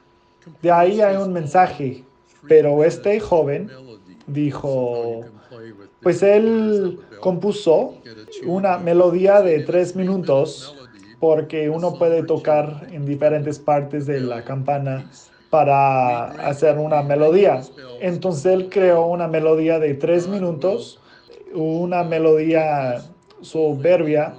De 0.60 0.70
ahí 0.70 1.00
hay 1.00 1.16
un 1.16 1.32
mensaje. 1.32 2.04
Pero 2.46 2.84
este 2.84 3.18
joven 3.20 3.70
dijo, 4.26 5.22
pues 6.02 6.22
él 6.22 7.00
compuso 7.20 7.96
una 8.46 8.76
melodía 8.76 9.40
de 9.40 9.60
tres 9.60 9.96
minutos 9.96 10.76
porque 11.18 11.70
uno 11.70 11.94
puede 11.94 12.22
tocar 12.22 12.86
en 12.92 13.06
diferentes 13.06 13.58
partes 13.58 14.04
de 14.04 14.20
la 14.20 14.44
campana 14.44 15.10
para 15.48 16.26
hacer 16.46 16.76
una 16.76 17.02
melodía. 17.02 17.62
Entonces 18.00 18.44
él 18.46 18.68
creó 18.68 19.06
una 19.06 19.26
melodía 19.26 19.78
de 19.78 19.94
tres 19.94 20.28
minutos, 20.28 21.00
una 21.54 22.04
melodía 22.04 23.02
soberbia 23.44 24.34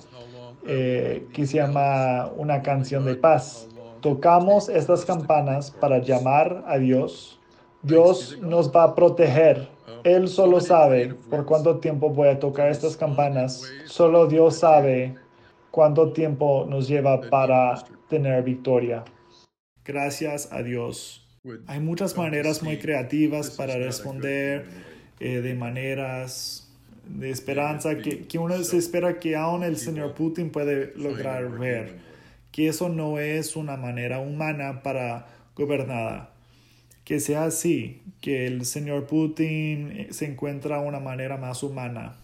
eh, 0.68 1.28
que 1.34 1.45
se 1.45 1.58
llama 1.58 2.32
una 2.36 2.62
canción 2.62 3.06
de 3.06 3.16
paz. 3.16 3.68
Tocamos 4.01 4.68
estas 4.70 5.06
campanas 5.06 5.72
para 5.72 5.99
llamar 5.99 6.64
a 6.68 6.78
Dios. 6.78 7.39
Dios 7.84 8.38
nos 8.41 8.76
va 8.76 8.84
a 8.84 8.95
proteger. 8.95 9.68
Él 10.03 10.28
solo 10.28 10.60
sabe 10.60 11.14
por 11.30 11.45
cuánto 11.45 11.80
tiempo 11.80 12.10
voy 12.10 12.30
a 12.30 12.39
tocar 12.39 12.70
estas 12.70 12.97
campanas. 12.97 13.64
Solo 13.86 14.28
Dios 14.28 14.58
sabe 14.58 15.16
cuánto 15.72 16.12
tiempo 16.14 16.66
nos 16.68 16.88
lleva 16.88 17.22
para 17.22 17.84
tener 18.10 18.43
victoria. 18.43 19.03
Gracias 19.84 20.51
a 20.51 20.64
Dios. 20.64 21.28
Hay 21.68 21.80
muchas 21.80 22.18
maneras 22.18 22.64
muy 22.64 22.80
creativas 22.80 23.51
para 23.51 23.76
responder 23.76 24.66
eh, 25.20 25.41
de 25.41 25.53
maneras 25.53 26.64
de 27.08 27.30
esperanza 27.30 27.97
que, 27.97 28.28
que 28.28 28.38
uno 28.38 28.62
se 28.64 28.78
espera 28.78 29.20
que 29.20 29.36
aún 29.36 29.64
el 29.64 29.78
señor 29.78 30.14
Putin 30.14 30.49
puede 30.49 30.93
lograr 30.95 31.49
ver, 31.58 31.97
que 32.51 32.68
eso 32.68 32.89
no 32.89 33.20
es 33.20 33.56
una 33.56 33.78
manera 33.78 34.20
humana 34.20 34.82
para 34.82 35.28
gobernar, 35.56 36.34
que 37.03 37.20
sea 37.20 37.45
así, 37.45 38.01
que 38.22 38.47
el 38.47 38.66
señor 38.66 39.08
Putin 39.08 39.91
eh, 39.91 40.08
se 40.12 40.26
encuentra 40.26 40.80
una 40.80 40.99
manera 40.99 41.38
más 41.38 41.64
humana. 41.64 42.18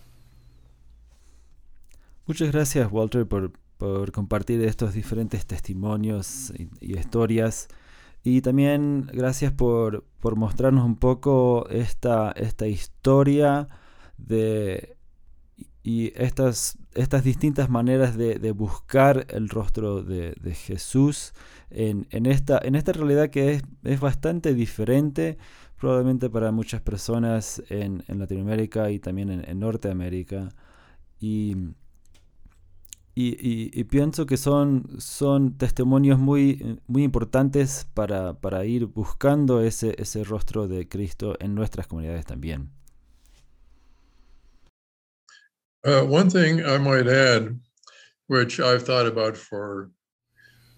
Muchas 2.25 2.51
gracias 2.51 2.91
Walter 2.91 3.27
por, 3.27 3.51
por 3.77 4.11
compartir 4.11 4.61
estos 4.61 4.93
diferentes 4.93 5.45
testimonios 5.45 6.53
y, 6.57 6.69
y 6.79 6.97
historias. 6.97 7.67
Y 8.23 8.41
también 8.41 9.07
gracias 9.11 9.51
por, 9.51 10.03
por, 10.19 10.35
mostrarnos 10.35 10.85
un 10.85 10.95
poco 10.95 11.67
esta, 11.69 12.31
esta 12.33 12.67
historia 12.67 13.67
de, 14.27 14.97
y 15.83 16.13
estas, 16.15 16.77
estas 16.93 17.23
distintas 17.23 17.69
maneras 17.69 18.15
de, 18.17 18.51
buscar 18.51 19.25
el 19.29 19.49
rostro 19.49 20.03
de, 20.03 20.35
Jesús 20.53 21.33
en, 21.69 22.05
esta, 22.25 22.59
en 22.63 22.75
esta 22.75 22.93
realidad 22.93 23.29
que 23.29 23.53
es, 23.53 23.63
es, 23.83 23.99
bastante 23.99 24.53
diferente 24.53 25.37
probablemente 25.81 26.29
para 26.29 26.51
muchas 26.51 26.81
personas 26.81 27.63
en, 27.69 28.03
Latinoamérica 28.07 28.91
y 28.91 28.99
también 28.99 29.31
en, 29.31 29.59
Norteamérica. 29.59 30.49
Y, 31.19 31.55
y, 33.15 33.83
pienso 33.85 34.27
que 34.27 34.37
son, 34.37 34.87
son 34.99 35.57
testimonios 35.57 36.19
muy, 36.19 36.79
muy 36.87 37.03
importantes 37.03 37.87
para, 37.95 38.39
para 38.39 38.63
ir 38.65 38.85
buscando 38.85 39.61
ese, 39.61 39.95
ese 39.97 40.23
rostro 40.23 40.67
de 40.67 40.87
Cristo 40.87 41.35
en 41.39 41.55
nuestras 41.55 41.87
comunidades 41.87 42.25
también. 42.25 42.69
Uh, 45.83 46.01
one 46.01 46.29
thing 46.29 46.63
I 46.63 46.77
might 46.77 47.07
add, 47.07 47.59
which 48.27 48.59
I've 48.59 48.83
thought 48.83 49.07
about 49.07 49.35
for 49.35 49.89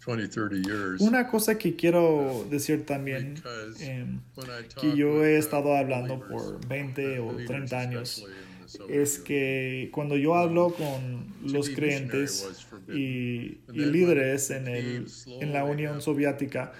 20, 0.02 0.28
30 0.28 0.62
years. 0.62 1.02
Una 1.02 1.28
cosa 1.28 1.58
que 1.58 1.76
quiero 1.76 2.46
decir 2.50 2.86
también, 2.86 3.42
eh, 3.82 4.06
que 4.80 4.96
yo 4.96 5.24
he 5.24 5.38
estado 5.38 5.76
hablando 5.76 6.20
por 6.20 6.66
20 6.68 7.20
o 7.20 7.36
30 7.46 7.80
años, 7.80 8.26
es 8.90 9.20
que 9.20 9.90
cuando 9.94 10.18
yo 10.18 10.36
hablo 10.36 10.74
con 10.74 11.34
los 11.44 11.70
creyentes 11.70 12.66
y, 12.88 13.60
líderes 13.68 14.52
en, 14.52 14.68
el, 14.68 15.08
en 15.28 15.54
la 15.54 15.66
Unión 15.66 16.02
Soviética, 16.02 16.74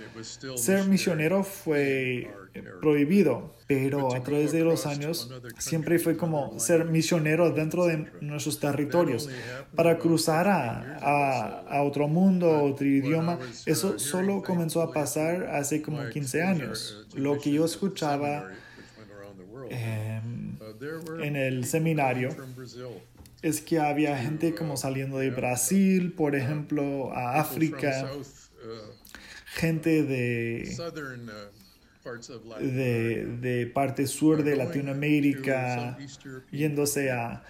ser 0.56 0.88
misionero 0.88 1.44
fue 1.44 2.30
prohibido, 2.82 3.56
pero 3.68 4.14
a 4.14 4.24
través 4.24 4.52
de 4.52 4.64
los 4.64 4.86
años 4.86 5.32
siempre 5.58 5.98
fue 6.00 6.18
como 6.18 6.60
ser 6.60 6.86
misionero 6.86 7.52
dentro 7.52 7.86
de 7.86 8.10
nuestros 8.22 8.60
territorios. 8.60 9.30
Para 9.76 9.98
cruzar 9.98 10.48
a, 10.48 11.62
a, 11.62 11.84
otro 11.84 12.08
mundo, 12.08 12.64
otro 12.64 12.86
idioma, 12.86 13.40
eso 13.66 13.98
solo 13.98 14.44
comenzó 14.44 14.82
a 14.82 14.92
pasar 14.92 15.48
hace 15.48 15.82
como 15.82 16.08
15 16.08 16.44
años. 16.44 17.08
Lo 17.16 17.40
que 17.40 17.52
yo 17.52 17.66
escuchaba 17.66 18.50
em, 19.70 20.58
en 21.22 21.36
el 21.36 21.66
seminario 21.66 22.30
es 23.42 23.62
que 23.62 23.80
había 23.80 24.18
gente 24.18 24.54
como 24.56 24.78
saliendo 24.78 25.18
de 25.18 25.30
Brasil, 25.32 26.14
por 26.14 26.36
ejemplo, 26.36 27.12
a 27.14 27.40
África, 27.40 28.10
gente 29.46 30.04
de 30.04 30.64
de, 32.60 33.26
de, 33.40 33.68
parte 33.68 34.08
sur 34.08 34.44
de 34.44 34.56
Latinoamérica, 34.56 35.98
yéndose 36.52 37.12
a, 37.12 37.44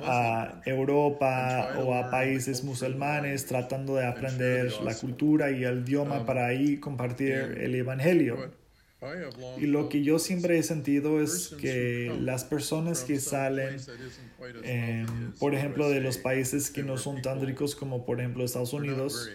a, 0.00 0.60
Europa 0.66 1.74
o 1.78 1.94
a 1.94 2.10
países 2.10 2.64
musulmanes, 2.64 3.46
tratando 3.46 3.96
de 3.96 4.06
aprender 4.06 4.72
la 4.82 4.94
cultura 4.94 5.50
y 5.50 5.64
el 5.64 5.80
idioma 5.80 6.26
para 6.26 6.46
ahí 6.46 6.78
compartir 6.78 7.32
el 7.32 7.74
Evangelio. 7.74 8.50
Y 9.58 9.66
lo 9.66 9.88
que 9.88 10.04
yo 10.04 10.20
siempre 10.20 10.58
he 10.58 10.62
sentido 10.62 11.20
es 11.20 11.54
que 11.60 12.16
las 12.20 12.44
personas 12.44 13.02
que 13.02 13.18
salen, 13.18 13.76
em, 14.62 15.32
por 15.40 15.56
ejemplo, 15.56 15.90
de 15.90 16.00
los 16.00 16.18
países 16.18 16.70
que 16.70 16.84
no 16.84 16.96
son 16.96 17.20
tan 17.20 17.44
ricos 17.44 17.74
como 17.74 18.04
por 18.06 18.20
ejemplo 18.20 18.44
Estados 18.44 18.72
Unidos, 18.72 19.28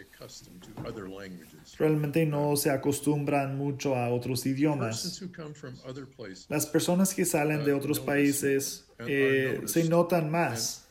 realmente 1.77 2.25
no 2.25 2.55
se 2.55 2.69
acostumbran 2.69 3.57
mucho 3.57 3.95
a 3.95 4.09
otros 4.09 4.45
idiomas. 4.45 5.21
Las 6.49 6.65
personas 6.65 7.13
que 7.13 7.25
salen 7.25 7.65
de 7.65 7.73
otros 7.73 7.99
países 7.99 8.87
eh, 8.99 9.61
se 9.65 9.83
notan 9.89 10.31
más 10.31 10.87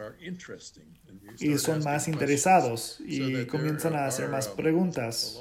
y 1.39 1.59
son 1.59 1.83
más 1.83 2.09
interesados 2.09 3.01
y 3.05 3.47
comienzan 3.47 3.95
a 3.95 4.07
hacer 4.07 4.29
más 4.29 4.49
preguntas. 4.49 5.41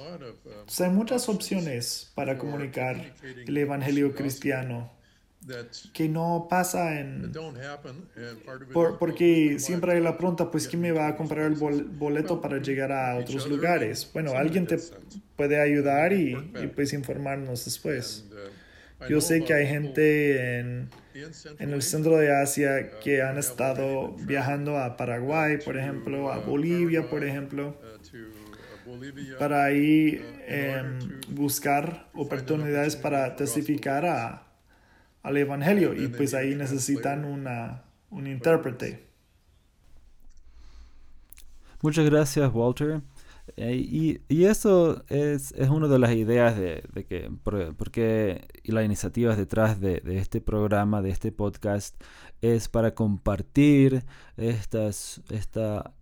hay 0.79 0.89
muchas 0.89 1.29
opciones 1.29 2.11
para 2.15 2.37
comunicar 2.37 3.13
el 3.23 3.57
Evangelio 3.57 4.15
cristiano 4.15 4.94
que 5.93 6.09
no 6.09 6.47
pasa 6.49 6.99
en... 6.99 7.31
porque 8.99 9.57
siempre 9.59 9.93
hay 9.93 10.01
la 10.01 10.17
pregunta, 10.17 10.49
pues 10.49 10.67
¿quién 10.67 10.81
me 10.81 10.91
va 10.91 11.09
a 11.09 11.15
comprar 11.15 11.45
el 11.45 11.55
boleto 11.55 12.41
para 12.41 12.59
llegar 12.59 12.91
a 12.91 13.17
otros 13.17 13.47
lugares? 13.47 14.09
Bueno, 14.13 14.33
alguien 14.33 14.65
te 14.65 14.77
puede 15.35 15.59
ayudar 15.59 16.13
y, 16.13 16.35
y 16.61 16.67
pues 16.67 16.93
informarnos 16.93 17.65
después. 17.65 18.25
Uh, 18.31 19.05
Yo 19.07 19.21
sé 19.21 19.43
que 19.43 19.53
hay 19.53 19.67
gente 19.67 20.59
en, 20.59 20.89
en 21.59 21.73
el 21.73 21.81
centro 21.81 22.17
de 22.17 22.35
Asia 22.35 22.71
uh, 22.79 23.03
que 23.03 23.21
han 23.21 23.37
estado 23.37 24.15
viajando 24.21 24.77
a 24.77 24.97
Paraguay, 24.97 25.57
por 25.63 25.77
ejemplo, 25.77 26.31
a 26.31 26.39
uh, 26.39 26.41
Bolivia, 26.43 27.07
por 27.09 27.23
ejemplo, 27.23 27.77
para 29.39 29.65
ahí 29.65 30.21
em, 30.47 30.99
buscar 31.29 32.07
oportunidades 32.13 32.95
para 32.95 33.35
testificar 33.35 34.05
a, 34.05 34.44
al 35.25 35.37
Evangelio 35.37 35.95
y 35.95 36.07
pues 36.07 36.35
ahí 36.35 36.55
necesitan 36.55 37.25
una, 37.25 37.83
un 38.11 38.27
intérprete. 38.27 39.07
Muchas 41.81 42.05
gracias, 42.05 42.53
Walter. 42.53 43.01
Eh, 43.57 43.75
y, 43.75 44.21
y, 44.27 44.45
eso 44.45 45.03
es, 45.07 45.51
es 45.53 45.69
una 45.69 45.87
de 45.87 45.99
las 45.99 46.11
ideas 46.13 46.55
de, 46.57 46.83
de 46.93 47.05
que, 47.05 47.31
porque 47.43 48.47
y 48.63 48.71
las 48.71 48.85
iniciativas 48.85 49.37
detrás 49.37 49.79
de, 49.79 49.99
de, 50.01 50.19
este 50.19 50.41
programa, 50.41 51.01
de 51.01 51.09
este 51.09 51.31
podcast, 51.31 51.99
es 52.41 52.69
para 52.69 52.93
compartir 52.93 54.03
estas, 54.37 55.21
esta, 55.29 55.93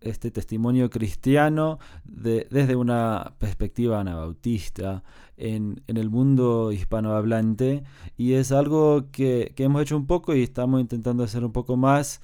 este 0.00 0.30
testimonio 0.30 0.90
cristiano 0.90 1.78
de, 2.04 2.46
desde 2.50 2.76
una 2.76 3.34
perspectiva 3.38 4.00
anabautista 4.00 5.02
en, 5.36 5.82
en, 5.86 5.96
el 5.96 6.10
mundo 6.10 6.72
hispanohablante. 6.72 7.82
Y 8.16 8.34
es 8.34 8.52
algo 8.52 9.10
que, 9.10 9.52
que, 9.54 9.64
hemos 9.64 9.82
hecho 9.82 9.96
un 9.96 10.06
poco 10.06 10.34
y 10.34 10.42
estamos 10.42 10.80
intentando 10.80 11.24
hacer 11.24 11.44
un 11.44 11.52
poco 11.52 11.76
más 11.76 12.20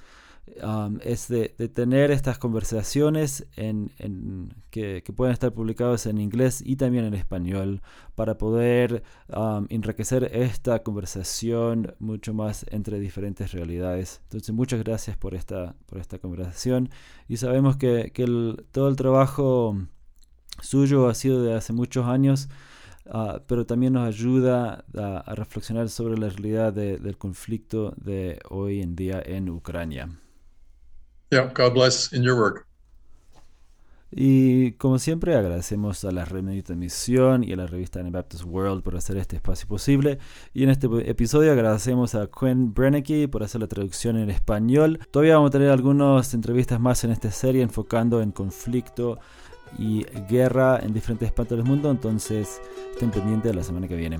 Um, 0.63 0.99
es 1.03 1.27
de, 1.27 1.49
tener 1.49 2.09
estas 2.09 2.39
conversaciones 2.39 3.45
en, 3.57 3.91
que, 4.71 5.03
pueden 5.15 5.33
estar 5.33 5.53
publicadas 5.53 6.05
en 6.05 6.19
inglés 6.19 6.63
y 6.65 6.77
también 6.77 7.05
en 7.05 7.13
español 7.13 7.81
para 8.15 8.37
poder 8.37 9.03
um, 9.27 9.67
enriquecer 9.69 10.23
esta 10.33 10.81
conversación 10.83 11.93
mucho 11.99 12.33
más 12.33 12.65
entre 12.71 12.99
diferentes 12.99 13.51
realidades. 13.51 14.21
Entonces 14.23 14.55
muchas 14.55 14.83
gracias 14.83 15.17
por 15.17 15.35
esta, 15.35 15.75
por 15.85 15.99
esta 15.99 16.17
conversación 16.17 16.89
y 17.27 17.37
sabemos 17.37 17.75
que, 17.75 18.11
todo 18.71 18.87
el 18.89 18.95
trabajo 18.95 19.77
suyo 20.61 21.07
ha 21.07 21.13
sido 21.13 21.43
de 21.43 21.55
hace 21.55 21.73
muchos 21.73 22.05
años. 22.07 22.49
Uh, 23.05 23.39
pero 23.47 23.65
también 23.65 23.93
nos 23.93 24.05
ayuda 24.05 24.83
a, 24.93 25.33
reflexionar 25.33 25.87
sobre 25.87 26.17
la 26.17 26.27
realidad 26.27 26.73
del 26.73 27.17
conflicto 27.17 27.93
de 27.95 28.37
hoy 28.49 28.81
en 28.81 28.97
día 28.97 29.21
en 29.25 29.47
Ucrania. 29.47 30.09
Yeah, 31.29 31.51
God 31.53 31.73
bless 31.73 32.13
in 32.13 32.23
your 32.23 32.35
work. 32.35 32.67
Y 34.09 34.71
como 34.73 34.99
siempre 34.99 35.35
agradecemos 35.35 36.05
a 36.05 36.11
la 36.11 36.23
Red 36.23 36.63
de 36.63 36.75
Misión 36.75 37.43
y 37.43 37.51
a 37.51 37.57
la 37.57 37.67
revista 37.67 37.99
Anabaptist 37.99 38.45
World 38.45 38.81
por 38.81 38.95
hacer 38.95 39.17
este 39.17 39.35
espacio 39.35 39.67
posible. 39.67 40.19
Y 40.53 40.63
en 40.63 40.69
este 40.69 40.87
episodio 41.09 41.51
agradecemos 41.51 42.15
a 42.15 42.27
Quinn 42.27 42.73
Brennicky 42.73 43.27
por 43.27 43.43
hacer 43.43 43.59
la 43.59 43.67
traducción 43.67 44.17
en 44.17 44.29
español. 44.29 44.99
Todavía 45.11 45.35
vamos 45.35 45.49
a 45.49 45.51
tener 45.51 45.69
algunas 45.69 46.33
entrevistas 46.33 46.79
más 46.79 47.03
en 47.03 47.11
esta 47.11 47.31
serie 47.31 47.61
enfocando 47.61 48.21
en 48.21 48.31
conflicto 48.31 49.19
y 49.77 50.05
guerra 50.29 50.79
en 50.81 50.93
diferentes 50.93 51.33
partes 51.33 51.57
del 51.57 51.67
mundo. 51.67 51.91
Entonces 51.91 52.61
estén 52.91 53.11
pendientes 53.11 53.51
de 53.51 53.57
la 53.57 53.63
semana 53.63 53.89
que 53.89 53.97
viene 53.97 54.19